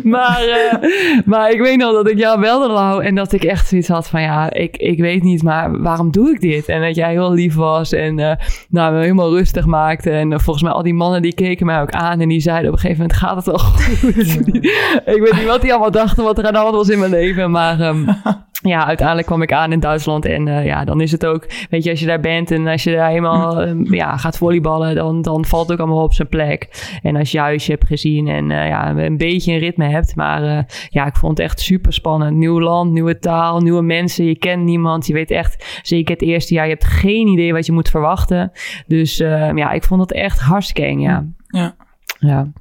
maar, 0.04 0.42
eh, 0.42 0.90
maar 1.26 1.52
ik 1.52 1.62
weet 1.62 1.78
nog 1.78 1.94
dat 1.94 2.10
ik 2.10 2.18
jou 2.18 2.40
belde, 2.40 2.68
Lau. 2.74 3.04
En 3.04 3.16
dat 3.16 3.34
ik 3.34 3.44
echt 3.44 3.68
zoiets 3.68 3.88
had 3.88 4.10
van, 4.10 4.22
ja, 4.22 4.54
ik, 4.54 4.78
ik 4.78 5.00
weet 5.00 5.24
niet, 5.24 5.44
maar 5.44 5.82
waarom 5.82 6.12
doe 6.12 6.30
ik 6.30 6.42
dit? 6.42 6.68
En 6.68 6.82
dat 6.82 6.96
jij 6.96 7.12
heel 7.12 7.34
lief 7.34 7.56
was 7.56 7.94
en 7.94 8.20
eh, 8.20 8.36
nou, 8.70 8.94
me 8.94 9.02
helemaal 9.02 9.30
rustig 9.30 9.66
maakte. 9.66 10.12
En 10.12 10.34
eh, 10.34 10.40
volgens 10.40 10.64
mij 10.64 10.74
al 10.74 10.84
die 10.84 10.94
mannen 10.94 11.22
die 11.22 11.34
keken 11.34 11.66
mij 11.66 11.82
ook 11.82 11.92
aan. 11.92 12.22
En 12.22 12.30
die 12.30 12.42
zeiden 12.42 12.68
op 12.68 12.74
een 12.74 12.80
gegeven 12.82 13.02
moment, 13.02 13.20
gaat 13.20 13.36
het 13.36 13.46
wel 13.46 13.60
goed? 13.60 14.06
ik 15.16 15.22
weet 15.22 15.34
niet 15.34 15.46
wat 15.46 15.62
die 15.62 15.72
allemaal 15.72 15.92
dachten, 15.92 16.24
wat 16.24 16.38
er 16.38 16.46
aan 16.46 16.54
de 16.54 16.60
hand 16.60 16.76
was 16.76 16.90
in 16.90 17.00
mijn 17.00 17.12
leven. 17.12 17.52
Maar... 17.52 17.80
ehm, 17.80 18.06
ja, 18.62 18.86
uiteindelijk 18.86 19.28
kwam 19.28 19.42
ik 19.42 19.52
aan 19.52 19.72
in 19.72 19.80
Duitsland 19.80 20.26
en 20.26 20.48
eh, 20.48 20.66
ja, 20.66 20.86
dan 20.86 21.02
is 21.02 21.12
het 21.12 21.26
ook, 21.26 21.46
weet 21.70 21.84
je, 21.84 21.90
als 21.90 22.00
je 22.00 22.06
daar 22.06 22.20
bent 22.20 22.52
en 22.52 22.68
als 22.68 22.84
je 22.84 22.92
daar 22.92 23.10
helemaal 23.10 23.62
ehm, 23.62 23.94
ja, 23.94 24.18
gaat 24.18 24.38
volleyballen, 24.38 24.96
dan, 24.96 25.22
dan 25.22 25.46
valt 25.46 25.64
het 25.64 25.72
ook 25.72 25.86
allemaal 25.86 26.04
op 26.04 26.14
zijn 26.14 26.28
plek. 26.28 26.90
En 27.02 27.16
als 27.16 27.32
je 27.32 27.40
huisje 27.40 27.72
hebt 27.72 27.88
gezien 27.88 28.28
en 28.28 28.52
eh, 28.52 28.68
ja, 28.68 28.96
een 28.96 29.18
beetje 29.18 29.54
een 29.54 29.60
ritme 29.60 29.90
hebt, 29.90 30.16
maar 30.16 30.44
eh, 30.44 30.64
ja, 30.90 31.06
ik 31.06 31.16
vond 31.16 31.38
het 31.38 31.48
echt 31.48 31.60
super 31.60 31.94
spannend. 31.94 32.36
Nieuw 32.38 32.60
land, 32.60 32.92
nieuwe 32.92 33.20
taal, 33.20 33.60
nieuwe 33.60 33.82
mensen, 33.82 34.26
je 34.26 34.38
kent 34.38 34.64
niemand, 34.64 35.08
je 35.08 35.14
weet 35.14 35.32
echt, 35.32 35.80
zeker 35.82 36.14
het 36.14 36.24
eerste 36.24 36.54
jaar, 36.54 36.66
je 36.66 36.72
hebt 36.72 36.86
geen 36.86 37.28
idee 37.28 37.54
wat 37.54 37.66
je 37.66 37.72
moet 37.72 37.90
verwachten. 37.90 38.52
Dus 38.88 39.20
eh, 39.20 39.52
ja, 39.56 39.72
ik 39.72 39.84
vond 39.84 40.02
het 40.02 40.12
echt 40.12 40.40
hartstikke 40.40 40.90
eng, 40.90 41.00
ja. 41.00 41.26
Ja. 41.48 41.76
Ja, 42.20 42.52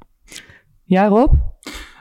ja 0.85 1.07
Rob? 1.07 1.33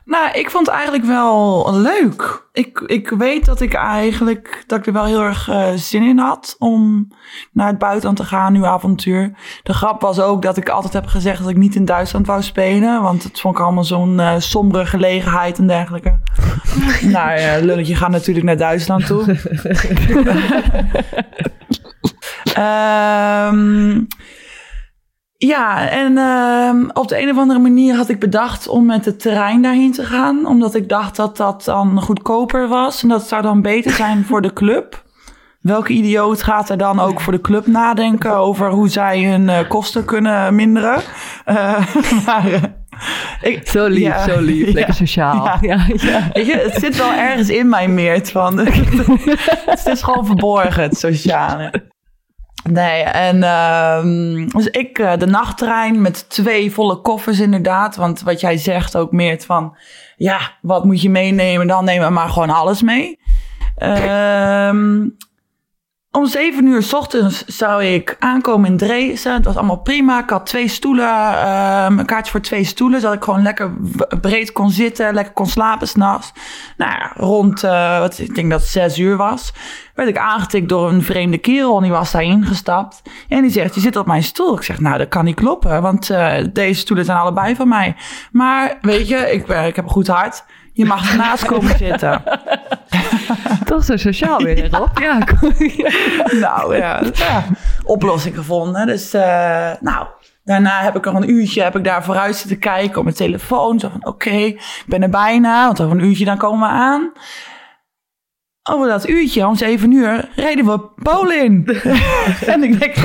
Nou, 0.06 0.32
ik 0.32 0.50
vond 0.50 0.66
het 0.66 0.76
eigenlijk 0.76 1.06
wel 1.06 1.70
leuk. 1.74 2.44
Ik, 2.54 2.80
ik 2.80 3.10
weet 3.10 3.46
dat 3.46 3.62
ik 3.62 3.74
eigenlijk 3.74 4.64
dat 4.68 4.80
ik 4.80 4.86
er 4.86 4.94
wel 4.94 5.06
heel 5.06 5.22
erg 5.22 5.50
eh, 5.50 5.72
zin 5.76 6.04
in 6.04 6.18
had 6.18 6.56
om 6.60 7.08
naar 7.52 7.68
het 7.68 7.78
buitenland 7.78 8.18
te 8.18 8.24
gaan, 8.24 8.54
nu 8.54 8.66
avontuur. 8.66 9.32
De 9.64 9.74
grap 9.74 10.02
was 10.02 10.20
ook 10.20 10.42
dat 10.42 10.58
ik 10.58 10.70
altijd 10.70 10.94
heb 10.94 11.06
gezegd 11.06 11.40
dat 11.40 11.50
ik 11.50 11.58
niet 11.58 11.76
in 11.76 11.86
Duitsland 11.86 12.28
wou 12.28 12.42
spelen, 12.42 13.02
want 13.02 13.24
het 13.24 13.40
vond 13.40 13.56
ik 13.56 13.64
allemaal 13.64 13.84
zo'n 13.84 14.20
eh, 14.20 14.36
sombere 14.38 14.86
gelegenheid 14.86 15.58
en 15.58 15.68
dergelijke. 15.68 16.18
nou 17.02 17.40
ja, 17.40 17.58
lulletje 17.60 17.96
gaat 17.96 18.10
natuurlijk 18.10 18.46
naar 18.46 18.58
Duitsland 18.58 19.06
toe. 19.06 19.24
Ehm 22.54 24.04
Ja, 25.46 25.90
en 25.90 26.18
ehm, 26.18 26.90
op 26.94 27.08
de 27.08 27.22
een 27.22 27.30
of 27.30 27.38
andere 27.38 27.60
manier 27.60 27.96
had 27.96 28.10
ik 28.10 28.20
bedacht 28.20 28.68
om 28.68 28.86
met 28.86 29.06
het 29.06 29.20
terrein 29.20 29.62
daarheen 29.62 29.92
te 29.92 30.04
gaan. 30.04 30.46
Omdat 30.46 30.76
ik 30.76 30.90
dacht 30.90 31.16
dat 31.16 31.38
dat 31.38 31.64
dan 31.64 32.02
goedkoper 32.02 32.68
was. 32.68 33.04
En 33.04 33.10
dat 33.10 33.28
zou 33.28 33.42
dan 33.42 33.62
beter 33.62 33.92
zijn 33.92 34.26
voor 34.26 34.42
de 34.42 34.54
club. 34.54 35.04
Welke 35.62 35.94
idioot 35.94 36.44
gaat 36.44 36.70
er 36.70 36.78
dan 36.78 37.00
ook 37.00 37.22
voor 37.22 37.34
de 37.34 37.42
club 37.42 37.68
nadenken 37.68 38.36
over 38.36 38.70
hoe 38.70 38.90
zij 38.90 39.24
hun 39.24 39.50
eh, 39.50 39.70
kosten 39.70 40.06
kunnen 40.06 40.56
minderen? 40.56 41.02
Eh, 41.46 41.96
maar, 42.26 42.52
eh, 42.52 42.62
ik, 43.42 43.68
Zo 43.68 43.88
lief, 43.88 44.04
ja, 44.04 44.24
zo 44.24 44.40
lief. 44.42 44.66
Lekker 44.66 44.88
ja, 44.88 44.94
sociaal. 44.94 45.58
ja. 45.62 45.86
Weet 46.34 46.46
je, 46.46 46.70
het 46.72 46.76
zit 46.76 46.98
wel 46.98 47.12
ergens 47.14 47.50
in 47.50 47.70
mij 47.70 47.88
Meert 47.88 48.32
van. 48.32 48.58
het 49.66 49.86
is 49.86 50.02
gewoon 50.04 50.26
verborgen, 50.26 50.84
het 50.84 50.98
sociale. 50.98 51.94
Nee, 52.72 53.02
en 53.04 53.44
ehm, 53.44 54.48
dus 54.48 54.68
ik 54.68 55.00
eh, 55.00 55.18
de 55.18 55.26
nachttrein 55.26 56.02
met 56.02 56.30
twee 56.30 56.72
volle 56.72 56.96
koffers 56.96 57.40
inderdaad. 57.40 57.96
Want 57.96 58.22
wat 58.22 58.40
jij 58.40 58.58
zegt 58.58 58.98
ook 58.98 59.12
Meert 59.12 59.46
van, 59.46 59.78
ja, 60.16 60.40
wat 60.62 60.86
moet 60.86 61.02
je 61.02 61.10
meenemen? 61.10 61.68
Dan 61.68 61.86
nemen 61.86 62.08
we 62.08 62.14
maar 62.14 62.30
gewoon 62.30 62.50
alles 62.50 62.82
mee. 62.82 63.20
Ehm, 63.78 65.08
om 66.16 66.26
zeven 66.26 66.66
uur 66.66 66.84
s 66.84 66.94
ochtends 66.94 67.46
zou 67.46 67.84
ik 67.84 68.16
aankomen 68.20 68.70
in 68.70 68.78
Dresden. 68.78 69.34
Het 69.34 69.46
was 69.46 69.56
allemaal 69.56 69.80
prima. 69.82 70.24
Ik 70.24 70.30
had 70.30 70.46
twee 70.46 70.68
stoelen, 70.68 71.08
ehm, 71.08 72.00
een 72.00 72.06
kaartje 72.06 72.32
voor 72.32 72.42
twee 72.42 72.64
stoelen. 72.64 73.00
Zodat 73.00 73.16
ik 73.16 73.24
gewoon 73.24 73.42
lekker 73.42 73.74
breed 74.22 74.52
kon 74.52 74.70
zitten, 74.70 75.14
lekker 75.14 75.34
kon 75.34 75.48
slapen 75.48 75.88
s'nachts. 75.88 76.32
Nou 76.78 76.92
ja, 76.92 77.12
rond, 77.16 77.64
eh, 77.64 78.00
wat, 78.00 78.20
ik 78.20 78.36
denk 78.36 78.50
dat 78.50 78.60
het 78.60 78.70
zes 78.70 79.00
uur 79.00 79.18
was, 79.18 79.54
werd 79.96 80.10
ik 80.10 80.18
aangetikt 80.18 80.70
door 80.70 80.90
een 80.90 81.04
vreemde 81.04 81.38
kerel. 81.38 81.78
En 81.78 81.84
die 81.84 81.92
was 81.92 82.12
daar 82.12 82.24
ingestapt. 82.24 83.02
En 83.30 83.42
die 83.42 83.52
zegt, 83.52 83.76
je 83.76 83.82
zit 83.82 83.96
op 83.96 84.06
mijn 84.06 84.24
stoel. 84.24 84.56
Ik 84.56 84.64
zeg, 84.64 84.80
nou, 84.80 84.98
dat 84.98 85.08
kan 85.08 85.26
niet 85.26 85.36
kloppen. 85.36 85.82
Want 85.82 86.10
eh, 86.10 86.34
deze 86.54 86.80
stoelen 86.80 87.06
zijn 87.06 87.18
allebei 87.18 87.56
van 87.56 87.68
mij. 87.68 87.96
Maar 88.32 88.78
weet 88.82 89.08
je, 89.08 89.18
ik, 89.18 89.48
ik 89.48 89.76
heb 89.76 89.86
een 89.86 89.90
goed 89.90 90.08
hart. 90.08 90.44
Je 90.74 90.86
mag 90.86 91.12
ernaast 91.12 91.46
komen 91.46 91.78
zitten. 91.78 92.24
Toch 93.66 93.84
zo 93.84 93.98
sociaal 93.98 94.40
weer, 94.40 94.70
Rob. 94.72 94.98
Ja, 95.00 95.18
nou 96.48 96.76
ja, 96.78 97.02
ja, 97.14 97.44
oplossing 97.84 98.36
gevonden. 98.36 98.88
Dus 98.88 99.14
eh, 99.14 99.72
nou, 99.80 100.08
daarna 100.44 100.82
heb 100.82 100.96
ik 100.96 101.06
nog 101.06 101.16
een 101.16 101.30
uurtje 101.30 101.64
heb 101.64 101.76
ik 101.76 101.84
daar 101.84 102.04
vooruit 102.04 102.36
zitten 102.36 102.60
kijken 102.60 102.98
op 102.98 103.04
mijn 103.04 103.16
telefoon. 103.16 103.80
Zo 103.80 103.90
van 103.90 104.06
oké, 104.06 104.30
ik 104.30 104.84
ben 104.88 105.04
er 105.04 105.10
bijna, 105.10 105.66
want 105.66 105.82
over 105.82 105.98
een 105.98 106.06
uurtje 106.06 106.26
dan 106.26 106.38
komen 106.38 106.68
we 106.70 106.74
aan. 106.74 107.12
Over 108.70 108.88
dat 108.88 109.10
uurtje, 109.10 109.48
om 109.48 109.56
zeven 109.56 109.92
uur, 109.92 110.30
reden 110.36 110.66
we 110.66 110.80
Polen 111.04 111.44
in. 111.44 111.82
en 112.54 112.64
ik 112.64 112.80
denk, 112.80 112.96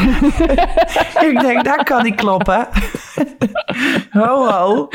ik 1.31 1.41
denk, 1.41 1.65
dat 1.65 1.83
kan 1.83 2.03
niet 2.03 2.15
kloppen. 2.15 2.69
Ho, 4.11 4.89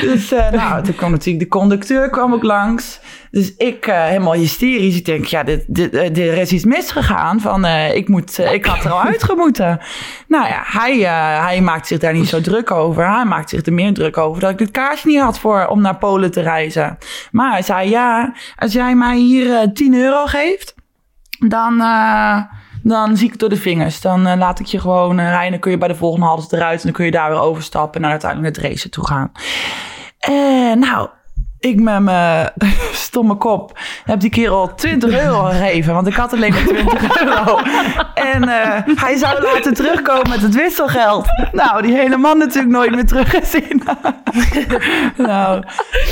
dus 0.00 0.32
eh, 0.32 0.50
nou, 0.50 0.82
toen 0.82 0.94
kwam 0.94 1.10
natuurlijk 1.10 1.44
de 1.44 1.58
conducteur 1.58 2.10
kwam 2.10 2.32
ook 2.32 2.42
langs. 2.42 3.00
Dus 3.30 3.56
ik 3.56 3.86
eh, 3.86 4.04
helemaal 4.04 4.32
hysterisch. 4.32 4.96
Ik 4.96 5.04
denk, 5.04 5.24
ja, 5.24 5.42
dit, 5.42 5.64
dit, 5.66 5.94
eh, 5.94 6.28
er 6.28 6.38
is 6.38 6.52
iets 6.52 6.64
misgegaan. 6.64 7.40
Van, 7.40 7.64
ik, 7.66 8.08
moet, 8.08 8.38
ik 8.38 8.64
had 8.64 8.84
er 8.84 8.90
al 8.90 9.02
uitgemoeten. 9.02 9.80
Nou 10.28 10.46
ja, 10.46 10.62
hij, 10.66 10.98
hij 11.42 11.60
maakt 11.60 11.86
zich 11.86 11.98
daar 11.98 12.12
niet 12.12 12.28
zo 12.28 12.40
druk 12.40 12.70
over. 12.70 13.14
Hij 13.14 13.24
maakt 13.24 13.50
zich 13.50 13.66
er 13.66 13.72
meer 13.72 13.94
druk 13.94 14.18
over 14.18 14.40
dat 14.40 14.50
ik 14.50 14.58
het 14.58 14.70
kaartje 14.70 15.08
niet 15.08 15.20
had 15.20 15.38
voor, 15.38 15.66
om 15.66 15.80
naar 15.80 15.96
Polen 15.96 16.30
te 16.30 16.40
reizen. 16.40 16.98
Maar 17.30 17.50
hij 17.50 17.62
zei, 17.62 17.90
ja, 17.90 18.34
als 18.56 18.72
jij 18.72 18.94
mij 18.94 19.16
hier 19.16 19.54
eh 19.54 19.68
10 19.72 19.94
euro 19.94 20.26
geeft, 20.26 20.74
dan, 21.48 21.82
dan 22.82 23.16
zie 23.16 23.24
ik 23.24 23.30
het 23.30 23.40
door 23.40 23.48
de 23.48 23.56
vingers. 23.56 24.00
Dan 24.00 24.26
eh, 24.26 24.38
laat 24.38 24.60
ik 24.60 24.66
je 24.66 24.80
gewoon 24.80 25.18
eh, 25.18 25.28
rijden. 25.28 25.50
Dan 25.50 25.60
kun 25.60 25.70
je 25.70 25.78
bij 25.78 25.88
de 25.88 25.94
volgende 25.94 26.26
halte 26.26 26.56
eruit. 26.56 26.78
En 26.78 26.84
dan 26.84 26.92
kun 26.92 27.04
je 27.04 27.10
daar 27.10 27.30
weer 27.30 27.40
overstappen 27.40 27.94
en 27.94 28.02
dan 28.02 28.10
uiteindelijk 28.10 28.56
naar 28.56 28.64
Dresden 28.64 28.90
toe 28.90 29.06
gaan. 29.06 29.32
En 30.18 30.78
nou, 30.78 31.08
ik 31.60 31.80
met 31.80 32.00
mijn 32.00 32.50
stomme 32.92 33.34
kop 33.34 33.78
heb 34.04 34.20
die 34.20 34.30
kerel 34.30 34.74
20 34.74 35.10
euro 35.10 35.42
gegeven. 35.42 35.94
Want 35.94 36.06
ik 36.06 36.14
had 36.14 36.32
alleen 36.32 36.52
maar 36.52 36.64
20 36.64 37.20
euro. 37.22 37.58
En 38.14 38.48
eh, 38.48 38.96
hij 38.96 39.16
zou 39.16 39.42
laten 39.42 39.74
terugkomen 39.74 40.28
met 40.28 40.42
het 40.42 40.54
wisselgeld. 40.54 41.26
Nou, 41.52 41.82
die 41.82 41.94
hele 41.94 42.16
man 42.16 42.38
natuurlijk 42.38 42.72
nooit 42.72 42.90
meer 42.90 43.06
teruggezien. 43.06 43.82
nou, 45.16 45.62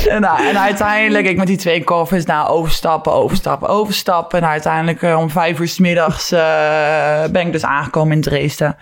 en, 0.09 0.21
nou, 0.21 0.47
en 0.47 0.59
uiteindelijk, 0.59 1.27
ik 1.27 1.37
met 1.37 1.47
die 1.47 1.57
twee 1.57 1.83
koffers, 1.83 2.25
nou, 2.25 2.49
overstappen, 2.49 3.13
overstappen, 3.13 3.69
overstappen. 3.69 4.41
En 4.41 4.47
uiteindelijk 4.47 5.01
eh, 5.01 5.17
om 5.17 5.29
vijf 5.29 5.59
uur 5.59 5.67
s 5.67 5.79
middags 5.79 6.31
eh, 6.31 7.23
ben 7.31 7.45
ik 7.45 7.51
dus 7.51 7.65
aangekomen 7.65 8.13
in 8.13 8.21
Dresden. 8.21 8.77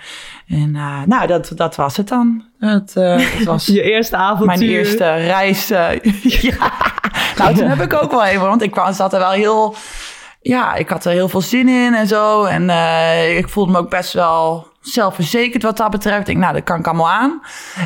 En 0.48 0.76
eh, 0.76 1.02
nou, 1.06 1.28
dat, 1.28 1.52
dat 1.56 1.76
was 1.76 1.98
het 1.98 2.08
dan. 2.08 2.44
Het, 2.60 2.96
eh, 2.96 3.16
het 3.20 3.44
was 3.44 3.66
Je 3.76 3.82
eerste 3.82 4.16
avontuur. 4.16 4.46
mijn 4.58 4.62
eerste 4.62 5.14
reis. 5.14 5.70
eh, 5.72 6.00
ja. 6.50 6.72
Nou, 7.38 7.56
toen 7.56 7.68
heb 7.68 7.82
ik 7.82 7.94
ook 8.04 8.12
wel 8.12 8.24
even, 8.26 8.48
want 8.48 8.62
ik 8.62 8.72
kwam, 8.72 8.94
zat 8.94 9.14
er 9.14 9.20
wel 9.20 9.32
heel... 9.32 9.76
Ja, 10.42 10.76
ik 10.76 10.90
had 10.90 11.06
er 11.06 11.12
heel 11.12 11.30
veel 11.30 11.42
zin 11.42 11.68
in 11.70 11.94
en 11.94 12.08
zo. 12.08 12.44
En 12.44 12.70
eh, 12.70 13.38
ik 13.38 13.50
voelde 13.50 13.72
me 13.72 13.78
ook 13.78 13.90
best 13.90 14.14
wel 14.14 14.68
zelfverzekerd 14.82 15.64
wat 15.64 15.78
dat 15.78 15.92
betreft. 15.92 16.20
Ik 16.20 16.26
denk, 16.26 16.38
nou, 16.38 16.54
dat 16.54 16.64
kan 16.64 16.80
ik 16.80 16.88
allemaal 16.88 17.10
aan. 17.10 17.42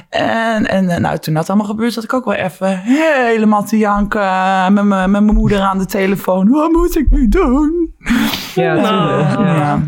En, 0.10 0.68
en 0.68 1.02
nou, 1.02 1.18
toen 1.18 1.34
dat 1.34 1.50
allemaal 1.50 1.68
gebeurde, 1.68 1.92
zat 1.92 2.04
ik 2.04 2.14
ook 2.14 2.26
wel 2.26 2.34
even 2.34 2.78
helemaal 2.78 3.66
te 3.66 3.78
janken. 3.78 4.74
Met 4.74 4.84
mijn 4.84 5.12
met 5.12 5.24
mijn 5.24 5.36
moeder 5.38 5.60
aan 5.60 5.78
de 5.78 5.86
telefoon. 5.86 6.50
Wat 6.50 6.72
moet 6.72 6.96
ik 6.98 7.10
nu 7.10 7.28
doen? 7.28 7.96
Ja, 8.56 8.74
tuurlijk. 8.74 8.86
Ja. 8.86 9.46
Ja. 9.46 9.56
Ja. 9.56 9.80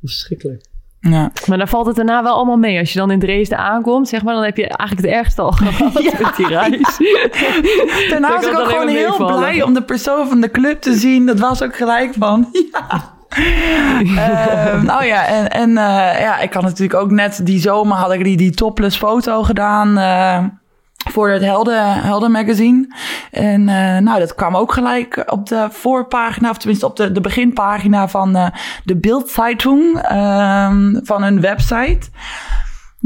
Verschrikkelijk. 0.00 0.64
Ja. 1.10 1.30
Maar 1.46 1.58
dan 1.58 1.68
valt 1.68 1.86
het 1.86 1.96
daarna 1.96 2.22
wel 2.22 2.34
allemaal 2.34 2.56
mee. 2.56 2.78
Als 2.78 2.92
je 2.92 2.98
dan 2.98 3.10
in 3.10 3.18
Dresden 3.18 3.58
aankomt, 3.58 4.08
zeg 4.08 4.22
maar, 4.22 4.34
dan 4.34 4.44
heb 4.44 4.56
je 4.56 4.68
eigenlijk 4.68 5.08
het 5.08 5.16
ergste 5.16 5.42
al 5.42 5.52
gehad 5.52 5.92
met 6.22 6.36
die 6.36 6.46
reis. 6.46 6.98
Daarna 8.10 8.34
was 8.34 8.46
ik 8.46 8.58
ook 8.58 8.68
gewoon 8.68 8.88
heel 8.88 9.08
meevallen. 9.08 9.36
blij 9.36 9.62
om 9.62 9.74
de 9.74 9.82
persoon 9.82 10.28
van 10.28 10.40
de 10.40 10.50
club 10.50 10.80
te 10.80 10.94
zien. 10.94 11.26
Dat 11.26 11.38
was 11.38 11.62
ook 11.62 11.76
gelijk 11.76 12.14
van, 12.18 12.48
ja. 12.72 13.14
Nou 14.82 15.04
ja, 15.04 15.26
en, 15.26 15.50
en 15.50 15.68
eh, 15.68 16.20
ja, 16.20 16.38
ik 16.38 16.52
had 16.52 16.62
natuurlijk 16.62 17.00
ook 17.00 17.10
net 17.10 17.40
die 17.42 17.60
zomer 17.60 17.96
had 17.96 18.12
ik 18.12 18.24
die, 18.24 18.36
die 18.36 18.50
topless 18.50 18.96
foto 18.96 19.42
gedaan 19.42 19.98
eh, 19.98 20.44
voor 21.10 21.28
het 21.28 21.42
Helden, 21.42 22.02
Helden 22.02 22.30
magazine. 22.30 22.94
En 23.30 23.68
eh, 23.68 23.98
nou, 23.98 24.18
dat 24.18 24.34
kwam 24.34 24.56
ook 24.56 24.72
gelijk 24.72 25.22
op 25.26 25.46
de 25.48 25.68
voorpagina, 25.70 26.50
of 26.50 26.56
tenminste 26.56 26.86
op 26.86 26.96
de, 26.96 27.12
de 27.12 27.20
beginpagina 27.20 28.08
van 28.08 28.36
eh, 28.36 28.46
de 28.84 28.96
Bildzeitung 28.96 29.98
ehm 29.98 30.98
van 31.02 31.22
hun 31.22 31.40
website. 31.40 32.08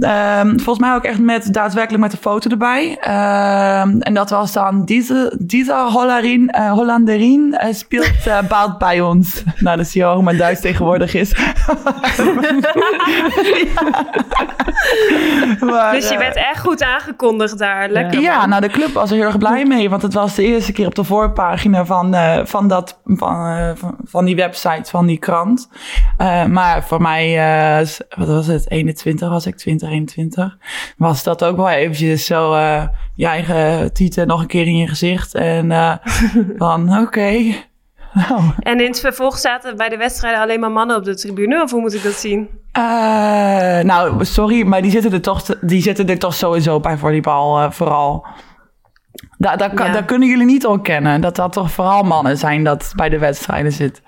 Ehm, 0.00 0.48
volgens 0.48 0.78
mij 0.78 0.94
ook 0.94 1.04
echt 1.04 1.18
met 1.18 1.54
daadwerkelijk 1.54 2.02
met 2.02 2.12
een 2.12 2.18
foto 2.18 2.50
erbij. 2.50 2.96
Ehm, 3.00 4.00
en 4.00 4.14
dat 4.14 4.30
was 4.30 4.52
dan 4.52 4.84
deze, 4.84 5.36
deze 5.38 5.72
eh, 5.72 6.72
Hollanderin 6.72 7.54
eh, 7.54 7.72
speelt 7.72 8.26
uh, 8.26 8.38
bald 8.48 8.78
bij 8.78 9.00
ons. 9.00 9.42
nou, 9.58 9.76
dat 9.76 9.86
zie 9.86 10.00
je 10.00 10.06
ook 10.06 10.14
hoe 10.14 10.22
mijn 10.22 10.36
Duits 10.36 10.60
tegenwoordig 10.60 11.14
is. 11.14 11.32
Maar, 15.60 15.92
Dus 15.92 16.08
je 16.08 16.18
bent 16.18 16.36
echt 16.36 16.60
goed 16.60 16.82
aangekondigd 16.82 17.58
daar. 17.58 17.88
Lekker. 17.88 18.20
ja, 18.20 18.38
man. 18.38 18.48
nou 18.48 18.60
de 18.60 18.68
club 18.68 18.92
was 18.92 19.10
er 19.10 19.16
heel 19.16 19.26
erg 19.26 19.38
blij 19.38 19.64
mee. 19.64 19.90
Want 19.90 20.02
het 20.02 20.14
was 20.14 20.34
de 20.34 20.42
eerste 20.42 20.72
keer 20.72 20.86
op 20.86 20.94
de 20.94 21.04
voorpagina 21.04 21.84
van, 21.84 22.16
van, 22.44 22.68
dat, 22.68 23.00
van, 23.04 23.76
van, 24.04 24.24
die 24.24 24.36
website, 24.36 24.90
van 24.90 25.06
die 25.06 25.18
krant. 25.18 25.68
Maar 26.48 26.84
voor 26.84 27.02
mij, 27.02 27.36
wat 28.16 28.28
was 28.28 28.46
het, 28.46 28.70
21 28.70 29.28
was 29.28 29.46
ik, 29.46 29.58
2021. 29.90 30.56
Was 30.96 31.22
dat 31.22 31.44
ook 31.44 31.56
wel 31.56 31.68
eventjes 31.68 32.26
zo 32.26 32.52
eh, 32.52 32.86
je 33.14 33.26
eigen 33.26 33.92
titel 33.92 34.26
nog 34.26 34.40
een 34.40 34.46
keer 34.46 34.66
in 34.66 34.76
je 34.76 34.88
gezicht. 34.88 35.34
En 35.34 35.72
eh, 35.72 35.94
van, 36.58 36.98
oké. 36.98 37.54
Nou, 38.12 38.42
En 38.70 38.80
in 38.80 38.86
het 38.86 39.00
vervolg 39.00 39.38
zaten 39.38 39.76
bij 39.76 39.88
de 39.88 39.96
wedstrijden 39.96 40.40
alleen 40.40 40.60
maar 40.60 40.70
mannen 40.70 40.96
op 40.96 41.04
de 41.04 41.14
tribune. 41.16 41.62
Of 41.62 41.70
hoe 41.70 41.80
moet 41.80 41.94
ik 41.94 42.02
dat 42.02 42.12
zien? 42.12 42.48
Eh, 42.72 42.82
nou, 43.80 44.24
sorry, 44.24 44.66
maar 44.66 44.82
die 44.82 44.90
zitten 44.90 45.12
er 45.12 45.20
toch, 45.20 45.42
die 45.60 45.82
zitten 45.82 46.08
er 46.08 46.18
toch 46.18 46.34
sowieso 46.34 46.80
bij 46.80 46.96
volleybal 46.96 47.60
eh, 47.60 47.70
vooral. 47.70 48.26
Daar, 49.38 49.58
Ja. 49.58 49.92
daar 49.92 50.04
kunnen 50.04 50.28
jullie 50.28 50.44
niet 50.44 50.66
ontkennen. 50.66 51.20
Dat 51.20 51.36
dat 51.36 51.52
toch 51.52 51.70
vooral 51.70 52.02
mannen 52.02 52.36
zijn 52.36 52.64
dat 52.64 52.92
bij 52.96 53.08
de 53.08 53.18
wedstrijden 53.18 53.72
zit. 53.72 54.02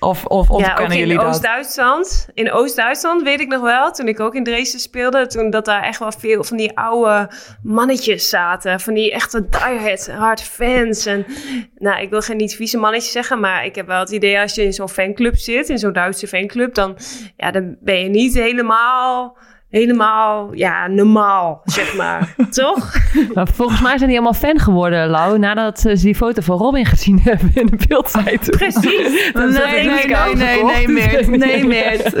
Of, 0.00 0.24
of 0.24 0.58
ja, 0.58 0.78
in 0.78 0.98
jullie 0.98 1.16
dat? 1.16 1.26
Oost-Duitsland. 1.26 2.28
In 2.34 2.52
Oost-Duitsland 2.52 3.22
weet 3.22 3.40
ik 3.40 3.48
nog 3.48 3.60
wel, 3.60 3.90
toen 3.90 4.08
ik 4.08 4.20
ook 4.20 4.34
in 4.34 4.44
Dresden 4.44 4.80
speelde, 4.80 5.26
toen 5.26 5.50
dat 5.50 5.64
daar 5.64 5.82
echt 5.82 5.98
wel 5.98 6.12
veel 6.12 6.44
van 6.44 6.56
die 6.56 6.78
oude 6.78 7.30
mannetjes 7.62 8.28
zaten. 8.28 8.80
Van 8.80 8.94
die 8.94 9.12
echte 9.12 9.48
diehard 9.48 10.10
hard 10.10 10.42
fans. 10.42 11.06
En 11.06 11.26
nou, 11.74 12.02
ik 12.02 12.10
wil 12.10 12.20
geen 12.20 12.36
niet 12.36 12.56
vieze 12.56 12.78
mannetjes 12.78 13.12
zeggen, 13.12 13.40
maar 13.40 13.64
ik 13.64 13.74
heb 13.74 13.86
wel 13.86 14.00
het 14.00 14.10
idee 14.10 14.40
als 14.40 14.54
je 14.54 14.62
in 14.62 14.72
zo'n 14.72 14.88
fanclub 14.88 15.36
zit, 15.36 15.68
in 15.68 15.78
zo'n 15.78 15.92
Duitse 15.92 16.26
fanclub, 16.26 16.74
dan, 16.74 16.96
ja, 17.36 17.50
dan 17.50 17.76
ben 17.80 18.02
je 18.02 18.08
niet 18.08 18.34
helemaal 18.34 19.36
helemaal 19.70 20.48
ja, 20.54 20.86
normaal, 20.86 21.60
zeg 21.64 21.96
maar. 21.96 22.34
Toch? 22.50 22.94
Maar 23.34 23.48
volgens 23.54 23.80
mij 23.80 23.96
zijn 23.98 24.08
die 24.10 24.18
allemaal 24.18 24.40
fan 24.40 24.58
geworden, 24.58 25.08
Lau. 25.08 25.38
Nadat 25.38 25.80
ze 25.80 25.92
die 26.00 26.14
foto 26.14 26.42
van 26.42 26.58
Robin 26.58 26.86
gezien 26.86 27.20
hebben 27.22 27.50
in 27.54 27.66
de 27.66 27.84
beeldzijde. 27.88 28.50
Precies. 28.50 29.08
Nee, 29.40 29.84
nee, 29.84 29.88
niet 29.88 30.34
nee, 30.34 30.34
nee, 30.34 30.64
nee, 30.64 30.88
Meert. 30.88 31.28
Nee, 31.28 31.64
Meert. 31.66 32.12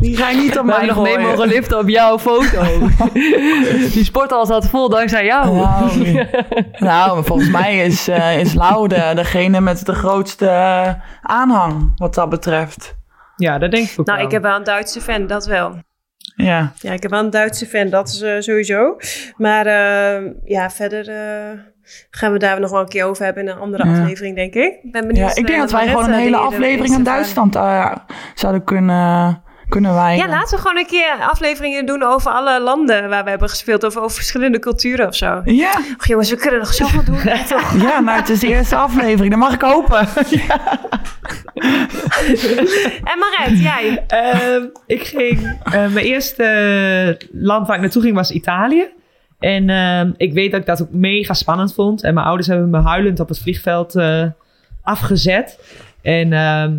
Die 0.00 0.16
ga 0.16 0.28
je 0.30 0.36
niet 0.36 0.58
op 0.58 0.64
mij 0.64 0.86
nog 0.86 1.02
mee 1.02 1.18
mogen 1.18 1.48
liften 1.48 1.78
op 1.78 1.88
jouw 1.88 2.18
foto. 2.18 2.62
die 3.94 4.04
sporthal 4.04 4.46
zat 4.46 4.68
vol 4.68 4.88
dankzij 4.88 5.24
jou. 5.24 5.54
Nou, 5.56 6.26
nou, 6.78 7.24
volgens 7.24 7.50
mij 7.50 7.84
is, 7.84 8.08
eh 8.08 8.40
is 8.40 8.54
Lau 8.54 8.88
de, 8.88 9.12
degene 9.14 9.60
met 9.60 9.86
de 9.86 9.94
grootste 9.94 10.46
eh, 10.46 10.92
aanhang 11.22 11.92
wat 11.96 12.14
dat 12.14 12.28
betreft. 12.30 12.96
Ja, 13.36 13.58
dat 13.58 13.70
denk 13.70 13.88
ik 13.88 14.00
ook 14.00 14.06
Nou, 14.06 14.18
wel. 14.18 14.26
ik 14.26 14.32
heb 14.32 14.42
wel 14.42 14.56
een 14.56 14.64
Duitse 14.64 15.00
fan, 15.00 15.26
dat 15.26 15.46
wel. 15.46 15.74
Ja. 16.42 16.72
Ja, 16.78 16.92
ik 16.92 17.02
heb 17.02 17.10
wel 17.10 17.20
een 17.24 17.30
Duitse 17.30 17.66
fan, 17.66 17.88
dat 17.88 18.08
is 18.08 18.20
eh, 18.20 18.34
sowieso. 18.38 18.96
Maar 19.36 19.66
eh, 19.66 20.30
ja, 20.44 20.70
verder 20.70 21.08
eh, 21.08 21.58
gaan 22.10 22.32
we 22.32 22.38
daar 22.38 22.60
nog 22.60 22.70
wel 22.70 22.80
een 22.80 22.88
keer 22.88 23.04
over 23.04 23.24
hebben 23.24 23.42
in 23.42 23.48
een 23.48 23.58
andere 23.58 23.84
Ja. 23.86 24.00
aflevering, 24.00 24.36
denk 24.36 24.54
ik. 24.54 24.78
Ik 24.82 24.92
ben 24.92 25.06
benieuwd. 25.06 25.34
ja, 25.34 25.40
ik 25.40 25.46
denk 25.46 25.58
dat 25.58 25.70
wij 25.70 25.88
gewoon 25.88 26.04
een 26.08 26.18
hele 26.18 26.36
aflevering 26.36 26.94
aan 26.94 27.02
Duitsland 27.02 27.52
zouden 28.34 28.64
kunnen, 28.64 29.42
kunnen 29.72 29.94
wijden. 29.94 30.26
Ja, 30.26 30.30
laten 30.30 30.56
we 30.56 30.62
gewoon 30.62 30.76
een 30.76 30.86
keer 30.86 31.14
afleveringen 31.20 31.86
doen 31.86 32.02
over 32.02 32.30
alle 32.30 32.60
landen 32.60 33.08
waar 33.08 33.24
we 33.24 33.30
hebben 33.30 33.48
gespeeld. 33.48 33.84
Of 33.84 33.96
over 33.96 34.10
verschillende 34.10 34.58
culturen 34.58 35.06
of 35.06 35.14
zo. 35.14 35.40
Ja, 35.44 35.72
Och 35.98 36.06
jongens, 36.06 36.30
we 36.30 36.36
kunnen 36.36 36.60
nog 36.60 36.74
zoveel 36.74 37.04
doen. 37.04 37.20
Ja, 37.24 37.44
toch? 37.44 37.74
ja, 37.86 38.00
nou, 38.00 38.18
het 38.18 38.28
is 38.28 38.40
de 38.40 38.46
eerste 38.46 38.76
aflevering. 38.76 39.30
Dat 39.30 39.38
mag 39.38 39.54
ik 39.54 39.60
hopen. 39.60 40.08
En 43.04 43.18
Maret, 43.18 43.58
jij? 43.58 44.04
Ehm, 44.06 44.62
ik 44.86 45.02
ging, 45.02 45.58
eh, 45.64 45.72
mijn 45.72 46.06
eerste 46.06 47.18
land 47.32 47.66
waar 47.66 47.76
ik 47.76 47.82
naartoe 47.82 48.02
ging 48.02 48.14
was 48.14 48.30
Italië. 48.30 48.86
En 49.38 49.70
ehm, 49.70 50.12
ik 50.16 50.32
weet 50.32 50.50
dat 50.50 50.60
ik 50.60 50.66
dat 50.66 50.82
ook 50.82 50.92
mega 50.92 51.34
spannend 51.34 51.74
vond. 51.74 52.02
En 52.02 52.14
mijn 52.14 52.26
ouders 52.26 52.48
hebben 52.48 52.70
me 52.70 52.80
huilend 52.80 53.20
op 53.20 53.28
het 53.28 53.38
vliegveld 53.38 53.94
eh, 53.94 54.24
afgezet. 54.82 55.58
En 56.02 56.32
ehm, 56.32 56.72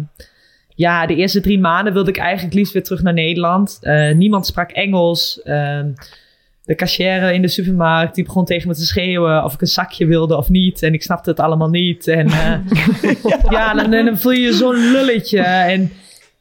ja, 0.75 1.05
de 1.05 1.15
eerste 1.15 1.41
drie 1.41 1.59
maanden 1.59 1.93
wilde 1.93 2.09
ik 2.09 2.17
eigenlijk 2.17 2.55
liefst 2.55 2.73
weer 2.73 2.83
terug 2.83 3.01
naar 3.01 3.13
Nederland. 3.13 3.77
Eh, 3.81 4.11
niemand 4.11 4.45
sprak 4.45 4.71
Engels. 4.71 5.41
Ehm, 5.41 5.91
de 6.65 6.75
cashier 6.75 7.31
in 7.31 7.41
de 7.41 7.47
supermarkt 7.47 8.15
die 8.15 8.23
begon 8.23 8.45
tegen 8.45 8.67
me 8.67 8.73
te 8.73 8.85
schreeuwen 8.85 9.43
of 9.43 9.53
ik 9.53 9.61
een 9.61 9.67
zakje 9.67 10.05
wilde 10.05 10.37
of 10.37 10.49
niet. 10.49 10.83
En 10.83 10.93
ik 10.93 11.03
snapte 11.03 11.29
het 11.29 11.39
allemaal 11.39 11.69
niet. 11.69 12.07
En 12.07 12.27
eh, 12.27 12.55
ja, 13.49 13.73
dan, 13.73 13.91
dan 13.91 14.17
voel 14.17 14.31
je 14.31 14.41
je 14.41 14.53
zo'n 14.53 14.91
lulletje. 14.91 15.39
En 15.39 15.91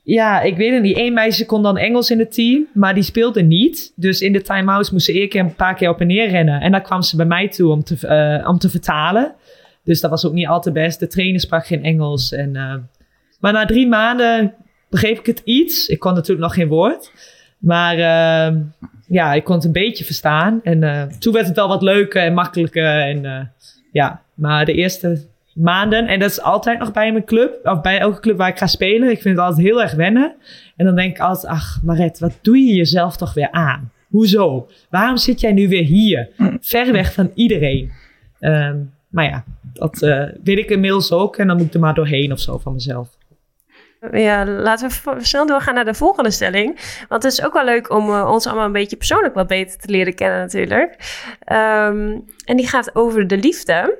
ja, 0.02 0.40
ik 0.40 0.56
weet 0.56 0.72
het 0.72 0.82
niet. 0.82 0.96
Eén 0.96 1.12
meisje 1.12 1.46
kon 1.46 1.62
dan 1.62 1.78
Engels 1.78 2.10
in 2.10 2.18
het 2.18 2.34
team, 2.34 2.66
maar 2.74 2.94
die 2.94 3.02
speelde 3.02 3.42
niet. 3.42 3.92
Dus 3.96 4.20
in 4.20 4.32
de 4.32 4.42
time-outs 4.42 4.90
moest 4.90 5.04
ze 5.04 5.12
eerst 5.12 5.34
een 5.34 5.54
paar 5.54 5.74
keer 5.74 5.88
op 5.88 6.00
en 6.00 6.06
neer 6.06 6.28
rennen. 6.28 6.60
En 6.60 6.70
dan 6.72 6.82
kwam 6.82 7.02
ze 7.02 7.16
bij 7.16 7.26
mij 7.26 7.48
toe 7.48 7.70
om 7.70 7.84
te, 7.84 8.06
eh, 8.06 8.48
om 8.48 8.58
te 8.58 8.70
vertalen. 8.70 9.34
Dus 9.84 10.00
dat 10.00 10.10
was 10.10 10.26
ook 10.26 10.32
niet 10.32 10.46
al 10.46 10.60
te 10.60 10.72
best. 10.72 11.00
De 11.00 11.06
trainer 11.06 11.40
sprak 11.40 11.66
geen 11.66 11.84
Engels. 11.84 12.32
En, 12.32 12.56
maar 13.42 13.52
na 13.52 13.64
drie 13.64 13.88
maanden 13.88 14.54
begreep 14.90 15.18
ik 15.18 15.26
het 15.26 15.42
iets. 15.44 15.86
Ik 15.86 15.98
kon 15.98 16.14
natuurlijk 16.14 16.46
nog 16.46 16.54
geen 16.54 16.68
woord. 16.68 17.12
Maar 17.58 17.94
eh, 17.94 18.56
ja, 19.06 19.32
ik 19.32 19.44
kon 19.44 19.54
het 19.54 19.64
een 19.64 19.72
beetje 19.72 20.04
verstaan. 20.04 20.60
En 20.62 20.82
eh, 20.82 21.02
toen 21.02 21.32
werd 21.32 21.46
het 21.46 21.56
wel 21.56 21.68
wat 21.68 21.82
leuker 21.82 22.22
en 22.22 22.34
makkelijker. 22.34 23.00
En 23.00 23.24
eh, 23.24 23.40
ja, 23.92 24.22
maar 24.34 24.64
de 24.64 24.72
eerste 24.72 25.26
maanden. 25.54 26.06
En 26.06 26.18
dat 26.18 26.30
is 26.30 26.40
altijd 26.40 26.78
nog 26.78 26.92
bij 26.92 27.12
mijn 27.12 27.24
club. 27.24 27.58
Of 27.62 27.80
bij 27.80 27.98
elke 27.98 28.20
club 28.20 28.36
waar 28.36 28.48
ik 28.48 28.58
ga 28.58 28.66
spelen. 28.66 29.10
Ik 29.10 29.22
vind 29.22 29.36
het 29.36 29.46
altijd 29.46 29.66
heel 29.66 29.82
erg 29.82 29.94
wennen. 29.94 30.34
En 30.76 30.84
dan 30.84 30.94
denk 30.94 31.14
ik 31.14 31.20
altijd, 31.20 31.52
ach 31.52 31.80
Maret, 31.82 32.18
wat 32.18 32.38
doe 32.42 32.58
je 32.58 32.74
jezelf 32.74 33.16
toch 33.16 33.34
weer 33.34 33.50
aan? 33.50 33.92
Hoezo? 34.08 34.68
Waarom 34.90 35.16
zit 35.16 35.40
jij 35.40 35.52
nu 35.52 35.68
weer 35.68 35.84
hier? 35.84 36.28
Ver 36.60 36.92
weg 36.92 37.12
van 37.12 37.30
iedereen. 37.34 37.92
Ehm, 38.40 38.76
maar 39.08 39.24
ja, 39.24 39.44
dat 39.72 40.02
eh, 40.02 40.24
weet 40.44 40.58
ik 40.58 40.70
inmiddels 40.70 41.12
ook. 41.12 41.36
En 41.36 41.46
dan 41.46 41.56
moet 41.56 41.66
ik 41.66 41.74
er 41.74 41.80
maar 41.80 41.94
doorheen 41.94 42.32
of 42.32 42.40
zo 42.40 42.58
van 42.58 42.72
mezelf. 42.72 43.08
Ja, 44.10 44.46
laten 44.46 44.88
we 44.88 45.24
snel 45.24 45.46
doorgaan 45.46 45.74
naar 45.74 45.84
de 45.84 45.94
volgende 45.94 46.30
stelling. 46.30 46.78
Want 47.08 47.22
het 47.22 47.32
is 47.32 47.42
ook 47.42 47.52
wel 47.52 47.64
leuk 47.64 47.90
om 47.90 48.08
eh, 48.08 48.30
ons 48.30 48.46
allemaal 48.46 48.66
een 48.66 48.72
beetje 48.72 48.96
persoonlijk 48.96 49.34
wat 49.34 49.46
beter 49.46 49.78
te 49.78 49.90
leren 49.90 50.14
kennen 50.14 50.38
natuurlijk. 50.38 50.96
Ehm, 51.44 52.18
en 52.44 52.56
die 52.56 52.68
gaat 52.68 52.94
over 52.94 53.26
de 53.26 53.36
liefde. 53.36 53.98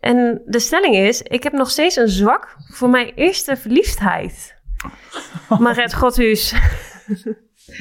En 0.00 0.42
de 0.46 0.58
stelling 0.58 0.96
is, 0.96 1.22
ik 1.22 1.42
heb 1.42 1.52
nog 1.52 1.70
steeds 1.70 1.96
een 1.96 2.08
zwak 2.08 2.56
voor 2.72 2.88
mijn 2.88 3.12
eerste 3.14 3.56
verliefdheid. 3.56 4.54
Maret 5.58 5.94
Godhuis. 5.94 6.54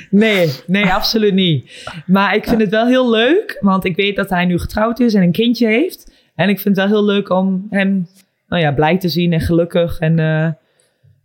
Nee, 0.10 0.52
nee, 0.68 0.94
absoluut 0.94 1.34
niet. 1.34 1.92
Maar 2.06 2.36
ik 2.36 2.44
vind 2.44 2.62
het 2.62 2.70
wel 2.70 2.88
heel 2.88 3.10
leuk, 3.10 3.58
want 3.60 3.86
ik 3.86 3.96
weet 3.96 4.16
dat 4.16 4.30
hij 4.30 4.46
nu 4.46 4.60
getrouwd 4.60 5.00
is 5.00 5.14
en 5.14 5.22
een 5.22 5.32
kindje 5.32 5.68
heeft. 5.68 6.12
En 6.36 6.50
ik 6.50 6.60
vind 6.60 6.78
het 6.78 6.90
wel 6.90 6.98
heel 6.98 7.06
leuk 7.06 7.30
om 7.30 7.68
hem 7.70 8.08
nou 8.48 8.62
ja, 8.62 8.72
blij 8.72 8.98
te 8.98 9.10
zien 9.10 9.34
en 9.34 9.42
gelukkig. 9.42 10.00
En 10.00 10.20
eh, 10.20 10.50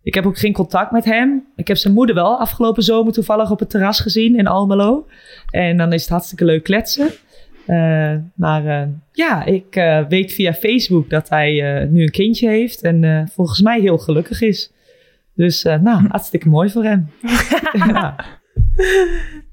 ik 0.09 0.15
heb 0.15 0.25
ook 0.25 0.37
geen 0.37 0.53
contact 0.53 0.91
met 0.91 1.05
hem. 1.05 1.45
Ik 1.55 1.67
heb 1.67 1.77
zijn 1.77 1.93
moeder 1.93 2.15
wel 2.15 2.39
afgelopen 2.39 2.83
zomer 2.83 3.13
toevallig 3.13 3.51
op 3.51 3.59
het 3.59 3.69
terras 3.69 3.99
gezien 3.99 4.37
in 4.37 4.47
Almelo. 4.47 5.07
En 5.49 5.77
dan 5.77 5.93
is 5.93 6.01
het 6.01 6.09
hartstikke 6.09 6.45
leuk 6.45 6.63
kletsen. 6.63 7.09
Eh, 7.65 8.15
maar 8.35 8.65
eh, 8.65 8.87
ja, 9.11 9.45
ik 9.45 9.75
eh, 9.75 10.05
weet 10.07 10.33
via 10.33 10.53
Facebook 10.53 11.09
dat 11.09 11.29
hij 11.29 11.85
nu 11.91 12.01
een 12.01 12.11
kindje 12.11 12.49
heeft 12.49 12.81
en 12.81 13.29
volgens 13.33 13.61
mij 13.61 13.79
heel 13.79 13.97
gelukkig 13.97 14.41
is. 14.41 14.71
Dus 15.35 15.63
nou, 15.63 16.07
hartstikke 16.07 16.49
mooi 16.49 16.69
voor 16.69 16.83
hem. 16.83 17.09
ja. 17.93 18.15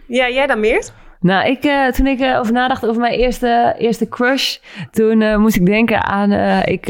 Ja, 0.06 0.30
jij 0.30 0.46
dan 0.46 0.60
meer? 0.60 0.90
Nou, 1.20 1.48
ik, 1.48 1.64
eh, 1.64 1.86
toen 1.86 2.06
ik 2.06 2.20
eh, 2.20 2.38
over 2.38 2.52
nadacht 2.52 2.86
over 2.86 3.00
mijn 3.00 3.12
eerste, 3.12 3.74
eerste 3.78 4.08
crush, 4.08 4.56
toen 4.90 5.22
eh, 5.22 5.36
moest 5.36 5.56
ik 5.56 5.66
denken 5.66 6.04
aan, 6.04 6.32
ik, 6.64 6.84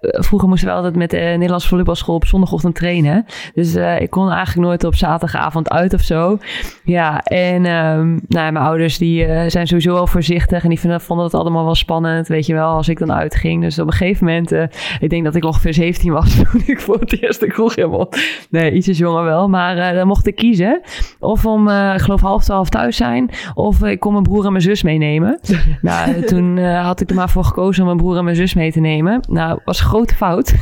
vroeger 0.00 0.48
moesten 0.48 0.68
we 0.68 0.74
altijd 0.74 0.96
met 0.96 1.10
de 1.10 1.16
Nederlandse 1.16 1.68
volleybalschool 1.68 2.14
op 2.14 2.26
zondagochtend 2.26 2.74
trainen. 2.74 3.26
Dus 3.54 3.74
ik 3.98 4.10
kon 4.10 4.30
eigenlijk 4.30 4.66
nooit 4.66 4.84
op 4.84 4.94
zaterdagavond 4.94 5.70
uit 5.70 5.94
of 5.94 6.00
zo. 6.00 6.38
Ja, 6.84 7.20
en 7.22 7.66
ehm, 7.66 8.08
nou, 8.08 8.44
ja, 8.44 8.50
mijn 8.50 8.56
ouders 8.56 8.98
die 8.98 9.26
zijn 9.50 9.66
sowieso 9.66 9.92
wel 9.92 10.06
voorzichtig 10.06 10.62
en 10.62 10.68
die 10.68 10.80
vinden, 10.80 11.00
vonden 11.00 11.24
het 11.24 11.34
allemaal 11.34 11.64
wel 11.64 11.74
spannend, 11.74 12.28
weet 12.28 12.46
je 12.46 12.54
wel, 12.54 12.68
als 12.68 12.88
ik 12.88 12.98
dan 12.98 13.12
uitging. 13.12 13.62
Dus 13.62 13.78
op 13.78 13.86
een 13.86 13.92
gegeven 13.92 14.26
moment, 14.26 14.52
ik 15.00 15.10
denk 15.10 15.24
dat 15.24 15.34
ik 15.34 15.44
ongeveer 15.44 15.74
17 15.74 16.12
was 16.12 16.34
toen 16.36 16.62
ik 16.66 16.80
voor 16.80 16.98
het 16.98 17.22
eerst 17.22 17.40
de 17.40 17.46
kroeg 17.46 17.76
mocht. 17.76 18.46
Nee, 18.50 18.72
ietsjes 18.72 18.98
jonger 18.98 19.24
wel, 19.24 19.48
maar 19.48 19.94
dan 19.94 20.06
mocht 20.06 20.26
ik 20.26 20.34
kiezen. 20.34 20.80
Of 21.20 21.46
om, 21.46 21.68
ik 21.68 22.00
geloof 22.00 22.20
half 22.20 22.44
twaalf 22.44 22.68
thuis 22.68 22.96
zijn. 22.96 23.11
Of 23.54 23.82
ik 23.82 24.00
kon 24.00 24.12
mijn 24.12 24.24
broer 24.24 24.44
en 24.44 24.52
mijn 24.52 24.64
zus 24.64 24.82
meenemen. 24.82 25.38
nou, 25.80 26.22
toen 26.22 26.58
eh, 26.58 26.84
had 26.84 27.00
ik 27.00 27.10
er 27.10 27.16
maar 27.16 27.30
voor 27.30 27.44
gekozen 27.44 27.80
om 27.80 27.86
mijn 27.86 27.98
broer 27.98 28.16
en 28.16 28.24
mijn 28.24 28.36
zus 28.36 28.54
mee 28.54 28.72
te 28.72 28.80
nemen. 28.80 29.20
Nou, 29.28 29.60
was 29.64 29.80
een 29.80 29.86
grote 29.86 30.14
fout. 30.14 30.54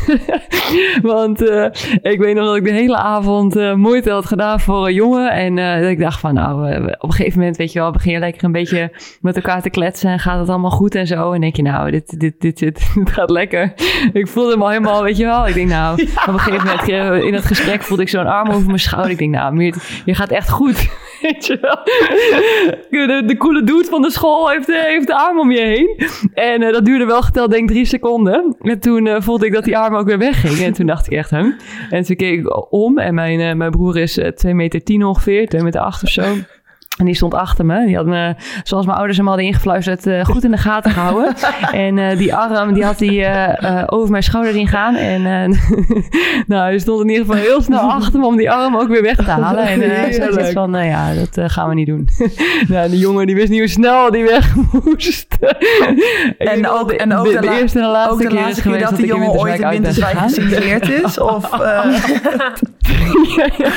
Want 1.02 1.48
eh, 1.48 1.64
ik 2.12 2.18
weet 2.18 2.34
nog 2.34 2.46
dat 2.46 2.56
ik 2.56 2.64
de 2.64 2.72
hele 2.72 2.96
avond 2.96 3.56
eh, 3.56 3.74
moeite 3.74 4.10
had 4.10 4.26
gedaan 4.26 4.60
voor 4.60 4.86
een 4.86 4.94
jongen. 4.94 5.32
En 5.32 5.80
dat 5.80 5.90
ik 5.90 5.98
dacht 5.98 6.20
van, 6.20 6.34
nou, 6.34 6.84
op 6.84 7.02
een 7.02 7.12
gegeven 7.12 7.38
moment, 7.38 7.56
weet 7.56 7.72
je 7.72 7.78
wel, 7.78 7.90
begin 7.90 8.12
je 8.12 8.18
lekker 8.18 8.44
een 8.44 8.52
beetje 8.52 8.92
met 9.20 9.36
elkaar 9.36 9.62
te 9.62 9.70
kletsen. 9.70 10.10
En 10.10 10.18
gaat 10.18 10.38
het 10.40 10.48
allemaal 10.48 10.70
goed 10.70 10.94
en 10.94 11.06
zo. 11.06 11.32
En 11.32 11.40
denk 11.40 11.56
je, 11.56 11.62
nou, 11.62 11.90
dit, 11.90 12.20
dit, 12.20 12.40
dit, 12.40 12.58
dit, 12.58 12.90
dit 12.94 13.10
gaat 13.10 13.30
lekker. 13.30 13.72
Ik 14.12 14.28
voelde 14.28 14.52
hem 14.52 14.62
al 14.62 14.68
helemaal, 14.68 15.02
weet 15.02 15.16
je 15.16 15.24
wel. 15.24 15.48
Ik 15.48 15.54
denk, 15.54 15.68
nou, 15.68 16.02
op 16.02 16.32
een 16.32 16.38
gegeven 16.38 16.66
moment 16.66 17.24
in 17.24 17.34
het 17.34 17.44
gesprek 17.44 17.82
voelde 17.82 18.02
ik 18.02 18.08
zo'n 18.08 18.26
arm 18.26 18.48
over 18.48 18.66
mijn 18.66 18.78
schouder. 18.78 19.10
Ik 19.10 19.18
denk, 19.18 19.34
nou, 19.34 19.54
Meert, 19.54 20.02
je 20.04 20.14
gaat 20.14 20.30
echt 20.30 20.50
goed. 20.50 20.88
Weet 21.22 21.46
je 21.46 21.58
wel. 21.60 21.78
De, 23.06 23.22
de 23.26 23.36
coole 23.36 23.62
dude 23.62 23.84
van 23.84 24.02
de 24.02 24.10
school 24.10 24.48
heeft, 24.48 24.68
eh, 24.68 24.82
heeft 24.82 25.06
de 25.06 25.14
arm 25.14 25.38
om 25.38 25.50
je 25.50 25.60
heen. 25.60 26.08
En 26.34 26.62
eh, 26.62 26.72
dat 26.72 26.84
duurde 26.84 27.04
wel 27.04 27.22
geteld, 27.22 27.50
denk 27.50 27.62
ik, 27.62 27.68
drie 27.68 27.84
seconden. 27.84 28.56
En 28.60 28.80
toen 28.80 29.06
eh, 29.06 29.20
voelde 29.20 29.46
ik 29.46 29.52
dat 29.52 29.64
die 29.64 29.78
arm 29.78 29.94
ook 29.94 30.06
weer 30.06 30.18
wegging. 30.18 30.58
En 30.66 30.72
toen 30.72 30.86
dacht 30.86 31.06
ik 31.06 31.12
echt, 31.12 31.30
hè? 31.30 31.50
En 31.90 32.02
toen 32.02 32.16
keek 32.16 32.38
ik 32.38 32.72
om. 32.72 32.98
En 32.98 33.14
mijn, 33.14 33.56
mijn 33.56 33.70
broer 33.70 33.96
is 33.96 34.18
eh, 34.18 34.28
2 34.28 34.54
meter 34.54 34.82
10 34.82 35.04
ongeveer, 35.04 35.48
2 35.48 35.62
meter 35.62 35.80
8 35.80 36.02
of 36.02 36.08
zo. 36.08 36.22
En 37.00 37.06
die 37.06 37.14
stond 37.14 37.34
achter 37.34 37.66
me. 37.66 37.86
Die 37.86 37.96
had 37.96 38.06
me, 38.06 38.34
zoals 38.62 38.84
mijn 38.86 38.96
ouders 38.96 39.18
hem 39.18 39.26
hadden 39.26 39.44
ingefluisterd, 39.46 40.06
eh, 40.06 40.24
goed 40.24 40.44
in 40.44 40.50
de 40.50 40.56
gaten 40.56 40.90
gehouden. 40.90 41.34
en 41.86 41.98
eh, 41.98 42.16
die 42.18 42.34
arm, 42.34 42.72
die 42.72 42.84
had 42.84 42.98
hij 42.98 43.08
eh, 43.08 43.64
eh, 43.78 43.84
over 43.86 44.10
mijn 44.10 44.22
schouder 44.22 44.52
heen 44.52 44.68
gaan. 44.68 44.94
En 44.94 45.22
nou, 46.46 46.62
hij 46.62 46.78
stond 46.78 47.00
in 47.02 47.08
ieder 47.08 47.24
geval 47.26 47.40
heel 47.40 47.62
snel 47.62 47.80
achter 47.80 48.20
me 48.20 48.26
om 48.26 48.36
die 48.36 48.50
arm 48.50 48.76
ook 48.76 48.88
weer 48.88 49.02
weg 49.02 49.16
te 49.16 49.22
halen. 49.30 49.64
En 49.66 49.80
hij 49.80 50.12
zei 50.12 50.32
zoiets 50.32 50.52
van, 50.52 50.70
nou 50.70 50.84
ja, 50.86 51.08
dat 51.14 51.52
gaan 51.52 51.68
we 51.68 51.74
niet 51.74 51.86
doen. 51.86 52.08
nou, 52.68 52.90
die 52.90 52.98
jongen 52.98 53.26
die 53.26 53.34
wist 53.34 53.48
niet 53.48 53.58
hoe 53.58 53.68
snel 53.68 54.10
die 54.10 54.24
weg 54.24 54.54
moest. 54.84 55.26
Dat 55.40 55.56
ook- 56.70 56.88
de- 56.88 56.96
en 56.96 57.16
ook 57.16 57.24
de, 57.24 57.32
de 57.32 57.40
de 57.40 57.58
eerste 57.60 57.78
en 57.78 57.84
de 57.84 57.90
laatste 57.90 58.12
Ook 58.14 58.20
de 58.20 58.26
keer 58.28 58.36
is 58.38 58.42
laatste 58.44 58.62
keer 58.62 58.72
geweest 58.72 58.80
dat 58.82 58.90
dat 58.90 58.98
die 59.00 59.08
jongen 59.08 59.30
ooit 59.30 59.60
in 59.60 59.68
Winterswijk 59.68 60.18
gesignaleerd 60.18 60.90
is? 60.90 61.18
Of, 61.20 61.50
Ja, 63.36 63.46
ja. 63.58 63.70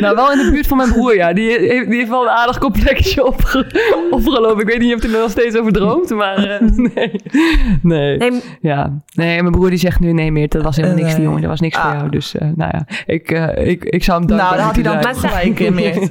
Nou, 0.00 0.16
wel 0.16 0.32
in 0.32 0.38
de 0.38 0.50
buurt 0.52 0.66
van 0.66 0.76
mijn 0.76 0.92
broer, 0.92 1.14
ja. 1.16 1.32
Die, 1.32 1.58
die 1.58 1.96
heeft 1.96 2.08
wel 2.14 2.22
een 2.22 2.28
aardig 2.38 2.58
complexje 2.58 3.24
opge, 3.26 3.66
opgelopen. 4.10 4.60
Ik 4.62 4.66
weet 4.68 4.78
niet 4.80 4.94
of 4.94 5.02
hij 5.02 5.12
er 5.12 5.20
nog 5.20 5.30
steeds 5.30 5.56
over 5.56 5.72
droomt, 5.72 6.10
maar 6.10 6.36
eh, 6.36 6.60
nee. 6.94 7.10
Nee. 7.82 8.16
Nee, 8.18 8.42
Ja. 8.60 8.92
Nee, 9.14 9.40
mijn 9.42 9.52
broer 9.54 9.68
die 9.70 9.78
zegt 9.78 10.00
nu, 10.00 10.12
nee 10.12 10.32
meer, 10.32 10.48
dat 10.48 10.62
was 10.62 10.76
helemaal 10.76 10.96
niks, 10.96 11.08
die 11.08 11.16
Nee. 11.18 11.26
jongen. 11.26 11.40
Dat 11.40 11.50
was 11.50 11.60
niks 11.60 11.78
voor 11.78 11.90
Ah. 11.90 11.96
jou. 11.98 12.10
Dus, 12.10 12.34
eh, 12.36 12.48
nou 12.54 12.70
ja, 12.72 12.86
ik, 13.06 13.30
eh, 13.30 13.66
ik, 13.68 13.84
ik 13.84 14.04
zou 14.04 14.18
hem 14.18 14.28
Nou, 14.28 14.38
dankbaar 14.40 14.56
daar 14.58 14.66
had 14.66 14.74
hij 14.74 14.84
dan 14.84 14.94
Maar 14.94 15.14
gelijk 15.30 15.60
in 15.60 15.74
meer. 15.74 15.94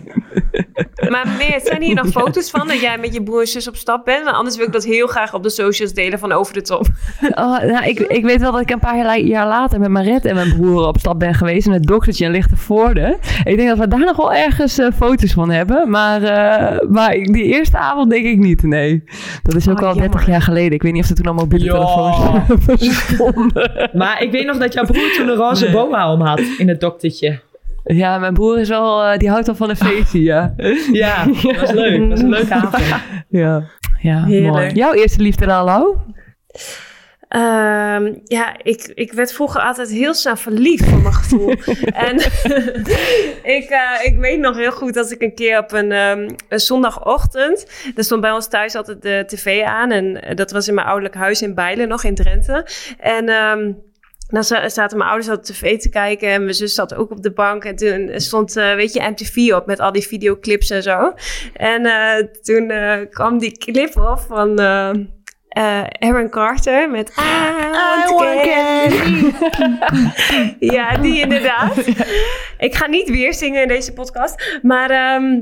maar 1.09 1.27
meer, 1.37 1.59
zijn 1.63 1.81
hier 1.81 1.95
nog 1.95 2.07
foto's 2.07 2.49
van 2.49 2.67
dat 2.67 2.79
jij 2.81 2.97
met 2.97 3.13
je 3.13 3.23
broer 3.23 3.39
en 3.41 3.47
zus 3.47 3.67
op 3.67 3.75
stap 3.75 4.05
bent? 4.05 4.23
Want 4.23 4.35
anders 4.35 4.55
wil 4.57 4.65
ik 4.65 4.71
dat 4.71 4.83
heel 4.83 5.07
graag 5.07 5.33
op 5.33 5.43
de 5.43 5.49
socials 5.49 5.93
delen 5.93 6.19
van 6.19 6.31
over 6.31 6.53
de 6.53 6.61
top. 6.61 6.85
Oh, 7.21 7.59
nou, 7.63 7.85
ik, 7.85 7.99
ik 7.99 8.23
weet 8.25 8.41
wel 8.41 8.51
dat 8.51 8.61
ik 8.61 8.69
een 8.69 8.79
paar 8.79 8.97
jaar, 8.97 9.19
jaar 9.19 9.47
later 9.47 9.79
met 9.79 9.89
Maret 9.89 10.25
en 10.25 10.35
mijn 10.35 10.55
broer 10.57 10.87
op 10.87 10.97
stap 10.99 11.19
ben 11.19 11.33
geweest. 11.33 11.67
En 11.67 11.73
het 11.73 11.83
doktertje 11.83 12.25
in 12.25 12.31
Lichtenvoorde. 12.31 13.17
Ik 13.43 13.55
denk 13.57 13.69
dat 13.69 13.77
we 13.77 13.87
daar 13.87 13.99
nog 13.99 14.17
wel 14.17 14.33
ergens 14.33 14.77
eh, 14.77 14.87
foto's 14.95 15.33
van 15.33 15.49
hebben. 15.49 15.89
Maar, 15.89 16.23
eh, 16.23 16.89
maar 16.89 17.11
die 17.11 17.43
eerste 17.43 17.77
avond 17.77 18.09
denk 18.09 18.25
ik 18.25 18.37
niet, 18.37 18.63
nee. 18.63 19.03
Dat 19.43 19.55
is 19.55 19.69
ook 19.69 19.81
Oh, 19.81 19.87
al 19.87 19.93
30 19.93 20.11
jammer. 20.11 20.29
jaar 20.29 20.41
geleden. 20.41 20.71
Ik 20.71 20.81
weet 20.81 20.93
niet 20.93 21.03
of 21.03 21.09
er 21.09 21.15
toen 21.15 21.25
al 21.25 21.33
mobiele 21.33 21.65
Ja. 21.65 21.71
telefoons 21.71 22.95
stonden. 23.13 23.89
Maar 23.93 24.21
ik 24.21 24.31
weet 24.31 24.45
nog 24.45 24.57
dat 24.57 24.73
jouw 24.73 24.85
broer 24.85 25.11
toen 25.17 25.27
een 25.27 25.35
roze 25.35 25.63
Nee. 25.63 25.73
boa 25.73 26.11
om 26.13 26.21
had 26.21 26.41
in 26.57 26.67
het 26.67 26.79
doktertje. 26.81 27.39
Ja, 27.83 28.17
mijn 28.17 28.33
broer 28.33 28.59
is 28.59 28.69
wel, 28.69 29.03
eh, 29.03 29.17
die 29.17 29.29
houdt 29.29 29.45
wel 29.45 29.55
van 29.55 29.69
een 29.69 29.75
feestje, 29.75 30.21
ja. 30.21 30.53
Ja, 30.91 31.25
dat 31.25 31.59
was 31.59 31.71
leuk. 31.71 31.99
Dat 31.99 32.09
was 32.09 32.19
een 32.19 32.29
leuke 32.29 32.53
avond. 32.53 32.83
Ja, 33.29 33.63
ja 34.01 34.23
Heerlijk. 34.23 34.53
mooi. 34.53 34.71
Jouw 34.73 34.93
eerste 34.93 35.21
liefde 35.21 35.45
dan, 35.45 35.63
Lau? 35.63 35.95
Ehm, 37.27 38.13
ja, 38.23 38.55
ik, 38.63 38.91
ik 38.93 39.13
werd 39.13 39.33
vroeger 39.33 39.61
altijd 39.61 39.89
heel 39.89 40.13
snel 40.13 40.35
verliefd 40.35 40.89
voor 40.89 41.01
mijn 41.01 41.13
gevoel. 41.13 41.49
en 42.09 42.15
ik, 43.43 43.69
eh, 43.69 44.05
ik 44.05 44.17
weet 44.19 44.39
nog 44.39 44.57
heel 44.57 44.71
goed 44.71 44.93
dat 44.93 45.11
ik 45.11 45.21
een 45.21 45.35
keer 45.35 45.57
op 45.57 45.71
een, 45.71 45.91
ehm, 45.91 46.29
een 46.49 46.59
zondagochtend... 46.59 47.67
Er 47.95 48.03
stond 48.03 48.21
bij 48.21 48.31
ons 48.31 48.47
thuis 48.47 48.75
altijd 48.75 49.01
de 49.01 49.23
tv 49.27 49.63
aan. 49.63 49.91
En 49.91 50.35
dat 50.35 50.51
was 50.51 50.67
in 50.67 50.73
mijn 50.73 50.87
ouderlijk 50.87 51.15
huis 51.15 51.41
in 51.41 51.55
Bijlen, 51.55 51.87
nog 51.87 52.03
in 52.03 52.15
Drenthe. 52.15 52.67
En... 52.99 53.29
ehm, 53.29 53.71
dan 54.27 54.43
za- 54.43 54.69
zaten 54.69 54.97
mijn 54.97 55.09
ouders 55.09 55.31
op 55.37 55.43
tv 55.43 55.77
te 55.79 55.89
kijken 55.89 56.29
en 56.29 56.41
mijn 56.43 56.53
zus 56.53 56.73
zat 56.73 56.95
ook 56.95 57.11
op 57.11 57.21
de 57.23 57.31
bank. 57.33 57.63
En 57.63 57.75
toen 57.75 58.11
stond, 58.15 58.57
eh, 58.57 58.75
weet 58.75 58.93
je, 58.93 59.01
MTV 59.09 59.53
op 59.53 59.65
met 59.65 59.79
al 59.79 59.91
die 59.91 60.07
videoclips 60.07 60.69
en 60.69 60.83
zo. 60.83 61.13
En 61.53 61.85
eh, 61.85 62.25
toen 62.41 62.69
eh, 62.69 63.09
kwam 63.09 63.37
die 63.39 63.57
clip 63.57 63.97
op 63.97 64.19
van 64.19 64.59
Aaron 65.99 66.29
Carter 66.29 66.89
met 66.89 67.09
I 67.09 67.21
I 67.21 68.13
want 68.13 68.41
candy. 68.41 69.31
ja, 70.75 70.97
die 70.97 71.19
inderdaad. 71.19 71.77
Ik 72.57 72.75
ga 72.75 72.87
niet 72.87 73.09
weer 73.09 73.33
zingen 73.33 73.61
in 73.61 73.67
deze 73.67 73.93
podcast. 73.93 74.59
Maar 74.61 74.89
ehm, 74.89 75.41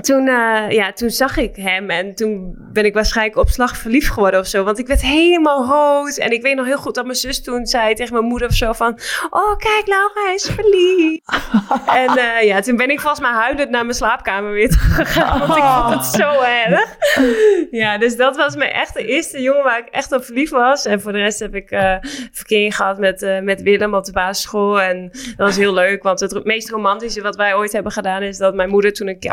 toen, 0.00 0.28
eh, 0.28 0.70
ja, 0.70 0.92
toen 0.92 1.10
zag 1.10 1.36
ik 1.36 1.56
hem 1.56 1.90
en 1.90 2.14
toen 2.14 2.54
ben 2.72 2.84
ik 2.84 2.94
waarschijnlijk 2.94 3.38
op 3.38 3.48
slag 3.48 3.76
verliefd 3.76 4.10
geworden 4.12 4.40
of 4.40 4.46
zo. 4.46 4.64
Want 4.64 4.78
ik 4.78 4.86
werd 4.86 5.00
helemaal 5.00 5.64
rood. 5.64 6.16
En 6.16 6.30
ik 6.30 6.42
weet 6.42 6.56
nog 6.56 6.66
heel 6.66 6.78
goed 6.78 6.94
dat 6.94 7.04
mijn 7.04 7.16
zus 7.16 7.42
toen 7.42 7.66
zei 7.66 7.94
tegen 7.94 8.12
mijn 8.12 8.24
moeder 8.24 8.48
of 8.48 8.54
zo 8.54 8.72
van... 8.72 8.98
Oh, 9.30 9.56
kijk, 9.56 9.82
Laura 9.86 10.32
is 10.34 10.50
verliefd. 10.54 11.22
en 12.02 12.16
eh, 12.18 12.42
ja, 12.42 12.60
toen 12.60 12.76
ben 12.76 12.90
ik 12.90 13.00
volgens 13.00 13.20
mij 13.20 13.30
huilend 13.30 13.70
naar 13.70 13.82
mijn 13.82 13.94
slaapkamer 13.94 14.52
weer 14.52 14.68
teruggegaan. 14.68 15.38
Want 15.38 15.56
ik 15.56 15.62
vond 15.64 15.94
het 15.94 16.04
zo 16.04 16.40
erg. 16.40 16.96
ja, 17.82 17.98
dus 17.98 18.16
dat 18.16 18.36
was 18.36 18.56
mijn 18.56 18.70
echt 18.70 18.94
de 18.94 19.06
eerste 19.06 19.42
jongen 19.42 19.64
waar 19.64 19.78
ik 19.78 19.88
echt 19.88 20.12
op 20.12 20.24
verliefd 20.24 20.52
was. 20.52 20.84
En 20.84 21.00
voor 21.00 21.12
de 21.12 21.18
rest 21.18 21.38
heb 21.38 21.54
ik 21.54 21.70
eh 21.70 21.96
verkering 22.32 22.76
gehad 22.76 22.98
met, 22.98 23.40
met 23.42 23.62
Willem 23.62 23.94
op 23.94 24.04
de 24.04 24.12
basisschool. 24.12 24.80
En 24.80 25.10
dat 25.10 25.46
was 25.46 25.56
heel 25.56 25.74
leuk, 25.74 26.02
want 26.02 26.20
het 26.20 26.44
meest 26.44 26.70
romantische 26.70 27.22
wat 27.22 27.36
wij 27.36 27.54
ooit 27.54 27.72
hebben 27.72 27.92
gedaan... 27.92 28.22
is 28.22 28.38
dat 28.38 28.54
mijn 28.54 28.68
moeder 28.68 28.92
toen 28.92 29.08
een 29.08 29.18
keer 29.18 29.32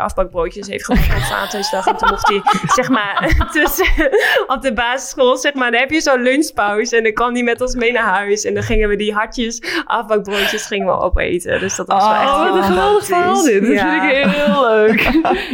heeft 0.54 0.84
gemaakt 0.84 1.14
op 1.16 1.22
Valentijnsdag. 1.22 1.86
En 1.86 1.96
toen 1.96 2.08
mocht 2.10 2.28
hij, 2.28 2.42
zeg 2.74 2.88
maar, 2.88 3.34
tussen, 3.52 3.86
op 4.46 4.62
de 4.62 4.72
basisschool, 4.72 5.36
zeg 5.36 5.54
maar, 5.54 5.70
dan 5.70 5.80
heb 5.80 5.90
je 5.90 6.00
zo'n 6.00 6.22
lunchpauze. 6.22 6.96
En 6.96 7.02
dan 7.02 7.12
kwam 7.12 7.32
hij 7.34 7.42
met 7.42 7.60
ons 7.60 7.74
mee 7.74 7.92
naar 7.92 8.14
huis. 8.14 8.44
En 8.44 8.54
dan 8.54 8.62
gingen 8.62 8.88
we 8.88 8.96
die 8.96 9.12
hartjes, 9.14 9.62
afbakbroodjes, 9.84 10.66
gingen 10.66 10.86
we 10.86 10.92
opeten. 11.00 11.60
Dus 11.60 11.76
dat 11.76 11.86
was 11.86 12.02
wel 12.04 12.14
echt 12.14 12.22
Oh, 12.30 12.42
heel 12.42 12.48
wat 12.52 12.56
een 12.56 12.62
geweldig 12.64 13.04
verhaal 13.04 13.42
dit. 13.42 13.60
Dat 13.62 13.72
Ja. 13.72 14.00
vind 14.00 14.26
ik 14.26 14.32
heel 14.34 14.68
leuk. 14.70 15.00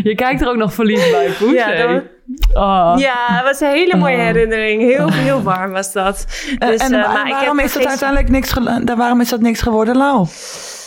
Je 0.02 0.14
kijkt 0.14 0.40
er 0.40 0.48
ook 0.48 0.56
nog 0.56 0.74
verliefd 0.74 1.10
bij, 1.10 1.28
Poes. 1.38 1.52
Ja, 1.52 1.86
dat- 1.86 2.02
Oh. 2.54 2.94
Ja, 2.96 3.14
het 3.26 3.44
was 3.44 3.60
een 3.60 3.68
hele 3.70 3.96
mooie 3.96 4.16
Oh. 4.16 4.22
herinnering. 4.22 4.82
Heel, 4.82 5.12
heel 5.12 5.42
warm 5.42 5.70
was 5.72 5.92
dat. 5.92 6.26
Eh, 6.58 6.68
Dus, 6.68 6.80
en 6.80 6.92
eh, 6.94 7.12
maar 7.12 7.20
ik 7.26 7.26
heb 7.32 7.38
waarom 7.38 7.58
is 7.58 7.72
dat 7.72 7.86
uiteindelijk 7.86 8.28
niks, 8.28 8.52
waarom 8.96 9.20
is 9.20 9.28
dat 9.28 9.40
niks 9.40 9.60
geworden, 9.62 9.96
Lau? 9.96 10.26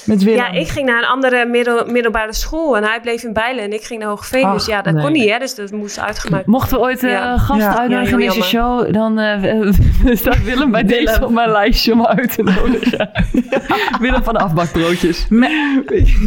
Met 0.05 0.23
Willem? 0.23 0.39
Ja, 0.39 0.51
ik 0.51 0.67
ging 0.67 0.85
naar 0.87 0.97
een 0.97 1.07
andere 1.09 1.45
middel, 1.45 1.85
middelbare 1.85 2.33
school 2.33 2.77
en 2.77 2.83
hij 2.83 3.01
bleef 3.01 3.23
in 3.23 3.33
Bijlen 3.33 3.63
en 3.63 3.73
ik 3.73 3.83
ging 3.83 3.99
naar 3.99 4.09
Hoogveen. 4.09 4.43
Ach, 4.45 4.53
dus 4.53 4.65
ja, 4.65 4.81
dat 4.81 4.93
nee. 4.93 5.03
kon 5.03 5.11
niet, 5.11 5.29
hè? 5.29 5.37
Dus 5.37 5.55
dat 5.55 5.71
moest 5.71 5.99
uitgemaakt 5.99 6.45
Mochten 6.45 6.77
we 6.77 6.83
ooit 6.83 7.03
eh, 7.03 7.09
Ja. 7.09 7.37
uitnodigen 7.49 7.89
Ja, 7.89 8.11
in 8.11 8.17
deze 8.17 8.43
show, 8.43 8.93
dan 8.93 9.19
eh, 9.19 9.71
staat 10.21 10.43
Willem 10.49 10.71
bij 10.71 10.83
deze 10.83 11.25
op 11.25 11.31
mijn 11.31 11.49
lijstje 11.51 11.93
om 11.93 12.05
uit 12.05 12.33
te 12.35 12.43
nodigen. 12.43 13.11
Willem 14.01 14.23
van 14.23 14.33
de 14.33 14.39
afbakbroodjes. 14.39 15.25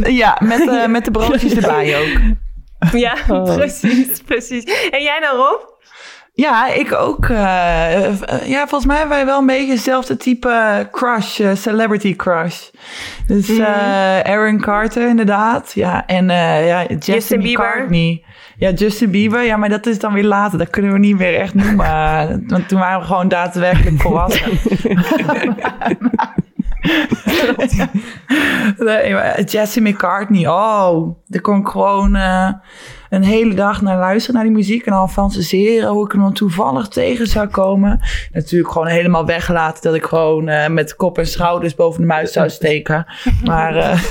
Ja, 0.03 0.37
met, 0.43 0.67
eh, 0.67 0.85
met 0.85 1.05
de 1.05 1.11
broodjes 1.11 1.53
erbij 1.55 1.99
ook. 1.99 2.19
Ja, 2.91 3.13
Oh. 3.29 3.55
precies, 3.55 4.21
precies. 4.25 4.63
En 4.91 5.01
jij 5.03 5.19
dan, 5.19 5.35
Rob? 5.35 5.74
Ja, 6.35 6.73
ik 6.73 6.93
ook. 6.93 7.25
eh, 7.25 8.05
eh, 8.05 8.47
ja, 8.47 8.59
volgens 8.67 8.85
mij 8.85 8.97
hebben 8.97 9.15
wij 9.15 9.25
wel 9.25 9.39
een 9.39 9.45
beetje 9.45 9.71
hetzelfde 9.71 10.17
type 10.17 10.87
crush, 10.91 11.39
eh, 11.39 11.55
celebrity 11.55 12.15
crush. 12.15 12.69
Dus 13.27 13.57
eh, 13.57 14.19
Aaron 14.19 14.59
Carter 14.59 15.07
inderdaad. 15.07 15.71
Ja, 15.73 16.05
en 16.05 16.27
ja, 16.65 16.79
Justin, 16.79 17.13
Justin 17.13 17.41
Bieber. 17.41 17.65
McCartney. 17.65 18.23
Ja, 18.57 18.71
Justin 18.71 19.11
Bieber. 19.11 19.43
Ja, 19.43 19.57
maar 19.57 19.69
dat 19.69 19.85
is 19.85 19.99
dan 19.99 20.13
weer 20.13 20.23
later. 20.23 20.57
Dat 20.57 20.69
kunnen 20.69 20.91
we 20.91 20.99
niet 20.99 21.17
meer 21.17 21.35
echt 21.39 21.53
noemen. 21.53 22.45
Want 22.47 22.67
toen 22.67 22.79
waren 22.79 22.99
we 22.99 23.05
gewoon 23.05 23.27
daadwerkelijk 23.27 24.01
volwassen. 24.01 24.51
nee, 28.77 29.43
Jesse 29.43 29.81
McCartney. 29.81 30.47
Oh, 30.47 31.15
daar 31.27 31.41
kon 31.41 31.59
ik 31.59 31.67
gewoon 31.67 32.17
een 33.15 33.23
hele 33.23 33.53
dag 33.53 33.81
naar 33.81 33.97
luisteren, 33.97 34.35
naar 34.35 34.43
die 34.43 34.53
muziek. 34.57 34.85
En 34.85 34.91
dan 34.93 35.09
fantaseren 35.09 35.89
hoe 35.89 36.05
ik 36.05 36.11
hem 36.11 36.21
dan 36.21 36.33
toevallig 36.33 36.87
tegen 36.87 37.27
zou 37.27 37.47
komen. 37.47 37.99
Natuurlijk 38.31 38.71
gewoon 38.71 38.87
helemaal 38.87 39.25
weggelaten 39.25 39.83
dat 39.83 39.93
ik 39.95 40.03
gewoon 40.03 40.47
eh, 40.47 40.69
met 40.69 40.95
kop 40.95 41.17
en 41.17 41.27
schouders 41.27 41.75
boven 41.75 42.01
de 42.01 42.07
muis 42.07 42.31
zou 42.31 42.49
steken. 42.49 43.05
Maar 43.43 43.75
eh, 43.75 43.99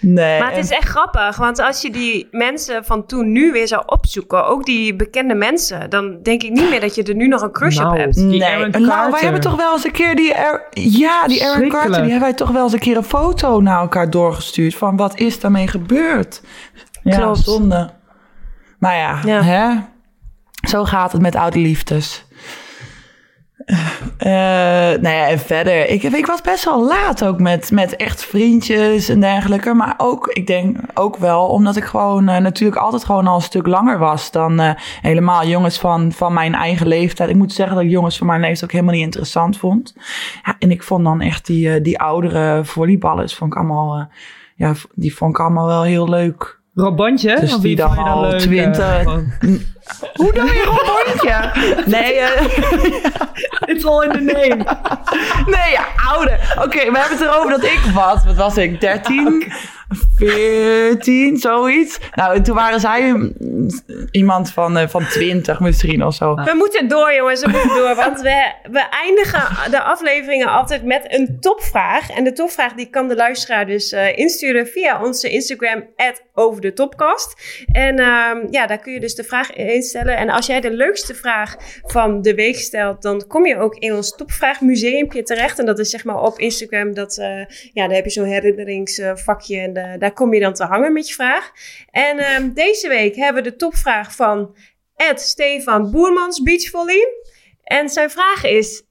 nee. 0.00 0.40
Maar 0.40 0.50
het 0.54 0.64
is 0.64 0.70
echt 0.70 0.88
grappig, 0.88 1.36
want 1.36 1.58
als 1.60 1.82
je 1.82 1.90
die 1.90 2.28
mensen 2.30 2.84
van 2.84 3.06
toen 3.06 3.32
nu 3.32 3.52
weer 3.52 3.68
zou 3.68 3.82
opzoeken, 3.86 4.46
ook 4.46 4.64
die 4.64 4.96
bekende 4.96 5.34
mensen, 5.34 5.90
dan 5.90 6.18
denk 6.22 6.42
ik 6.42 6.50
niet 6.50 6.70
meer 6.70 6.80
dat 6.80 6.94
je 6.94 7.02
er 7.02 7.14
nu 7.14 7.28
nog 7.28 7.42
een 7.42 7.52
crush 7.52 7.76
Nou. 7.76 7.90
op 7.90 7.96
hebt. 7.96 8.14
Die 8.14 8.24
Nee, 8.24 8.66
nou, 8.68 9.10
wij 9.10 9.20
hebben 9.20 9.40
toch 9.40 9.56
wel 9.56 9.72
eens 9.72 9.84
een 9.84 9.92
keer 9.92 10.16
die... 10.16 10.34
Aar- 10.36 10.66
ja, 10.70 11.26
die 11.26 11.44
Aaron. 11.46 11.68
Carter, 11.68 11.90
die 11.90 12.00
hebben 12.00 12.20
wij 12.20 12.34
toch 12.34 12.50
wel 12.50 12.62
eens 12.62 12.72
een 12.72 12.78
keer 12.78 12.96
een 12.96 13.04
foto 13.04 13.60
naar 13.60 13.80
elkaar 13.80 14.10
doorgestuurd. 14.10 14.74
Van 14.74 14.96
wat 14.96 15.18
is 15.18 15.40
daarmee 15.40 15.66
gebeurd? 15.68 16.40
Ja, 17.08 17.16
Klopt. 17.16 17.38
zonde. 17.38 17.90
Maar 18.78 18.96
ja, 18.96 19.18
Ja. 19.24 19.42
Hè? 19.42 19.74
zo 20.68 20.84
gaat 20.84 21.12
het 21.12 21.20
met 21.20 21.36
oude 21.36 21.58
liefdes. 21.58 22.26
Eh, 24.18 24.30
nou 25.00 25.08
ja, 25.08 25.28
en 25.28 25.38
verder. 25.38 25.88
Ik, 25.88 26.02
ik 26.02 26.26
was 26.26 26.40
best 26.40 26.64
wel 26.64 26.86
laat 26.86 27.24
ook 27.24 27.38
met, 27.40 27.70
met 27.70 27.96
echt 27.96 28.24
vriendjes 28.24 29.08
en 29.08 29.20
dergelijke. 29.20 29.74
Maar 29.74 29.94
ook, 29.96 30.26
ik 30.26 30.46
denk 30.46 30.78
ook 30.94 31.16
wel, 31.16 31.46
omdat 31.46 31.76
ik 31.76 31.84
gewoon 31.84 32.28
eh, 32.28 32.40
natuurlijk 32.40 32.80
altijd 32.80 33.04
gewoon 33.04 33.26
al 33.26 33.34
een 33.34 33.40
stuk 33.42 33.66
langer 33.66 33.98
was 33.98 34.30
dan 34.30 34.60
helemaal 35.00 35.46
jongens 35.46 35.78
van, 35.78 36.12
van 36.12 36.32
mijn 36.32 36.54
eigen 36.54 36.86
leeftijd. 36.86 37.30
Ik 37.30 37.36
moet 37.36 37.52
zeggen 37.52 37.74
dat 37.76 37.84
ik 37.84 37.90
jongens 37.90 38.18
van 38.18 38.26
mijn 38.26 38.40
leeftijd 38.40 38.64
ook 38.64 38.72
helemaal 38.72 38.94
niet 38.94 39.04
interessant 39.04 39.56
vond. 39.58 39.94
Ja, 40.44 40.56
en 40.58 40.70
ik 40.70 40.82
vond 40.82 41.04
dan 41.04 41.20
echt 41.20 41.46
die, 41.46 41.80
die 41.80 42.00
oudere 42.00 42.64
volleyballers, 42.64 43.34
vond 43.34 43.52
ik 43.52 43.58
allemaal, 43.58 44.08
ja, 44.54 44.74
die 44.94 45.14
vond 45.16 45.30
ik 45.30 45.40
allemaal 45.40 45.66
wel 45.66 45.82
heel 45.82 46.08
leuk. 46.08 46.57
Robantje? 46.80 47.36
Dus 47.40 47.58
die 47.58 47.76
dan 47.76 47.98
al 47.98 48.20
leuk, 48.20 48.32
eh, 48.32 48.38
20. 48.38 49.02
gewoon? 49.02 49.32
Hoe 50.14 50.32
dan 50.32 50.50
weer 50.50 50.68
een 50.68 50.78
rondje? 50.78 51.50
Nee, 51.86 52.14
eh, 52.14 52.44
It's 53.74 53.84
all 53.84 54.04
in 54.04 54.10
the 54.10 54.20
name. 54.20 54.64
Nee, 55.46 55.72
ja, 55.72 55.86
oude. 56.08 56.38
Oké, 56.56 56.90
we 56.90 56.98
hebben 56.98 57.18
het 57.18 57.20
erover 57.20 57.50
dat 57.50 57.64
ik 57.64 57.80
was. 57.94 58.24
Wat 58.24 58.36
was 58.36 58.56
ik? 58.56 58.80
13? 58.80 59.52
14, 60.16 61.36
zoiets. 61.36 61.98
Nou, 62.14 62.34
en 62.34 62.42
toen 62.42 62.54
waren 62.54 62.80
zij 62.80 63.32
iemand 64.10 64.52
van, 64.52 64.76
eh, 64.76 64.88
van 64.88 65.06
20 65.06 65.60
misschien 65.60 66.04
of 66.04 66.14
zo. 66.14 66.34
We 66.34 66.54
moeten 66.54 66.88
door, 66.88 67.14
jongens, 67.14 67.40
we 67.40 67.50
moeten 67.50 67.76
door. 67.82 67.94
Want 67.94 68.20
we, 68.20 68.52
we 68.70 68.88
eindigen 68.90 69.70
de 69.70 69.80
afleveringen 69.80 70.48
altijd 70.48 70.84
met 70.84 71.04
een 71.08 71.40
topvraag. 71.40 72.10
En 72.10 72.24
de 72.24 72.32
topvraag 72.32 72.72
die 72.72 72.90
kan 72.90 73.08
de 73.08 73.14
luisteraar 73.16 73.66
dus 73.66 73.92
eh, 73.92 74.18
insturen 74.18 74.66
via 74.66 75.02
onze 75.02 75.30
Instagram, 75.30 75.84
over 76.34 76.60
de 76.60 76.72
topcast. 76.72 77.34
En 77.72 77.98
ehm, 77.98 78.46
ja, 78.50 78.66
daar 78.66 78.78
kun 78.78 78.92
je 78.92 79.00
dus 79.00 79.14
de 79.14 79.24
vraag 79.24 79.52
stellen. 79.82 80.16
En 80.16 80.30
als 80.30 80.46
jij 80.46 80.60
de 80.60 80.70
leukste 80.70 81.14
vraag 81.14 81.56
van 81.82 82.22
de 82.22 82.34
week 82.34 82.56
stelt, 82.56 83.02
dan 83.02 83.26
kom 83.26 83.46
je 83.46 83.56
ook 83.56 83.74
in 83.74 83.94
ons 83.94 84.16
topvraagmuseumpje 84.16 85.22
terecht. 85.22 85.58
En 85.58 85.66
dat 85.66 85.78
is 85.78 85.90
zeg 85.90 86.04
maar 86.04 86.22
op 86.22 86.38
Instagram, 86.38 86.94
dat, 86.94 87.18
eh, 87.18 87.44
ja, 87.72 87.86
daar 87.86 87.96
heb 87.96 88.04
je 88.04 88.10
zo'n 88.10 88.24
herinneringsvakje 88.24 89.58
en 89.58 89.74
eh, 89.74 89.98
daar 89.98 90.12
kom 90.12 90.34
je 90.34 90.40
dan 90.40 90.54
te 90.54 90.64
hangen 90.64 90.92
met 90.92 91.08
je 91.08 91.14
vraag. 91.14 91.50
En 91.90 92.18
ehm, 92.18 92.52
deze 92.52 92.88
week 92.88 93.16
hebben 93.16 93.42
we 93.42 93.50
de 93.50 93.56
topvraag 93.56 94.14
van 94.14 94.56
Ed 94.96 95.20
Stefan 95.20 95.90
Boermans 95.90 96.42
Beachvolley. 96.42 97.08
En 97.64 97.88
zijn 97.88 98.10
vraag 98.10 98.44
is, 98.44 98.82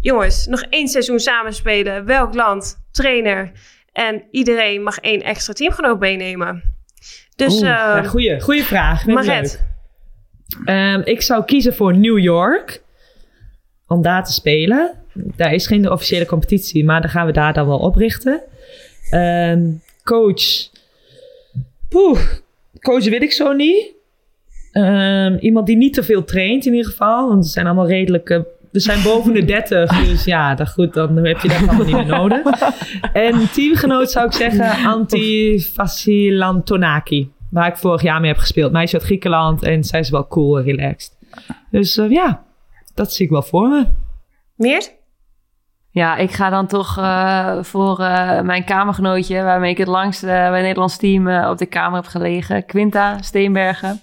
jongens, 0.00 0.46
nog 0.46 0.62
één 0.70 0.88
seizoen 0.88 1.20
samenspelen. 1.20 2.04
Welk 2.04 2.34
land, 2.34 2.86
trainer 2.90 3.52
en 3.92 4.24
iedereen 4.30 4.82
mag 4.82 4.98
één 4.98 5.22
extra 5.22 5.52
teamgenoot 5.52 6.00
meenemen. 6.00 6.76
Dus, 7.36 7.54
Oeh, 7.54 7.62
eh, 7.62 7.76
ja, 7.76 8.02
goeie, 8.02 8.40
goeie 8.40 8.64
vraag. 8.64 9.06
Maret. 9.06 9.66
Ehm, 10.64 11.00
ik 11.04 11.22
zou 11.22 11.44
kiezen 11.44 11.74
voor 11.74 11.96
New 11.96 12.18
York. 12.18 12.82
Om 13.86 14.02
daar 14.02 14.24
te 14.24 14.32
spelen. 14.32 14.90
Daar 15.12 15.54
is 15.54 15.66
geen 15.66 15.90
officiële 15.90 16.26
competitie, 16.26 16.84
maar 16.84 17.00
dan 17.00 17.10
gaan 17.10 17.26
we 17.26 17.32
daar 17.32 17.52
dan 17.52 17.66
wel 17.66 17.78
oprichten. 17.78 18.40
Ehm, 19.10 19.70
coach. 20.04 20.70
Poeh, 21.88 22.20
coach 22.80 23.08
weet 23.08 23.22
ik 23.22 23.32
zo 23.32 23.52
niet. 23.52 23.86
Ehm, 24.72 25.36
iemand 25.40 25.66
die 25.66 25.76
niet 25.76 25.94
te 25.94 26.02
veel 26.02 26.24
traint 26.24 26.66
in 26.66 26.74
ieder 26.74 26.90
geval. 26.90 27.28
Want 27.28 27.46
ze 27.46 27.50
zijn 27.52 27.66
allemaal 27.66 27.86
redelijk... 27.88 28.30
eh, 28.30 28.40
we 28.70 28.80
zijn 28.80 29.02
boven 29.02 29.32
de 29.32 29.44
30, 29.44 29.90
dus 30.04 30.24
ja, 30.24 30.54
dat 30.54 30.70
goed, 30.70 30.94
dan 30.94 31.16
heb 31.16 31.40
je 31.40 31.48
dat 31.48 31.56
allemaal 31.56 31.86
niet 31.86 31.94
meer 31.94 32.06
nodig. 32.06 32.42
En 33.12 33.50
teamgenoot 33.52 34.10
zou 34.10 34.26
ik 34.26 34.32
zeggen 34.32 34.86
Antti 34.86 35.60
Vasilantonaki. 35.74 37.30
Waar 37.50 37.68
ik 37.68 37.76
vorig 37.76 38.02
jaar 38.02 38.20
mee 38.20 38.30
heb 38.30 38.40
gespeeld. 38.40 38.72
Meisje 38.72 38.96
uit 38.96 39.04
Griekenland 39.04 39.62
en 39.62 39.84
zij 39.84 40.00
is 40.00 40.10
wel 40.10 40.26
cool 40.26 40.58
en 40.58 40.64
relaxed. 40.64 41.16
Dus 41.70 41.96
eh, 41.96 42.10
ja, 42.10 42.44
dat 42.94 43.12
zie 43.12 43.24
ik 43.24 43.30
wel 43.30 43.42
voor 43.42 43.68
me. 43.68 43.86
Meert? 44.54 44.96
Ja, 45.90 46.16
ik 46.16 46.30
ga 46.30 46.50
dan 46.50 46.66
toch 46.66 46.98
eh, 46.98 47.62
voor 47.62 48.00
eh, 48.00 48.40
mijn 48.40 48.64
kamergenootje, 48.64 49.42
waarmee 49.42 49.70
ik 49.70 49.78
het 49.78 49.88
langst 49.88 50.22
bij 50.22 50.44
het 50.44 50.62
Nederlands 50.62 50.96
team 50.96 51.28
eh, 51.28 51.50
op 51.50 51.58
de 51.58 51.66
kamer 51.66 52.00
heb 52.00 52.06
gelegen, 52.10 52.66
Quinta 52.66 53.22
Steenbergen. 53.22 54.00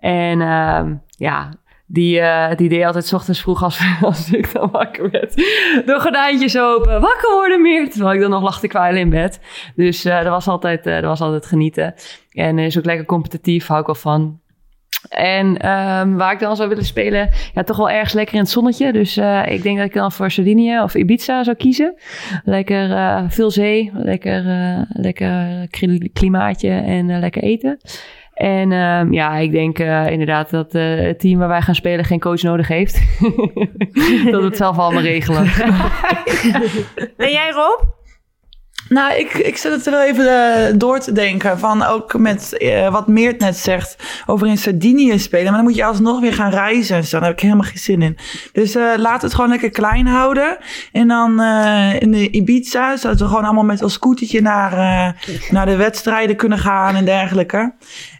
En 0.00 0.40
ehm, 0.40 0.94
ja, 1.08 1.48
die, 1.86 2.20
eh, 2.20 2.56
die 2.56 2.68
deed 2.68 2.84
altijd 2.84 3.06
's 3.06 3.12
ochtends 3.12 3.40
vroeg 3.40 3.62
als, 3.62 3.80
als 4.02 4.32
ik 4.32 4.52
dan 4.52 4.70
wakker 4.70 5.10
werd. 5.10 5.34
De 5.86 5.96
gordijntjes 6.00 6.58
open, 6.58 7.00
wakker 7.00 7.32
worden 7.34 7.62
meer. 7.62 7.90
Terwijl 7.90 8.14
ik 8.14 8.20
dan 8.20 8.30
nog 8.30 8.42
lag 8.42 8.60
te 8.60 8.68
kwijlen 8.68 9.00
in 9.00 9.10
bed. 9.10 9.40
Dus 9.76 10.04
eh, 10.04 10.16
dat, 10.16 10.26
was 10.26 10.48
altijd, 10.48 10.86
eh, 10.86 10.94
dat 10.94 11.04
was 11.04 11.20
altijd 11.20 11.46
genieten. 11.46 11.94
En 12.30 12.58
is 12.58 12.78
ook 12.78 12.84
lekker 12.84 13.06
competitief, 13.06 13.66
hou 13.66 13.80
ik 13.80 13.86
wel 13.86 13.94
van. 13.94 14.42
En 15.08 15.56
ehm, 15.56 16.14
waar 16.14 16.32
ik 16.32 16.38
dan 16.38 16.56
zou 16.56 16.68
willen 16.68 16.84
spelen, 16.84 17.30
ja, 17.54 17.62
toch 17.62 17.76
wel 17.76 17.90
ergens 17.90 18.12
lekker 18.12 18.34
in 18.34 18.40
het 18.40 18.50
zonnetje. 18.50 18.92
Dus 18.92 19.16
ik 19.46 19.62
denk 19.62 19.76
dat 19.76 19.86
ik 19.86 19.94
dan 19.94 20.12
voor 20.12 20.30
Sardinië 20.30 20.80
of 20.80 20.94
Ibiza 20.94 21.44
zou 21.44 21.56
kiezen. 21.56 21.94
Lekker 22.44 23.24
veel 23.30 23.50
zee, 23.50 23.90
lekker, 23.94 24.42
lekker 24.88 25.66
kli- 25.70 26.10
klimaatje 26.12 26.70
en 26.70 27.18
lekker 27.18 27.42
eten. 27.42 27.78
En 28.34 28.72
ehm, 28.72 29.12
ja, 29.12 29.36
ik 29.36 29.52
denk 29.52 29.78
eh, 29.78 30.06
inderdaad 30.10 30.50
dat 30.50 30.74
eh, 30.74 30.96
het 30.96 31.20
team 31.20 31.38
waar 31.38 31.48
wij 31.48 31.62
gaan 31.62 31.74
spelen 31.74 32.04
geen 32.04 32.20
coach 32.20 32.42
nodig 32.42 32.68
heeft. 32.68 32.94
dat 34.30 34.40
we 34.40 34.44
het 34.44 34.56
zelf 34.56 34.78
allemaal 34.78 35.02
regelen. 35.02 35.44
En 37.16 37.30
jij 37.30 37.50
Rob? 37.50 37.82
Nou, 38.88 39.14
ik, 39.14 39.34
ik 39.34 39.56
zit 39.56 39.72
het 39.72 39.86
er 39.86 39.92
wel 39.92 40.02
even 40.02 40.26
eh, 40.26 40.74
door 40.76 40.98
te 40.98 41.12
denken. 41.12 41.58
Van 41.58 41.82
ook 41.82 42.18
met 42.18 42.56
eh, 42.58 42.92
wat 42.92 43.08
Meert 43.08 43.40
net 43.40 43.56
zegt 43.56 44.22
over 44.26 44.46
in 44.46 44.58
Sardinië 44.58 45.18
spelen. 45.18 45.44
Maar 45.44 45.54
dan 45.54 45.64
moet 45.64 45.74
je 45.74 45.84
alsnog 45.84 46.20
weer 46.20 46.34
gaan 46.34 46.50
reizen. 46.50 47.04
Daar 47.10 47.22
heb 47.22 47.32
ik 47.32 47.40
helemaal 47.40 47.66
geen 47.66 47.78
zin 47.78 48.02
in. 48.02 48.16
Dus 48.52 48.74
eh, 48.74 48.92
laat 48.96 49.22
het 49.22 49.34
gewoon 49.34 49.50
lekker 49.50 49.70
klein 49.70 50.06
houden. 50.06 50.58
En 50.92 51.08
dan 51.08 51.42
in 51.98 52.10
de 52.10 52.30
Ibiza, 52.30 52.96
zodat 52.96 53.20
we 53.20 53.26
gewoon 53.26 53.44
allemaal 53.44 53.64
met 53.64 53.82
ons 53.82 53.92
scootertje 53.92 54.40
naar, 54.40 54.72
naar 55.50 55.66
de 55.66 55.76
wedstrijden 55.76 56.36
kunnen 56.36 56.58
gaan 56.58 56.94
en 56.94 57.04
dergelijke. 57.04 57.74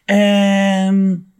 En, 0.04 1.33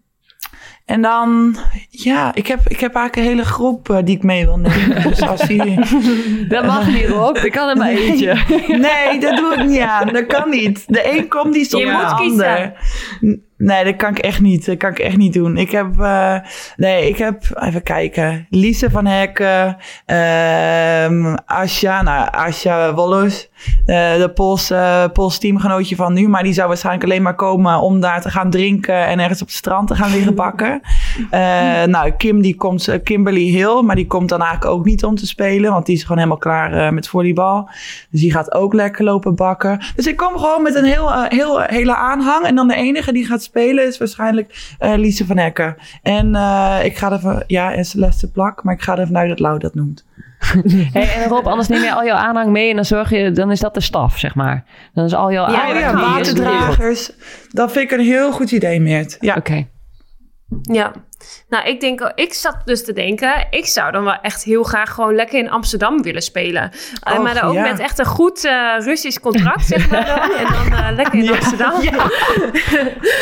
en 0.84 1.02
dan, 1.02 1.56
ja, 1.90 2.34
ik 2.34 2.46
heb, 2.46 2.60
ik 2.68 2.80
heb 2.80 2.94
eigenlijk 2.94 3.16
een 3.16 3.32
hele 3.36 3.44
groep 3.48 3.90
eh, 3.90 3.98
die 4.04 4.16
ik 4.16 4.22
mee 4.22 4.44
wil 4.44 4.58
nemen. 4.58 5.02
Dus 5.08 5.22
als 5.22 5.40
die... 5.40 5.78
dat 6.48 6.64
mag 6.66 6.86
niet, 6.86 7.06
Rob. 7.06 7.36
Ik 7.36 7.52
kan 7.52 7.68
er 7.68 7.76
maar 7.76 7.88
eentje. 7.88 8.36
Nee, 8.68 9.20
dat 9.20 9.36
doe 9.36 9.54
ik 9.54 9.64
niet 9.64 9.80
aan. 9.80 10.06
Dat 10.12 10.26
kan 10.26 10.50
niet. 10.50 10.84
De 10.86 11.16
een 11.16 11.28
komt 11.28 11.52
die 11.52 11.64
zonder 11.64 11.88
Je 11.90 11.96
moet 11.96 12.08
de 12.08 12.14
kiezen. 12.16 12.46
ander. 12.48 12.72
N- 13.24 13.42
Nee, 13.56 13.84
dat 13.84 13.96
kan 13.96 14.10
ik 14.10 14.18
echt 14.18 14.40
niet. 14.40 14.66
Dat 14.66 14.76
kan 14.76 14.90
ik 14.90 14.98
echt 14.98 15.16
niet 15.16 15.32
doen. 15.32 15.56
Ik 15.56 15.70
heb, 15.70 16.00
eh, 16.00 16.36
nee, 16.76 17.08
ik 17.08 17.16
heb, 17.16 17.42
even 17.60 17.82
kijken. 17.82 18.46
Lise 18.50 18.90
van 18.90 19.06
Hekken, 19.06 19.76
ehm 20.06 21.34
Asja, 21.46 22.02
nou, 22.02 22.28
Asja 22.30 22.94
Wollos, 22.94 23.48
eh, 23.86 24.16
de 24.16 24.30
Poolse, 24.34 25.10
Poolse 25.12 25.38
teamgenootje 25.38 25.96
van 25.96 26.12
nu. 26.12 26.28
Maar 26.28 26.42
die 26.42 26.52
zou 26.52 26.68
waarschijnlijk 26.68 27.04
alleen 27.04 27.22
maar 27.22 27.34
komen 27.34 27.80
om 27.80 28.00
daar 28.00 28.20
te 28.20 28.30
gaan 28.30 28.50
drinken 28.50 29.06
en 29.06 29.18
ergens 29.18 29.40
op 29.40 29.46
het 29.46 29.56
strand 29.56 29.88
te 29.88 29.94
gaan 29.94 30.10
liggen 30.10 30.34
bakken. 30.44 30.80
Eh, 31.30 31.84
nou, 31.84 32.10
Kim, 32.16 32.42
die 32.42 32.56
komt, 32.56 32.98
Kimberly 33.02 33.48
Hill, 33.48 33.82
maar 33.82 33.96
die 33.96 34.06
komt 34.06 34.28
dan 34.28 34.42
eigenlijk 34.42 34.70
ook 34.72 34.84
niet 34.84 35.04
om 35.04 35.14
te 35.14 35.26
spelen, 35.26 35.72
want 35.72 35.86
die 35.86 35.94
is 35.94 36.02
gewoon 36.02 36.18
helemaal 36.18 36.38
klaar 36.38 36.94
met 36.94 37.08
volleybal. 37.08 37.68
Dus 38.10 38.20
die 38.20 38.32
gaat 38.32 38.54
ook 38.54 38.74
lekker 38.74 39.04
lopen 39.04 39.34
bakken. 39.34 39.80
Dus 39.96 40.06
ik 40.06 40.16
kom 40.16 40.38
gewoon 40.38 40.62
met 40.62 40.74
een 40.74 40.84
heel, 40.84 41.22
heel, 41.22 41.60
hele 41.60 41.96
aanhang. 41.96 42.44
En 42.44 42.54
dan 42.54 42.68
de 42.68 42.74
enige 42.74 43.12
die 43.12 43.26
gaat 43.26 43.42
spelen 43.44 43.86
is 43.86 43.98
waarschijnlijk 43.98 44.74
eh 44.78 44.94
Lise 44.96 45.26
van 45.26 45.38
Hekken. 45.38 45.76
En 46.02 46.34
eh, 46.34 46.78
ik 46.84 46.96
ga 46.96 47.12
ervan, 47.12 47.42
ja, 47.46 47.72
en 47.74 47.84
Celeste 47.84 48.30
Plak, 48.30 48.64
maar 48.64 48.74
ik 48.74 48.82
ga 48.82 48.98
ervan 48.98 49.16
uit 49.16 49.28
dat 49.28 49.40
Lau 49.40 49.58
dat 49.58 49.74
noemt. 49.74 50.04
Hey, 50.92 51.14
en 51.14 51.28
Rob, 51.28 51.46
anders 51.46 51.68
neem 51.68 51.82
je 51.82 51.92
al 51.92 52.04
jouw 52.04 52.16
aanhang 52.16 52.50
mee 52.50 52.70
en 52.70 52.76
dan 52.76 52.84
zorg 52.84 53.10
je, 53.10 53.30
dan 53.30 53.50
is 53.50 53.60
dat 53.60 53.74
de 53.74 53.80
staf, 53.80 54.18
zeg 54.18 54.34
maar. 54.34 54.64
Dan 54.94 55.04
is 55.04 55.14
al 55.14 55.32
jouw 55.32 55.50
Ja, 55.50 55.62
aanhang. 55.62 55.78
Ja, 55.78 56.14
waterdragers. 56.14 57.10
Dat 57.50 57.72
vind 57.72 57.90
ik 57.92 57.98
een 57.98 58.04
heel 58.04 58.32
goed 58.32 58.50
idee, 58.50 58.80
Meert. 58.80 59.16
Ja. 59.20 59.34
Oké. 59.34 59.66
Ja. 60.62 60.92
Nou, 61.48 61.68
ik 61.68 61.80
denk, 61.80 62.12
ik 62.14 62.32
zat 62.32 62.56
dus 62.64 62.84
te 62.84 62.92
denken, 62.92 63.46
ik 63.50 63.66
zou 63.66 63.92
dan 63.92 64.04
wel 64.04 64.20
echt 64.22 64.44
heel 64.44 64.62
graag 64.62 64.90
gewoon 64.90 65.14
lekker 65.14 65.38
in 65.38 65.50
Amsterdam 65.50 66.02
willen 66.02 66.22
spelen. 66.22 66.70
Eh, 67.02 67.18
maar 67.18 67.34
dan 67.34 67.42
ook 67.42 67.54
ja. 67.54 67.62
met 67.62 67.78
echt 67.78 67.98
een 67.98 68.04
goed 68.06 68.44
eh, 68.44 68.74
Russisch 68.78 69.20
contract, 69.20 69.66
zeg 69.66 69.90
maar 69.90 70.06
dan. 70.06 70.36
En 70.36 70.52
dan 70.52 70.78
eh, 70.78 70.88
lekker 71.00 71.18
in 71.18 71.30
Amsterdam. 71.30 71.80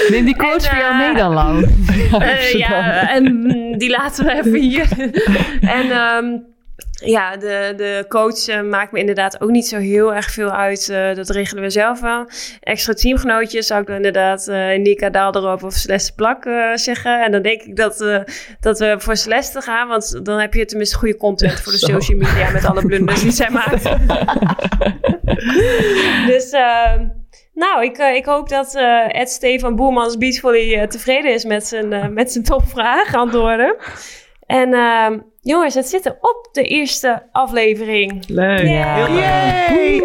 Neem 0.08 0.24
die 0.24 0.36
coach 0.36 0.54
En, 0.54 0.70
voor 0.70 0.78
jou 0.78 0.96
mee 0.96 1.14
dan, 1.14 1.32
Lau. 1.32 1.66
Ja, 2.58 3.08
en 3.08 3.48
die 3.78 3.90
laten 3.90 4.24
we 4.24 4.32
even 4.32 4.60
hier. 4.60 4.88
en 5.78 5.90
ehm, 5.90 6.38
ja, 7.04 7.36
de, 7.36 7.72
de 7.76 8.04
coach 8.08 8.46
eh, 8.46 8.60
maakt 8.60 8.92
me 8.92 8.98
inderdaad 8.98 9.40
ook 9.40 9.50
niet 9.50 9.66
zo 9.66 9.78
heel 9.78 10.14
erg 10.14 10.30
veel 10.30 10.50
uit. 10.50 10.88
Eh, 10.88 11.14
dat 11.14 11.30
regelen 11.30 11.62
we 11.62 11.70
zelf 11.70 12.00
wel. 12.00 12.26
Extra 12.60 12.92
teamgenootjes 12.92 13.66
zou 13.66 13.80
ik 13.80 13.86
dan 13.86 13.96
inderdaad 13.96 14.48
eh 14.48 14.78
Nika 14.78 15.10
Daalderop 15.10 15.62
of 15.62 15.74
Celeste 15.74 16.14
Plak 16.14 16.42
zeggen. 16.74 17.24
En 17.24 17.32
dan 17.32 17.42
denk 17.42 17.62
ik 17.62 17.76
dat, 17.76 18.24
dat 18.60 18.78
we 18.78 18.94
voor 18.98 19.16
Celeste 19.16 19.60
gaan. 19.60 19.88
Want 19.88 20.24
dan 20.24 20.38
heb 20.38 20.54
je 20.54 20.64
tenminste 20.64 20.96
goede 20.96 21.16
content 21.16 21.60
voor 21.60 21.72
de 21.72 21.78
Zo. 21.78 21.86
social 21.86 22.18
media 22.18 22.50
met 22.50 22.64
alle 22.64 22.86
blunders 22.86 23.22
die 23.22 23.30
zij 23.30 23.50
maakt. 23.50 23.82
dus... 26.32 26.50
eh, 26.50 27.00
nou, 27.54 27.84
ik, 27.84 27.98
ik 27.98 28.24
hoop 28.24 28.48
dat 28.48 28.74
Ed 29.08 29.30
Stefan 29.30 29.76
Boermans 29.76 30.16
Beachvolley 30.16 30.86
tevreden 30.86 31.32
is 31.32 31.44
met 31.44 31.66
zijn, 31.66 32.12
met 32.14 32.32
zijn 32.32 32.44
topvraag 32.44 33.14
antwoorden. 33.14 33.76
En 34.52 34.74
ehm, 34.74 35.18
jongens, 35.40 35.74
het 35.74 35.88
zit 35.88 36.06
er 36.06 36.16
op 36.20 36.48
de 36.52 36.62
eerste 36.62 37.22
aflevering. 37.32 38.24
Leuk. 38.26 38.68
Ja. 38.68 39.08
Yay! 39.08 40.02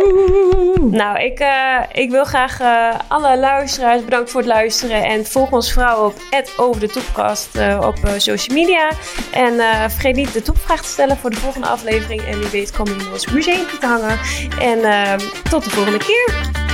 Nou, 0.91 1.19
ik, 1.19 1.39
eh, 1.39 1.79
ik 1.91 2.09
wil 2.09 2.23
graag 2.23 2.59
eh, 2.59 2.99
alle 3.07 3.37
luisteraars 3.37 4.03
bedanken 4.03 4.29
voor 4.29 4.41
het 4.41 4.49
luisteren. 4.49 5.03
En 5.03 5.25
volg 5.25 5.51
ons 5.51 5.73
vooral 5.73 6.05
op 6.05 6.13
over 6.57 6.81
de 6.81 6.87
topcast 6.87 7.55
eh, 7.55 7.79
op 7.85 7.95
eh, 8.03 8.11
social 8.17 8.57
media. 8.57 8.89
En 9.31 9.59
eh, 9.59 9.89
vergeet 9.89 10.15
niet 10.15 10.33
de 10.33 10.41
topvraag 10.41 10.81
te 10.81 10.87
stellen 10.87 11.17
voor 11.17 11.29
de 11.29 11.37
volgende 11.37 11.67
aflevering. 11.67 12.21
En 12.21 12.39
wie 12.39 12.49
weet 12.49 12.71
kom 12.71 12.85
je 12.85 12.93
in 12.93 13.11
ons 13.11 13.31
museum 13.31 13.65
te 13.79 13.85
hangen. 13.85 14.19
En 14.61 14.83
ehm, 14.83 15.19
tot 15.49 15.63
de 15.63 15.69
volgende 15.69 15.97
keer. 15.97 16.66